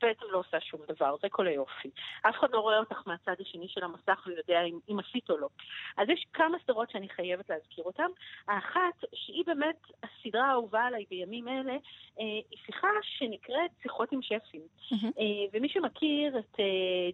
בעצם 0.00 0.24
לא 0.30 0.38
עושה 0.38 0.60
שום 0.60 0.80
דבר, 0.88 1.16
זה 1.22 1.28
כל 1.28 1.46
היופי. 1.46 1.90
אף 2.22 2.34
אחד 2.38 2.48
לא 2.52 2.60
רואה 2.60 2.78
אותך 2.78 3.02
מהצד 3.06 3.34
השני 3.40 3.68
של 3.68 3.84
המסך 3.84 4.26
ויודע 4.26 4.62
אם, 4.62 4.78
אם 4.88 4.98
עשית 4.98 5.30
או 5.30 5.38
לא. 5.38 5.48
אז 5.96 6.08
יש 6.08 6.26
כמה 6.32 6.58
סדרות 6.64 6.90
שאני 6.90 7.08
חייבת 7.08 7.50
להזכיר 7.50 7.84
אותן. 7.84 8.10
האחת, 8.48 9.04
שהיא 9.14 9.44
באמת 9.46 9.80
הסדרה 10.02 10.46
האהובה 10.46 10.84
עליי 10.84 11.04
בימים 11.10 11.48
אלה, 11.48 11.72
אה, 11.72 12.24
היא 12.50 12.58
שיחה 12.66 12.88
שנקראת 13.02 13.70
שיחות 13.82 14.12
עם 14.12 14.22
שפים. 14.22 14.60
Mm-hmm. 14.60 15.06
אה, 15.06 15.24
ומי 15.52 15.68
שמכיר 15.68 16.38
את 16.38 16.60
אה, 16.60 16.64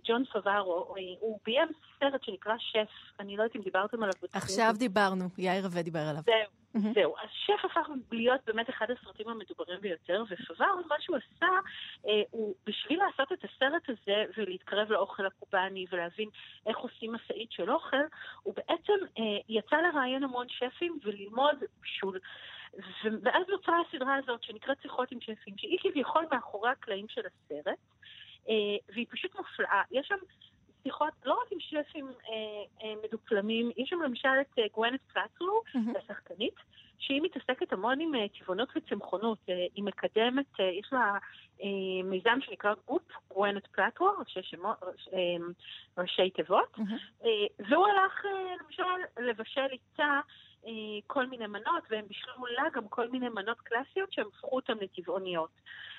ג'ון 0.05 0.25
פברו, 0.25 0.95
אה, 0.97 1.03
הוא 1.20 1.39
ביים 1.45 1.68
סרט 2.01 2.25
שנקרא 2.25 2.55
שף, 2.59 2.91
אני 3.20 3.37
לא 3.37 3.43
יודעת 3.43 3.57
אם 3.57 3.62
דיברתם 3.62 4.03
עליו. 4.03 4.14
עכשיו 4.33 4.75
דיברנו, 4.79 5.25
יאיר 5.39 5.64
רווה 5.64 5.83
דיבר 5.83 6.01
עליו. 6.01 6.23
זהו. 6.27 6.61
Mm-hmm. 6.77 6.95
זהו, 6.95 7.14
אז 7.23 7.29
שף 7.33 7.64
הפך 7.64 7.89
להיות 8.12 8.41
באמת 8.47 8.70
אחד 8.70 8.87
הסרטים 8.91 9.29
המדוברים 9.29 9.81
ביותר, 9.81 10.25
ופבר, 10.31 10.75
מה 10.89 10.95
שהוא 11.01 11.16
עשה, 11.16 11.47
אה, 12.07 12.23
הוא 12.31 12.55
בשביל 12.66 12.99
לעשות 12.99 13.33
את 13.33 13.45
הסרט 13.45 13.89
הזה 13.89 14.25
ולהתקרב 14.37 14.93
לאוכל 14.93 15.27
הקובאני 15.27 15.87
ולהבין 15.91 16.29
איך 16.66 16.79
עושים 16.79 17.12
משאית 17.12 17.53
של 17.53 17.70
אוכל, 17.70 17.97
הוא 18.43 18.55
בעצם 18.55 18.93
אה, 19.18 19.39
יצא 19.49 19.77
לראיין 19.77 20.25
המון 20.25 20.47
שפים 20.49 20.99
וללמוד 21.05 21.57
בישול. 21.81 22.18
ואז 23.23 23.43
נוצרה 23.49 23.77
הסדרה 23.89 24.14
הזאת 24.14 24.43
שנקראת 24.43 24.83
שיחות 24.83 25.12
עם 25.12 25.20
שפים, 25.20 25.59
שהיא 25.59 25.79
כביכול 25.83 26.27
מאחורי 26.33 26.70
הקלעים 26.70 27.09
של 27.09 27.23
הסרט, 27.27 27.79
אה, 28.49 28.55
והיא 28.89 29.07
פשוט 29.11 29.37
מופלאה. 29.37 29.83
יש 29.91 30.07
שם 30.09 30.16
שיחות 30.83 31.12
לא 31.24 31.33
רק 31.33 31.53
עם 31.53 31.61
שפים 31.61 32.07
אה, 32.07 32.33
אה, 32.83 32.95
מדופלמים, 33.05 33.70
יש 33.76 33.89
שם 33.89 34.03
למשל 34.03 34.28
את 34.41 34.59
אה, 34.59 34.64
גוונת 34.74 35.01
פלטרו, 35.12 35.62
mm-hmm. 35.66 35.99
השחקנית, 35.99 36.55
שהיא 36.99 37.22
מתעסקת 37.22 37.72
המון 37.72 38.01
עם 38.01 38.14
אה, 38.14 38.26
טבעונות 38.28 38.68
וצמחונות. 38.76 39.39
אה, 39.49 39.66
היא 39.74 39.85
מקדמת, 39.85 40.61
אה, 40.61 40.64
יש 40.64 40.89
לה 40.93 41.18
אה, 41.62 42.03
מיזם 42.05 42.39
שנקרא 42.41 42.74
גופ, 42.87 43.03
גוונת 43.28 43.66
פלטרו, 43.66 44.09
ראשי, 45.99 46.22
אה, 46.22 46.30
תיבות, 46.30 46.74
mm-hmm. 46.76 47.24
אה, 47.24 47.66
והוא 47.68 47.87
הלך 47.87 48.26
אה, 48.26 48.55
למשל 48.62 49.20
לבשל 49.20 49.66
איתה 49.72 50.20
אה, 50.66 50.70
כל 51.07 51.26
מיני 51.26 51.47
מנות, 51.47 51.83
והם 51.91 52.05
בישלו 52.09 52.47
לה 52.47 52.64
גם 52.72 52.89
כל 52.89 53.09
מיני 53.09 53.28
מנות 53.28 53.61
קלאסיות 53.61 54.12
שהם 54.12 54.26
הפכו 54.26 54.57
אותן 54.57 54.74
לטבעוניות. 54.80 55.51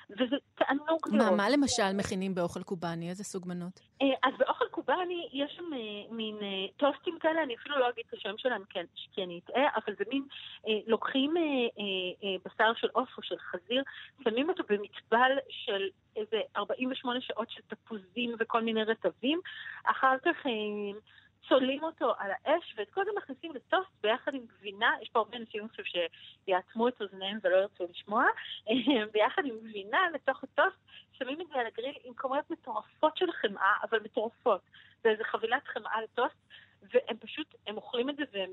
וזה 0.10 0.36
תענוג 0.56 1.08
לראות. 1.08 1.32
מה, 1.32 1.32
מה 1.32 1.50
למשל 1.50 1.94
מכינים 1.94 2.36
באוכל 2.36 2.64
קובאני? 2.64 3.10
איזה 3.10 3.24
סוג 3.24 3.48
מנות? 3.48 3.80
אה, 4.02 4.08
אז 4.24 4.34
באוכל 4.38 4.66
קובאני 4.72 5.30
יש 5.34 5.52
שם 5.58 5.74
אה, 5.74 6.16
מין 6.16 6.38
אה, 6.42 6.66
טוסטים 6.78 7.20
כאלה, 7.20 7.44
אני 7.44 7.56
אפילו 7.56 7.80
לא 7.80 7.90
אגיד 7.90 8.06
את 8.10 8.14
השם 8.14 8.38
שלהם 8.38 8.64
כי 9.14 9.24
אני 9.24 9.40
אטעה, 9.46 9.68
אבל 9.76 9.96
זה 9.98 10.04
מין, 10.12 10.24
לוקחים 10.88 11.34
בשר 12.46 12.74
של 12.76 12.88
עוף 12.94 13.10
או 13.18 13.24
של 13.24 13.38
חזיר, 13.38 13.84
שמים 14.24 14.50
אותו 14.50 14.64
במטבל 14.70 15.32
של 15.50 15.90
איזה 16.16 16.42
48 16.58 17.22
שעות 17.22 17.50
של 17.50 17.62
תפוזים 17.68 18.36
וכל 18.40 18.62
מיני 18.62 18.84
רטבים, 18.84 19.40
אחר 19.84 20.16
כך 20.26 20.38
צולעים 21.48 21.84
אותו 21.84 22.14
על 22.18 22.32
האש, 22.32 22.74
ואת 22.78 22.90
כל 22.90 23.06
זה 23.06 23.12
מכניסים 23.18 23.52
לטוסט 23.56 23.92
ביחד 24.02 24.34
עם 24.34 24.46
גבינה, 24.46 24.92
יש 25.02 25.10
פה 25.10 25.20
הרבה 25.20 25.38
אנשים 25.38 25.66
עכשיו 25.66 25.86
שיעצמו 26.46 26.88
את 26.88 27.02
אוזניהם 27.02 27.40
ולא 27.44 27.58
ירצו 27.58 27.84
לשמוע, 27.90 28.26
ביחד 29.14 29.46
עם 29.46 29.60
גבינה 29.60 30.00
לתוך 30.14 30.44
הטוסט, 30.44 30.78
שמים 31.14 31.42
את 31.42 31.48
זה 31.48 31.60
על 31.60 31.68
הגריל 31.68 31.96
עם 32.04 32.14
כמויות 32.14 32.50
מטורפות 32.50 33.18
של 33.18 33.32
חמאה, 33.32 33.74
אבל 33.84 34.00
מטורפות. 34.04 34.62
זה 35.04 35.10
איזה 35.10 35.24
חבילת 35.24 35.68
חמאה 35.68 36.02
לטוסט, 36.02 36.36
והם 36.82 37.18
פשוט, 37.20 37.56
הם 37.68 37.78
אוכלים 37.78 38.10
את 38.10 38.16
זה 38.16 38.24
והם 38.32 38.52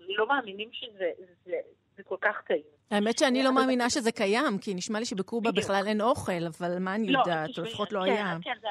לא 0.00 0.28
מאמינים 0.28 0.72
שזה, 0.72 1.10
זה, 1.44 1.56
זה 1.96 2.02
כל 2.02 2.16
כך 2.20 2.42
טעים. 2.42 2.62
האמת 2.92 3.18
שאני 3.18 3.42
לא 3.42 3.54
מאמינה 3.54 3.90
שזה 3.90 4.12
קיים, 4.12 4.58
כי 4.60 4.74
נשמע 4.74 4.98
לי 4.98 5.04
שבקובה 5.04 5.50
בכלל 5.52 5.84
אין 5.86 6.00
אוכל, 6.00 6.46
אבל 6.46 6.78
מה 6.78 6.94
אני 6.94 7.12
לא, 7.12 7.18
יודעת, 7.18 7.58
או 7.58 7.62
לפחות 7.62 7.92
לא 7.92 8.00
כן, 8.00 8.10
היה. 8.10 8.36
כן, 8.42 8.54
זה 8.60 8.68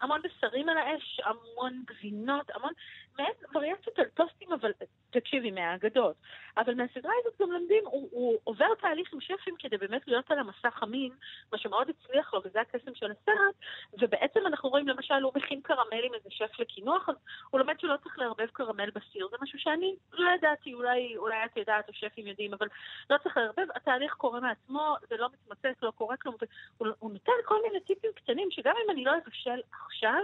המון, 0.00 0.20
בשרים 0.22 0.68
על 0.68 0.78
האש, 0.78 1.20
המון 1.24 1.82
גבינות, 1.86 2.50
המון, 2.54 2.72
מעין 3.18 3.32
וריאציות 3.54 3.98
על 3.98 4.04
טוסטים, 4.04 4.52
אבל 4.52 4.70
תקשיבי, 5.10 5.50
מהאגדות. 5.50 6.16
אבל 6.56 6.74
מהסדרה 6.74 7.12
הזאת 7.20 7.40
גם 7.40 7.52
למדים, 7.52 7.84
הוא, 7.86 8.08
הוא 8.12 8.38
עובר 8.44 8.74
תהליך 8.80 9.12
עם 9.12 9.20
שפים 9.20 9.54
כדי 9.58 9.76
באמת 9.76 10.08
להיות 10.08 10.30
על 10.30 10.38
המסך 10.38 10.80
אמין, 10.82 11.12
מה 11.52 11.58
שמאוד 11.58 11.86
הצליח 11.90 12.34
לו, 12.34 12.40
וזה 12.44 12.60
הקסם 12.60 12.94
של 12.94 13.10
הסרט, 13.10 13.54
ובעצם 13.92 14.40
אנחנו 14.46 14.68
רואים, 14.68 14.88
למשל, 14.88 15.14
הוא 15.14 15.32
מכין 15.34 15.60
קרמל 15.60 16.04
עם 16.04 16.14
איזה 16.14 16.28
שף 16.30 16.58
לקינוח, 16.58 17.08
אז 17.08 17.14
הוא 17.50 17.60
לומד 17.60 17.80
שלא 17.80 17.96
צריך 18.02 18.18
לערבב 18.18 18.46
קרמל 18.52 18.90
בסיר, 18.90 19.28
זה 19.30 19.36
משהו 19.42 19.58
שאני 19.58 19.96
לא 20.12 20.30
ידעתי, 20.30 20.74
אולי, 20.74 21.16
אולי 21.16 21.44
את 21.44 21.56
יודעת, 21.56 21.88
או 21.88 21.94
שפים 21.94 22.26
יודעים, 22.26 22.54
אבל 22.54 22.66
לא 23.10 23.16
צריך 23.22 23.36
לערבב, 23.36 23.59
התהליך 23.74 24.12
קורה 24.12 24.40
מעצמו, 24.40 24.96
זה 25.08 25.16
לא 25.16 25.28
מתמצס, 25.32 25.82
לא 25.82 25.90
קורה 25.90 26.16
כלום, 26.16 26.34
הוא, 26.78 26.88
הוא 26.98 27.12
נותן 27.12 27.32
כל 27.44 27.56
מיני 27.62 27.80
טיפים 27.80 28.10
קטנים, 28.14 28.48
שגם 28.50 28.74
אם 28.84 28.90
אני 28.90 29.04
לא 29.04 29.12
אבשל 29.26 29.60
עכשיו, 29.84 30.22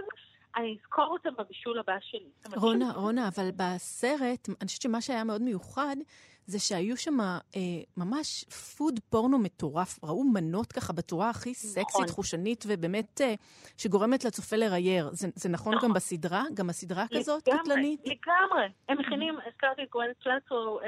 אני 0.55 0.77
אזכור 0.81 1.05
אותם 1.05 1.29
בבישול 1.37 1.79
הבא 1.79 1.97
שלי. 2.01 2.29
רונה, 2.55 2.91
רונה, 2.91 3.27
אבל 3.27 3.49
בסרט, 3.51 4.49
אני 4.49 4.67
חושבת 4.67 4.81
שמה 4.81 5.01
שהיה 5.01 5.23
מאוד 5.23 5.41
מיוחד, 5.41 5.95
זה 6.47 6.59
שהיו 6.59 6.97
שם 6.97 7.19
אה, 7.19 7.61
ממש 7.97 8.43
פוד 8.43 8.99
פורנו 9.09 9.39
מטורף. 9.39 10.03
ראו 10.03 10.23
מנות 10.23 10.71
ככה 10.71 10.93
בצורה 10.93 11.29
הכי 11.29 11.53
סקסית, 11.53 11.87
נכון. 11.89 12.07
חושנית, 12.07 12.63
ובאמת 12.67 13.21
אה, 13.21 13.33
שגורמת 13.77 14.25
לצופה 14.25 14.55
לראייר. 14.55 15.09
זה, 15.11 15.27
זה 15.35 15.49
נכון, 15.49 15.75
נכון. 15.75 15.89
גם 15.89 15.93
בסדרה? 15.93 16.43
גם 16.53 16.69
הסדרה 16.69 17.05
כזאת 17.17 17.47
לגמרי, 17.47 17.63
קטלנית? 17.63 18.01
לגמרי. 18.05 18.67
הם 18.89 18.97
מכינים, 18.97 19.37
הזכרתי 19.47 19.83
את 19.83 19.89
גואל 19.89 20.11
פלטו, 20.23 20.79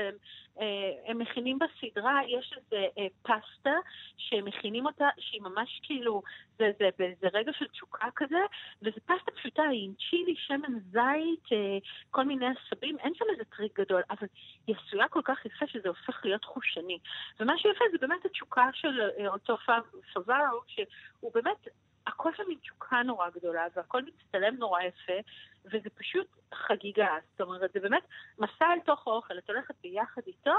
אה, 0.60 0.92
הם 1.06 1.18
מכינים 1.18 1.60
בסדרה, 1.60 2.20
יש 2.28 2.54
איזה 2.58 2.86
אה, 2.98 3.08
פסטה 3.22 3.74
שהם 4.18 4.46
מכינים 4.46 4.86
אותה, 4.86 5.08
שהיא 5.18 5.42
ממש 5.42 5.80
כאילו, 5.84 6.22
זה, 6.58 6.72
זה 6.80 6.90
באיזה 7.00 7.28
רגע 7.34 7.52
של 7.54 7.68
תשוקה 7.68 8.08
כזה, 8.16 8.40
וזו 8.82 9.00
פסטה 9.06 9.32
פשוטה, 9.36 9.64
עם 9.74 9.94
צ'ילי, 10.10 10.36
שמן 10.36 10.80
זית, 10.92 11.52
אה, 11.52 11.78
כל 12.12 12.24
מיני 12.24 12.46
עשבים, 12.48 12.98
אין 13.00 13.14
שם 13.16 13.26
איזה 13.32 13.44
טריק 13.46 13.80
גדול, 13.80 14.02
אבל 14.10 14.28
היא 14.68 14.76
עשויה 14.76 15.08
כל 15.08 15.22
כך 15.24 15.46
יפה 15.46 15.68
שזה 15.68 15.88
הופך 15.88 16.26
להיות 16.26 16.46
חושני. 16.46 17.00
ומה 17.40 17.58
שיפה 17.58 17.86
זה 17.92 17.98
באמת 17.98 18.26
התשוקה 18.26 18.70
של 18.74 19.02
אותו 19.28 19.58
פב- 19.58 20.14
פברו, 20.14 20.62
שהוא 20.68 21.32
באמת... 21.34 21.68
הכל 22.10 22.32
שם 22.38 22.44
עם 22.50 22.58
תשוקה 22.60 23.04
נורא 23.04 23.30
גדולה, 23.30 23.66
והכל 23.76 24.02
מצטלם 24.04 24.56
נורא 24.56 24.82
יפה, 24.82 25.14
וזה 25.66 25.90
פשוט 25.96 26.28
חגיגה. 26.54 27.18
זאת 27.32 27.42
אומרת, 27.42 27.72
זה 27.74 27.80
באמת 27.80 28.04
מסע 28.40 28.74
אל 28.74 28.80
תוך 28.86 29.08
האוכל, 29.08 29.38
את 29.38 29.50
הולכת 29.50 29.76
ביחד 29.82 30.22
איתו, 30.28 30.54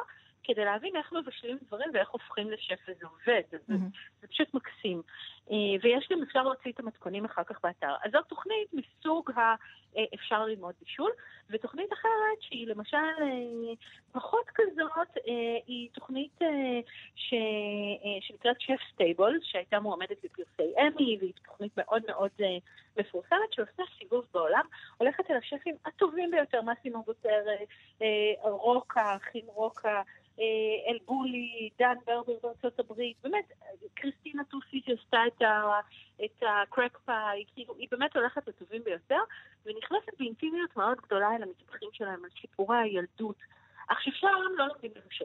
כדי 0.44 0.64
להבין 0.64 0.96
איך 0.96 1.12
מבשלים 1.12 1.58
דברים 1.66 1.90
ואיך 1.94 2.10
הופכים 2.10 2.50
לשף, 2.50 2.80
וזה 2.88 3.06
עובד. 3.06 3.42
זה, 3.50 3.58
זה. 3.66 3.74
זה 4.20 4.26
פשוט 4.26 4.54
מקסים. 4.54 5.02
אה, 5.50 5.56
ויש 5.82 6.08
גם, 6.10 6.22
אפשר 6.22 6.42
להוציא 6.42 6.72
את 6.72 6.80
המתכונים 6.80 7.24
אחר 7.24 7.44
כך 7.44 7.56
באתר. 7.62 7.94
אז 8.04 8.12
זאת 8.12 8.24
תוכנית 8.28 8.68
מסוג 8.72 9.30
ה... 9.30 9.54
אה, 9.96 10.04
אפשר 10.14 10.44
ללמוד 10.44 10.74
בישול, 10.80 11.10
ותוכנית 11.50 11.92
אחרת 11.92 12.40
שהיא 12.40 12.66
למשל 12.66 12.96
אה, 12.96 13.72
פחות 14.12 14.46
כזאת, 14.54 15.08
היא 15.66 15.88
תוכנית 15.92 16.38
ש... 17.14 17.34
שנקראת 18.20 18.60
Chef's 18.60 18.80
Table, 18.94 19.38
שהייתה 19.42 19.80
מועמדת 19.80 20.24
לפרסי 20.24 20.72
אמי, 20.80 21.16
והיא 21.20 21.32
תוכנית 21.44 21.72
מאוד 21.76 22.02
מאוד 22.08 22.30
מפורסמת, 22.96 23.52
שעושה 23.52 23.82
סיבוב 23.98 24.24
בעולם, 24.34 24.64
הולכת 24.96 25.30
אל 25.30 25.36
השפים 25.36 25.74
הטובים 25.84 26.30
ביותר, 26.30 26.62
מאסימו 26.62 27.02
בוטורה, 27.02 27.44
אה, 27.48 27.56
אה, 28.02 28.50
רוקה, 28.50 29.16
חין 29.20 29.44
רוקה, 29.46 30.02
אה, 30.40 30.92
אלבולי, 30.92 31.70
דן 31.78 31.94
ברבר 32.06 32.32
בארצות 32.42 32.80
הברית, 32.80 33.16
באמת, 33.22 33.52
קריסטינה 33.94 34.44
טוסי 34.44 34.82
שעשתה 34.86 35.18
את, 35.26 35.42
את 36.24 36.42
הקרק 36.42 36.98
פאי, 37.04 37.44
כאילו, 37.54 37.74
היא 37.78 37.88
באמת 37.90 38.16
הולכת 38.16 38.48
לטובים 38.48 38.84
ביותר, 38.84 39.20
ונכנסת 39.66 40.18
באינטימיות 40.18 40.76
מאוד 40.76 41.00
גדולה 41.00 41.36
אל 41.36 41.42
המטבחים 41.42 41.88
שלהם, 41.92 42.24
על 42.24 42.30
סיפורי 42.40 42.78
הילדות. 42.78 43.36
עכשיו 43.88 44.12
שם 44.12 44.26
לא 44.56 44.66
לומדים 44.68 44.90
לבשל. 44.96 45.24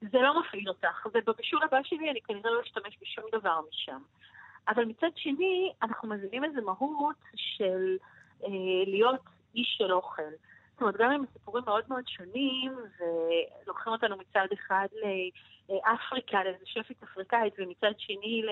זה 0.00 0.18
לא 0.18 0.40
מפעיל 0.40 0.68
אותך, 0.68 1.06
ובבישול 1.14 1.62
הבא 1.62 1.78
שלי 1.82 2.10
אני 2.10 2.20
כנראה 2.20 2.50
לא 2.50 2.60
אשתמש 2.60 2.98
בשום 3.02 3.24
דבר 3.32 3.60
משם. 3.68 4.02
אבל 4.68 4.84
מצד 4.84 5.10
שני, 5.16 5.72
אנחנו 5.82 6.08
מבינים 6.08 6.44
איזו 6.44 6.62
מהות 6.62 7.16
של 7.36 7.96
אה, 8.44 8.48
להיות 8.86 9.20
איש 9.54 9.74
של 9.78 9.92
אוכל. 9.92 10.22
זאת 10.76 10.80
אומרת, 10.80 10.96
גם 10.96 11.12
אם 11.12 11.24
הסיפורים 11.30 11.64
מאוד 11.66 11.84
מאוד 11.88 12.08
שונים, 12.08 12.72
ולוקחים 12.98 13.92
אותנו 13.92 14.16
מצד 14.16 14.46
אחד 14.52 14.86
לאפריקה, 15.68 16.44
לאיזה 16.44 16.64
שפית 16.64 17.02
אפריקאית, 17.02 17.54
ומצד 17.58 17.92
שני 17.98 18.42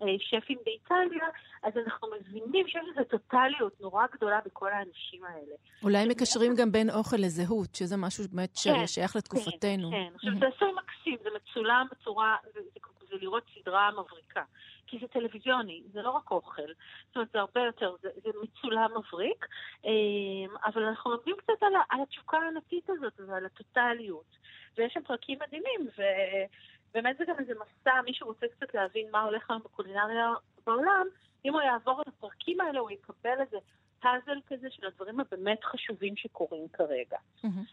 לשפים 0.00 0.58
באיטליה, 0.64 1.26
אז 1.62 1.72
אנחנו 1.76 2.08
מבינים 2.20 2.68
שיש 2.68 2.82
איזו 2.90 3.08
טוטליות 3.08 3.80
נורא 3.80 4.06
גדולה 4.12 4.38
בכל 4.46 4.72
האנשים 4.72 5.24
האלה. 5.24 5.54
אולי 5.82 6.06
מקשרים 6.08 6.54
גם 6.54 6.72
בין 6.72 6.90
אוכל 6.90 7.16
לזהות, 7.16 7.74
שזה 7.74 7.96
משהו 7.96 8.24
באמת 8.32 8.58
כן, 8.64 8.86
ששייך 8.86 9.16
לתקופתנו. 9.16 9.90
כן, 9.90 10.12
עכשיו 10.14 10.32
זה 10.40 10.46
עשוי 10.56 10.72
מקסים, 10.72 11.16
זה 11.22 11.28
מצולם 11.36 11.86
בצורה, 11.90 12.36
זה, 12.54 12.60
זה, 12.74 12.80
זה 13.08 13.16
לראות 13.20 13.44
סדרה 13.54 13.90
מבריקה. 13.90 14.42
כי 14.86 14.98
זה 14.98 15.08
טלוויזיוני, 15.08 15.82
זה 15.92 16.02
לא 16.02 16.10
רק 16.10 16.30
אוכל. 16.30 16.62
זאת 17.06 17.16
אומרת, 17.16 17.28
זה 17.32 17.38
הרבה 17.38 17.60
יותר, 17.60 17.96
זה, 18.02 18.08
זה 18.22 18.30
מצולם 18.42 18.90
מבריק, 18.98 19.46
אמ, 19.84 20.56
אבל 20.64 20.82
אנחנו 20.82 21.10
לומדים 21.10 21.36
קצת 21.36 21.62
על, 21.62 21.72
על 21.88 22.00
התשוקה 22.02 22.38
הענקית 22.38 22.90
הזאת 22.90 23.20
ועל 23.26 23.46
הטוטליות. 23.46 24.36
ויש 24.78 24.92
שם 24.92 25.02
פרקים 25.02 25.38
מדהימים, 25.46 25.88
ובאמת 25.94 27.16
זה 27.18 27.24
גם 27.24 27.34
איזה 27.38 27.52
מסע, 27.54 28.02
מי 28.04 28.14
שרוצה 28.14 28.46
קצת 28.48 28.74
להבין 28.74 29.10
מה 29.10 29.22
הולך 29.22 29.50
היום 29.50 29.62
בקולינריה 29.62 30.32
בעולם, 30.66 31.06
אם 31.44 31.52
הוא 31.52 31.60
יעבור 31.60 32.02
את 32.02 32.08
הפרקים 32.08 32.60
האלה, 32.60 32.80
הוא 32.80 32.90
יקבל 32.90 33.40
איזה 33.40 33.56
פאזל 34.00 34.38
כזה 34.46 34.70
של 34.70 34.86
הדברים 34.86 35.20
הבאמת 35.20 35.64
חשובים 35.64 36.16
שקורים 36.16 36.68
כרגע. 36.68 37.16
מהמם. 37.44 37.64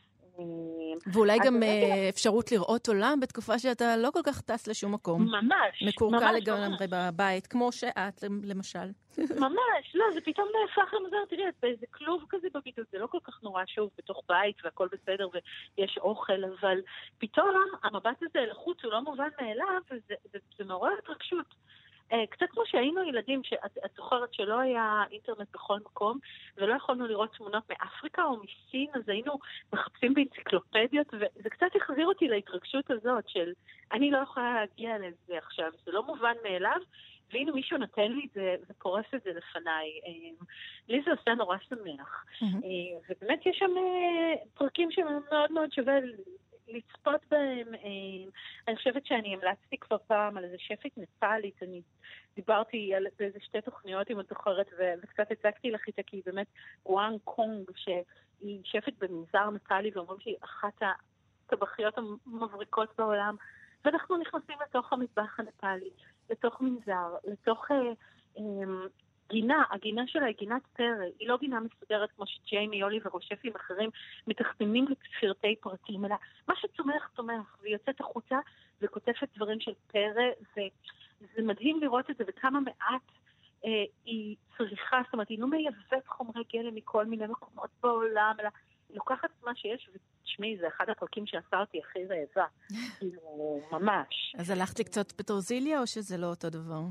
ואולי 1.13 1.37
גם 1.45 1.59
באמת 1.59 1.83
אה, 1.83 2.09
אפשרות 2.09 2.51
לראות 2.51 2.87
עולם 2.87 3.19
בתקופה 3.21 3.59
שאתה 3.59 3.97
לא 3.97 4.09
כל 4.11 4.19
כך 4.25 4.41
טס 4.41 4.67
לשום 4.67 4.93
מקום. 4.93 5.21
ממש, 5.21 5.83
מקורקע 5.87 6.31
לגמרי. 6.31 6.87
בבית, 6.89 7.47
כמו 7.47 7.71
שאת, 7.71 8.23
למשל. 8.43 8.87
ממש, 9.45 9.95
לא, 9.95 10.05
זה 10.13 10.21
פתאום 10.21 10.47
נהפך 10.61 10.93
למוזר, 10.93 11.17
תראי, 11.29 11.49
את 11.49 11.53
באיזה 11.61 11.85
כלוב 11.91 12.25
כזה 12.29 12.47
בבידוד, 12.53 12.85
זה 12.91 12.99
לא 12.99 13.07
כל 13.07 13.17
כך 13.23 13.43
נורא 13.43 13.63
שוב 13.65 13.89
בתוך 13.97 14.21
בית 14.29 14.55
והכל 14.63 14.87
בסדר 14.91 15.27
ויש 15.33 15.97
אוכל, 15.97 16.43
אבל 16.43 16.77
פתאום 17.17 17.49
המבט 17.83 18.17
הזה 18.21 18.45
לחוץ 18.51 18.77
הוא 18.83 18.91
לא 18.91 19.01
מובן 19.01 19.29
מאליו, 19.41 19.81
וזה 19.91 20.13
זה, 20.31 20.39
זה 20.57 20.63
מעורר 20.63 20.91
התרגשות. 20.99 21.55
אה, 22.11 22.27
קצת 22.29 22.45
כמו 22.49 22.63
שהיינו 22.65 23.03
ילדים, 23.03 23.43
שאת 23.43 23.77
את 23.85 23.91
זוכרת 23.95 24.33
שלא 24.33 24.59
היה 24.59 25.03
אינטרנט 25.11 25.47
בכל 25.53 25.79
מקום, 25.79 26.19
ולא 26.57 26.75
יכולנו 26.75 27.07
לראות 27.07 27.35
תמונות 27.37 27.63
מאפריקה 27.69 28.23
או 28.23 28.37
מסין, 28.37 28.87
אז 28.93 29.09
היינו 29.09 29.33
מחפשים 29.73 30.13
באנציקלופדיות, 30.13 31.07
וזה 31.13 31.49
קצת 31.49 31.67
החזיר 31.75 32.07
אותי 32.07 32.27
להתרגשות 32.27 32.91
הזאת 32.91 33.29
של 33.29 33.53
אני 33.91 34.11
לא 34.11 34.17
יכולה 34.17 34.53
להגיע 34.53 34.97
לזה 34.97 35.37
עכשיו, 35.37 35.71
זה 35.85 35.91
לא 35.91 36.03
מובן 36.03 36.33
מאליו, 36.43 36.81
והנה 37.33 37.51
מישהו 37.51 37.77
נותן 37.77 38.11
לי 38.11 38.25
את 38.25 38.33
זה 38.33 38.55
ופורס 38.69 39.05
את 39.15 39.23
זה 39.23 39.29
לפניי. 39.33 39.99
אה, 40.05 40.45
לי 40.89 41.01
זה 41.05 41.11
עושה 41.11 41.33
נורא 41.33 41.57
שמח. 41.69 42.25
אה, 42.43 42.99
ובאמת 43.09 43.45
יש 43.45 43.57
שם 43.59 43.71
פרקים 44.53 44.91
שמאוד 44.91 45.51
מאוד 45.51 45.71
שווה 45.71 45.93
לצפות 46.67 47.21
בהם. 47.31 47.73
אה, 47.73 48.31
אני 48.67 48.75
חושבת 48.75 49.05
שאני 49.05 49.33
המלצתי 49.33 49.77
כבר 49.77 49.97
פעם 50.07 50.37
על 50.37 50.43
איזה 50.43 50.55
שפית 50.59 50.97
נפאלית, 50.97 51.63
אני 51.63 51.81
דיברתי 52.35 52.95
על 52.95 53.07
באיזה 53.19 53.39
שתי 53.39 53.61
תוכניות, 53.61 54.11
אם 54.11 54.19
את 54.19 54.27
זוכרת, 54.29 54.67
וקצת 55.03 55.31
הצגתי 55.31 55.71
לך 55.71 55.87
איתה, 55.87 56.03
כי 56.03 56.17
היא 56.17 56.23
באמת 56.25 56.47
גואנג 56.85 57.19
קונג, 57.23 57.71
שהיא 57.75 58.61
שפית 58.63 58.99
במנזר 58.99 59.49
נפאלי, 59.49 59.91
ואומרים 59.95 60.19
שהיא 60.19 60.35
אחת 60.41 60.81
הטבחיות 61.45 61.97
המבריקות 61.97 62.89
בעולם. 62.97 63.35
ואנחנו 63.85 64.17
נכנסים 64.17 64.55
לתוך 64.61 64.93
המטבח 64.93 65.39
הנפאלי, 65.39 65.89
לתוך 66.29 66.61
מנזר, 66.61 67.15
לתוך 67.23 67.71
אה, 67.71 67.77
אה, 68.37 68.43
גינה, 69.29 69.63
הגינה 69.71 70.07
שלה 70.07 70.25
היא 70.25 70.35
גינת 70.35 70.61
פרא, 70.73 71.05
היא 71.19 71.27
לא 71.27 71.37
גינה 71.37 71.59
מסודרת 71.59 72.09
כמו 72.15 72.25
שג'יימי 72.27 72.83
אוליבר 72.83 73.09
או 73.13 73.21
שפים 73.21 73.55
אחרים 73.55 73.89
מתכננים 74.27 74.85
לפרטי 74.87 75.55
פרטים, 75.55 76.05
אלא 76.05 76.15
מה 76.47 76.53
שצומח 76.55 77.09
צומח, 77.15 77.57
והיא 77.61 77.73
יוצאת 77.73 78.01
החוצה 78.01 78.39
וכותפת 78.81 79.27
דברים 79.35 79.59
של 79.59 79.71
פרא, 79.87 80.23
וזה 81.21 81.41
מדהים 81.41 81.79
לראות 81.81 82.09
את 82.09 82.17
זה 82.17 82.23
וכמה 82.27 82.59
מעט 82.59 83.01
אה, 83.65 83.83
היא 84.05 84.35
צריכה, 84.57 85.01
זאת 85.05 85.13
אומרת, 85.13 85.29
היא 85.29 85.39
לא 85.39 85.47
מייבאת 85.47 86.07
חומרי 86.07 86.43
גלם 86.53 86.75
מכל 86.75 87.05
מיני 87.05 87.27
מקומות 87.27 87.69
בעולם, 87.83 88.35
אלא 88.39 88.49
היא 88.89 88.97
לוקחת 88.97 89.29
מה 89.43 89.55
שיש, 89.55 89.89
ותשמעי, 89.93 90.57
זה 90.57 90.67
אחד 90.67 90.89
הפרקים 90.89 91.25
שעשה 91.25 91.59
אותי 91.59 91.79
הכי 91.79 91.99
רעבה, 92.05 92.47
כאילו, 92.99 93.59
ממש. 93.71 94.35
אז 94.37 94.49
הלכת 94.49 94.79
לקצות 94.79 95.11
פטרוזיליה, 95.11 95.81
או 95.81 95.87
שזה 95.87 96.17
לא 96.17 96.27
אותו 96.27 96.49
דבר? 96.49 96.81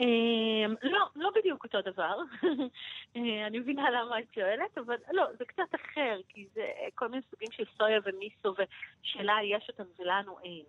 אמ, 0.00 0.74
לא, 0.82 1.06
לא 1.16 1.30
בדיוק 1.34 1.64
אותו 1.64 1.80
דבר. 1.80 2.18
אה, 3.16 3.46
אני 3.46 3.58
מבינה 3.58 3.90
למה 3.90 4.18
את 4.18 4.34
שואלת, 4.34 4.78
אבל 4.78 4.96
לא, 5.12 5.24
זה 5.38 5.44
קצת 5.44 5.74
אחר, 5.74 6.20
כי 6.28 6.46
זה 6.54 6.66
כל 6.94 7.08
מיני 7.08 7.22
סוגים 7.30 7.48
של 7.50 7.64
סויה 7.78 8.00
ומיסו, 8.04 8.54
ושלה 8.54 9.36
יש 9.44 9.68
אותם 9.68 9.90
ולנו 9.98 10.38
אין. 10.44 10.64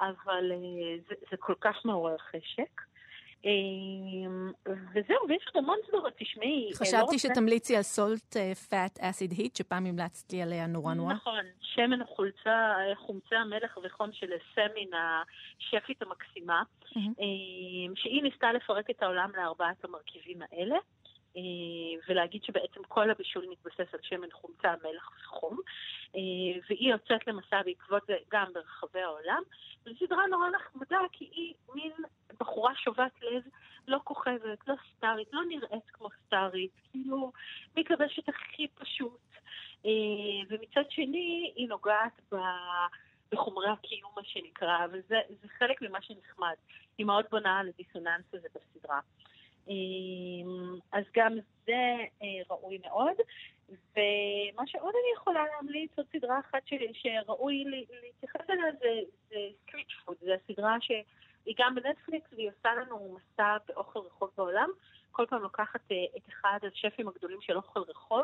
אבל 0.00 0.52
אה, 0.52 0.96
זה, 1.08 1.14
זה 1.30 1.36
כל 1.36 1.54
כך 1.60 1.84
מעורר 1.84 2.18
חשק. 2.18 2.91
אמ, 3.44 4.52
וזהו, 4.66 5.28
ויש 5.28 5.46
עוד 5.46 5.64
המון 5.64 5.78
סדרות, 5.86 6.12
תשמעי. 6.16 6.68
לא 6.70 6.76
חשבתי 6.76 7.18
שתמליצי 7.18 7.76
על 7.76 7.82
סולט 7.82 8.36
פאט 8.68 8.98
אסיד 9.00 9.32
היט, 9.32 9.56
שפעם 9.56 9.86
המלצת 9.86 10.32
לי 10.32 10.42
עליה 10.42 10.66
נורא 10.66 10.94
נורא. 10.94 11.12
נכון, 11.12 11.44
שמן 11.60 12.02
החולצה, 12.02 12.74
חומצי 12.96 13.34
המלח 13.34 13.78
וחום 13.84 14.12
של 14.12 14.30
סמין, 14.54 14.90
השפית 15.58 16.02
המקסימה, 16.02 16.62
אמ, 16.96 17.92
שהיא 17.96 18.22
ניסתה 18.22 18.52
לפרק 18.52 18.90
את 18.90 19.02
העולם 19.02 19.30
לארבעת 19.36 19.84
המרכיבים 19.84 20.38
האלה. 20.42 20.76
אה, 21.36 21.42
ולהגיד 22.08 22.44
שבעצם 22.44 22.80
כל 22.88 23.10
הבישול 23.10 23.46
מתבסס 23.50 23.94
על 23.94 24.00
שמן 24.02 24.30
חומצה, 24.32 24.74
מלח 24.82 25.10
וחום, 25.16 25.58
אה, 26.16 26.60
והיא 26.68 26.90
יוצאת 26.90 27.26
למסע 27.26 27.62
בעקבות 27.62 28.02
זה 28.06 28.16
גם 28.30 28.52
ברחבי 28.52 29.00
העולם. 29.00 29.42
זו 29.84 29.90
סדרה 29.98 30.26
נורא 30.26 30.50
נחמדה, 30.50 31.00
כי 31.12 31.24
היא 31.32 31.54
מין 31.74 31.92
בחורה 32.40 32.74
שובת 32.74 33.22
לב, 33.22 33.42
לא 33.88 33.98
כוכבת, 34.04 34.68
לא 34.68 34.74
סטארית, 34.96 35.28
לא 35.32 35.40
נראית 35.48 35.90
כמו 35.92 36.08
סטארית, 36.26 36.70
כאילו 36.90 37.32
מתלבשת 37.76 38.28
הכי 38.28 38.68
פשוט. 38.68 39.20
אה, 39.86 39.90
ומצד 40.48 40.90
שני, 40.90 41.52
היא 41.56 41.68
נוגעת 41.68 42.20
ב... 42.32 42.36
בחומרי 43.32 43.68
הקיום, 43.70 44.10
מה 44.16 44.22
שנקרא, 44.24 44.86
וזה 44.92 45.16
חלק 45.58 45.82
ממה 45.82 46.02
שנחמד. 46.02 46.54
היא 46.98 47.06
מאוד 47.06 47.24
בונה 47.30 47.58
על 47.58 47.68
הדיסוננס 47.68 48.24
הזה 48.32 48.48
בסדרה. 48.54 49.00
אמ, 49.68 50.78
אז 50.92 51.04
גם 51.16 51.32
זה 51.66 51.96
אה, 52.22 52.42
ראוי 52.50 52.78
מאוד. 52.86 53.16
ומה 53.68 54.66
שעוד 54.66 54.94
אני 54.94 55.12
יכולה 55.14 55.44
להמליץ, 55.54 55.90
עוד 55.96 56.06
סדרה 56.12 56.40
אחת 56.40 56.66
ש, 56.66 56.74
שראוי 56.92 57.64
להתייחס 58.02 58.50
אליה 58.50 58.72
זה, 58.80 58.88
זה 59.28 59.36
Street 59.62 59.86
Food, 60.04 60.16
זו 60.20 60.32
הסדרה 60.32 60.76
שהיא 60.80 61.54
גם 61.58 61.74
בנטפליקס 61.74 62.32
והיא 62.32 62.50
עושה 62.50 62.74
לנו 62.74 63.16
מסע 63.16 63.56
באוכל 63.68 63.98
רחוב 63.98 64.30
בעולם. 64.36 64.68
כל 65.12 65.26
פעם 65.26 65.42
לוקחת 65.42 65.80
אה, 65.90 65.96
את 66.16 66.28
אחד 66.28 66.58
השפים 66.62 67.08
הגדולים 67.08 67.40
של 67.40 67.56
אוכל 67.56 67.80
רחוב, 67.80 68.22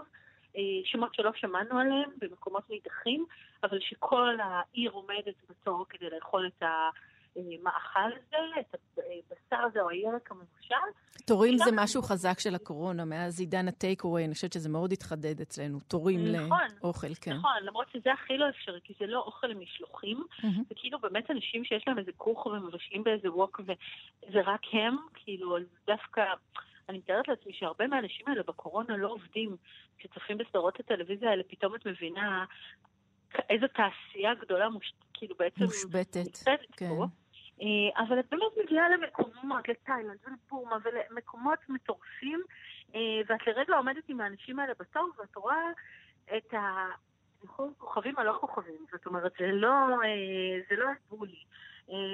אה, 0.57 0.63
שמות 0.85 1.15
שלא 1.15 1.31
שמענו 1.35 1.79
עליהם 1.79 2.11
במקומות 2.19 2.71
נידחים, 2.71 3.27
אבל 3.63 3.81
שכל 3.81 4.37
העיר 4.43 4.91
עומדת 4.91 5.35
בתור 5.51 5.87
כדי 5.89 6.11
לאכול 6.11 6.47
את 6.47 6.63
ה... 6.63 6.91
המאכל 7.37 8.01
הזה, 8.01 8.61
את 8.61 8.77
הבשר 9.31 9.63
הזה 9.65 9.81
או 9.81 9.91
הירק 9.91 10.31
המבושל. 10.31 10.75
תורים 11.27 11.59
זה 11.59 11.71
משהו 11.73 12.03
חזק 12.03 12.39
של 12.39 12.55
הקורונה, 12.55 13.05
מאז 13.05 13.41
עידן 13.41 13.69
הטייק-אווי, 13.69 14.25
אני 14.25 14.35
חושבת 14.35 14.53
שזה 14.53 14.69
מאוד 14.69 14.93
התחדד 14.93 15.41
אצלנו, 15.41 15.79
תורים 15.81 16.33
נכון, 16.33 16.59
לאוכל, 16.83 17.15
כן. 17.21 17.33
נכון, 17.33 17.53
למרות 17.63 17.87
שזה 17.93 18.13
הכי 18.13 18.39
לא 18.39 18.49
אפשרי, 18.49 18.81
כי 18.85 18.95
זה 18.99 19.07
לא 19.07 19.19
אוכל 19.19 19.47
למשלוחים, 19.47 20.25
mm-hmm. 20.31 20.47
זה 20.69 20.75
כאילו 20.77 20.99
באמת 20.99 21.31
אנשים 21.31 21.65
שיש 21.65 21.85
להם 21.87 21.99
איזה 21.99 22.13
כוך 22.17 22.47
ומבשלים 22.47 23.05
באיזה 23.05 23.33
ווק, 23.33 23.61
וזה 23.65 24.41
רק 24.45 24.61
הם, 24.73 24.97
כאילו, 25.15 25.57
דווקא... 25.87 26.23
אני 26.89 26.99
מתארת 26.99 27.29
לעצמי 27.29 27.53
שהרבה 27.53 27.87
מהאנשים 27.87 28.29
האלה 28.29 28.43
בקורונה 28.43 28.97
לא 28.97 29.09
עובדים. 29.09 29.57
כשצופים 29.99 30.39
בסדרות 30.39 30.81
הטלוויזיה 30.81 31.31
האלה, 31.31 31.43
פתאום 31.49 31.75
את 31.75 31.87
מבינה 31.87 32.45
איזו 33.51 33.67
תעשייה 33.69 34.35
גדולה 34.35 34.69
מוש... 34.69 34.93
כאילו 35.15 35.35
בעצם... 35.39 35.65
מושבתת. 35.65 36.37
כן. 36.77 36.89
פה. 36.89 37.07
אה, 37.63 38.05
אבל 38.05 38.21
את 38.21 38.25
באמת 38.31 38.65
מגיעה 38.65 38.89
למקומות, 38.89 39.69
לתאילנד 39.69 40.19
ולבורמה 40.27 40.77
ולמקומות 40.83 41.59
מטורפים, 41.69 42.41
אה, 42.95 43.01
ואת 43.27 43.47
לרגע 43.47 43.77
עומדת 43.77 44.09
עם 44.09 44.21
האנשים 44.21 44.59
האלה 44.59 44.73
בתור, 44.79 45.09
ואת 45.19 45.37
רואה 45.37 45.71
את 46.37 46.55
הכוכבים 47.43 48.19
הלא 48.19 48.39
כוכבים. 48.41 48.87
זאת 48.93 49.07
אומרת, 49.07 49.33
זה 49.39 49.47
לא, 49.47 50.03
אה, 50.05 50.61
זה 50.71 50.77
לא 50.77 50.89
הבולי. 51.07 51.43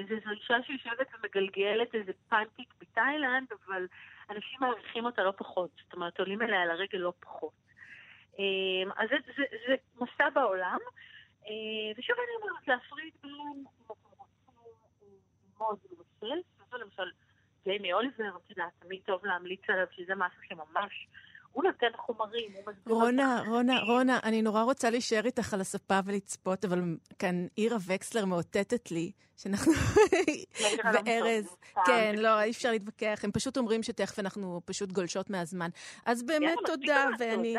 זו 0.09 0.31
אישה 0.31 0.55
שיושבת 0.63 1.07
ומגלגלת 1.13 1.95
איזה 1.95 2.11
פנטיק 2.29 2.73
בתאילנד, 2.81 3.47
אבל 3.51 3.87
אנשים 4.29 4.59
מעריכים 4.59 5.05
אותה 5.05 5.23
לא 5.23 5.33
פחות. 5.37 5.69
זאת 5.83 5.93
אומרת, 5.93 6.19
עולים 6.19 6.41
אליה 6.41 6.61
על 6.61 6.69
הרגל 6.71 6.97
לא 6.97 7.13
פחות. 7.19 7.64
אז 8.97 9.09
זה, 9.09 9.15
זה, 9.37 9.43
זה 9.67 9.75
מסע 9.95 10.29
בעולם. 10.29 10.77
ושוב 11.97 12.15
אני 12.17 12.35
אומרת, 12.41 12.67
להפריד 12.67 13.13
בין 13.23 13.31
ללמוד 13.31 13.67
ולבשל, 15.83 16.41
וזה 16.59 16.77
למשל 16.77 17.11
גיימי 17.63 17.93
אוליבר, 17.93 18.37
את 18.45 18.49
יודעת, 18.49 18.71
תמיד 18.79 19.01
טוב 19.05 19.25
להמליץ 19.25 19.69
עליו, 19.69 19.85
שזה 19.91 20.15
משהו 20.15 20.39
שממש... 20.49 21.07
הוא 21.51 21.63
נותן 21.63 21.97
חומרים, 21.97 22.51
הוא 22.53 22.63
מסביר... 22.67 22.95
רונה, 22.95 23.43
רונה, 23.47 23.79
רונה, 23.79 24.19
אני 24.23 24.41
נורא 24.41 24.63
רוצה 24.63 24.89
להישאר 24.89 25.25
איתך 25.25 25.53
על 25.53 25.61
הספה 25.61 25.99
ולצפות, 26.05 26.65
אבל 26.65 26.79
כאן 27.19 27.47
אירה 27.57 27.77
וקסלר 27.87 28.25
מאותתת 28.25 28.91
לי 28.91 29.11
שאנחנו... 29.37 29.71
וארז, 30.93 31.57
כן, 31.85 32.15
לא, 32.17 32.41
אי 32.41 32.51
אפשר 32.51 32.71
להתווכח, 32.71 33.19
הם 33.23 33.31
פשוט 33.31 33.57
אומרים 33.57 33.83
שתכף 33.83 34.19
אנחנו 34.19 34.61
פשוט 34.65 34.91
גולשות 34.91 35.29
מהזמן. 35.29 35.69
אז 36.05 36.23
באמת 36.23 36.57
תודה, 36.65 37.07
ואני... 37.19 37.55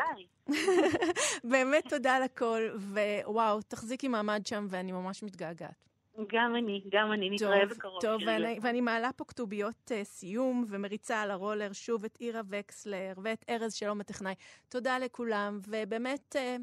באמת 1.51 1.83
תודה 1.89 2.15
על 2.15 2.23
הכל, 2.23 2.61
ווואו, 2.75 3.61
תחזיקי 3.61 4.07
מעמד 4.07 4.45
שם, 4.45 4.67
ואני 4.69 4.91
ממש 4.91 5.23
מתגעגעת. 5.23 5.87
גם 6.33 6.55
אני, 6.55 6.83
גם 6.91 7.11
אני, 7.13 7.29
נתראה 7.29 7.65
בקרוב. 7.65 8.01
טוב, 8.01 8.21
ואני, 8.25 8.59
ואני 8.61 8.81
מעלה 8.81 9.09
פה 9.15 9.25
כתוביות 9.25 9.91
uh, 9.91 10.03
סיום 10.03 10.65
ומריצה 10.69 11.21
על 11.21 11.31
הרולר 11.31 11.73
שוב 11.73 12.05
את 12.05 12.17
אירה 12.21 12.41
וקסלר 12.49 13.13
ואת 13.23 13.45
ארז 13.49 13.73
שלום 13.73 14.01
הטכנאי. 14.01 14.33
תודה 14.69 14.99
לכולם, 14.99 15.59
ובאמת, 15.67 16.35
uh, 16.35 16.61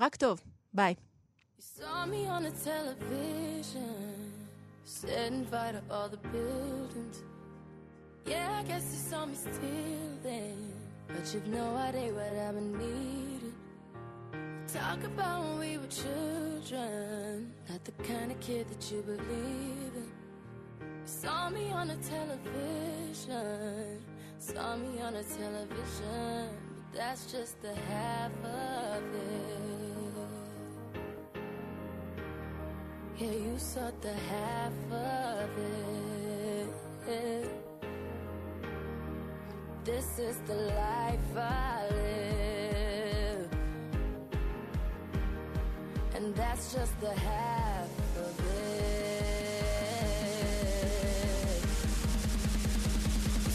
רק 0.00 0.16
טוב. 0.16 0.40
ביי. 0.74 0.94
You 1.58 1.62
saw 1.62 2.04
me 2.06 2.26
on 2.28 2.42
the 2.42 2.52
television, 2.68 4.26
fire 5.50 5.72
to 5.72 5.82
all 5.90 6.08
the 6.14 6.20
buildings. 6.32 7.16
Yeah, 8.26 8.60
I 8.60 8.62
guess 8.70 8.84
you 8.94 9.00
saw 9.10 9.24
me 9.24 9.36
then, 10.22 10.75
but 11.08 11.32
you've 11.32 11.46
no 11.46 11.76
idea 11.76 12.12
what 12.12 12.32
I've 12.32 12.54
been 12.54 12.78
needing. 12.78 13.54
Talk 14.72 15.04
about 15.04 15.44
when 15.44 15.58
we 15.60 15.78
were 15.78 15.86
children, 15.86 17.52
not 17.68 17.84
the 17.84 17.92
kind 18.02 18.32
of 18.32 18.40
kid 18.40 18.68
that 18.68 18.90
you 18.90 19.00
believe 19.02 19.94
in. 19.94 20.10
Saw 21.04 21.48
me 21.50 21.70
on 21.70 21.86
the 21.88 21.96
television, 21.96 24.00
saw 24.38 24.76
me 24.76 25.00
on 25.00 25.14
the 25.14 25.22
television, 25.22 26.48
but 26.74 26.98
that's 26.98 27.30
just 27.30 27.62
the 27.62 27.74
half 27.74 28.32
of 28.44 29.14
it. 29.14 29.46
Yeah, 33.18 33.30
you 33.30 33.56
saw 33.56 33.90
the 34.02 34.12
half 34.12 34.72
of 34.90 35.58
it. 35.58 36.68
This 39.86 40.18
is 40.18 40.36
the 40.48 40.54
life 40.54 41.36
I 41.36 41.86
live. 41.90 42.46
and 46.16 46.34
that's 46.34 46.74
just 46.74 47.00
the 47.00 47.12
half 47.12 47.88
of 48.16 48.40
it. 48.40 49.62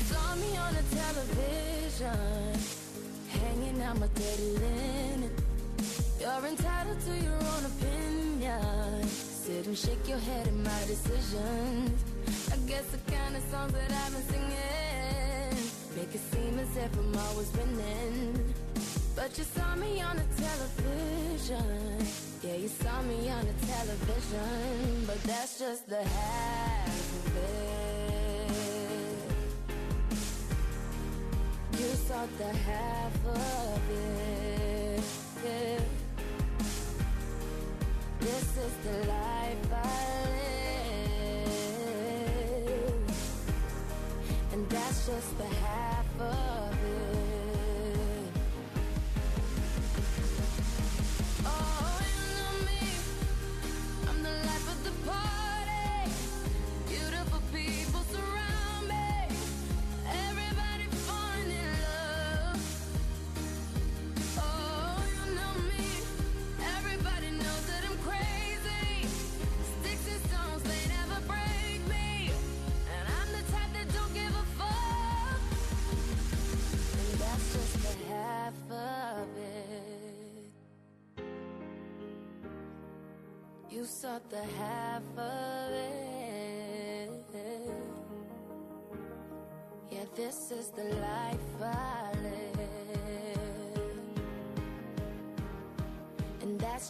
Saw 0.10 0.36
me 0.36 0.56
on 0.58 0.74
the 0.74 0.84
television, 0.96 2.60
hanging 3.28 3.82
out 3.82 4.00
my 4.00 4.08
dirty 4.16 4.52
linen. 4.64 5.32
You're 6.20 6.46
entitled 6.46 7.02
to 7.02 7.18
your 7.18 7.34
own 7.34 7.66
opinion. 7.74 9.04
Sit 9.08 9.68
and 9.68 9.78
shake 9.78 10.08
your 10.08 10.20
head 10.20 10.48
at 10.48 10.54
my 10.54 10.80
decisions. 10.88 12.04
I 12.54 12.56
guess 12.70 12.86
the 12.86 13.00
kind 13.12 13.36
of 13.36 13.44
songs 13.52 13.74
that 13.74 13.92
I've 13.92 14.14
been 14.14 14.24
singing 14.30 15.21
make 15.96 16.14
it 16.16 16.22
seem 16.32 16.60
as 16.60 16.78
if 16.78 16.98
I'm 16.98 17.16
always 17.18 17.52
winning. 17.54 18.54
But 19.16 19.38
you 19.38 19.44
saw 19.44 19.76
me 19.76 20.02
on 20.02 20.16
the 20.18 20.26
television. 20.42 22.06
Yeah, 22.42 22.56
you 22.56 22.68
saw 22.68 23.02
me 23.04 23.30
on 23.30 23.46
the 23.46 23.54
television, 23.68 25.06
but 25.06 25.22
that's 25.24 25.60
just 25.60 25.88
the 25.90 26.04
half 26.04 26.88
of 27.28 27.38
it. 27.38 28.52
You 31.80 31.96
saw 32.08 32.26
the 32.38 32.54
half 32.70 33.26
of 33.26 33.90
it. 33.92 35.04
Yeah. 35.46 35.80
This 38.20 38.58
is 38.66 38.74
the 38.86 38.98
life 39.08 39.72
I 39.74 39.86
live, 42.26 43.04
and 44.54 44.70
that's 44.70 45.08
just 45.08 45.38
the 45.38 45.51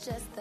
just. 0.06 0.41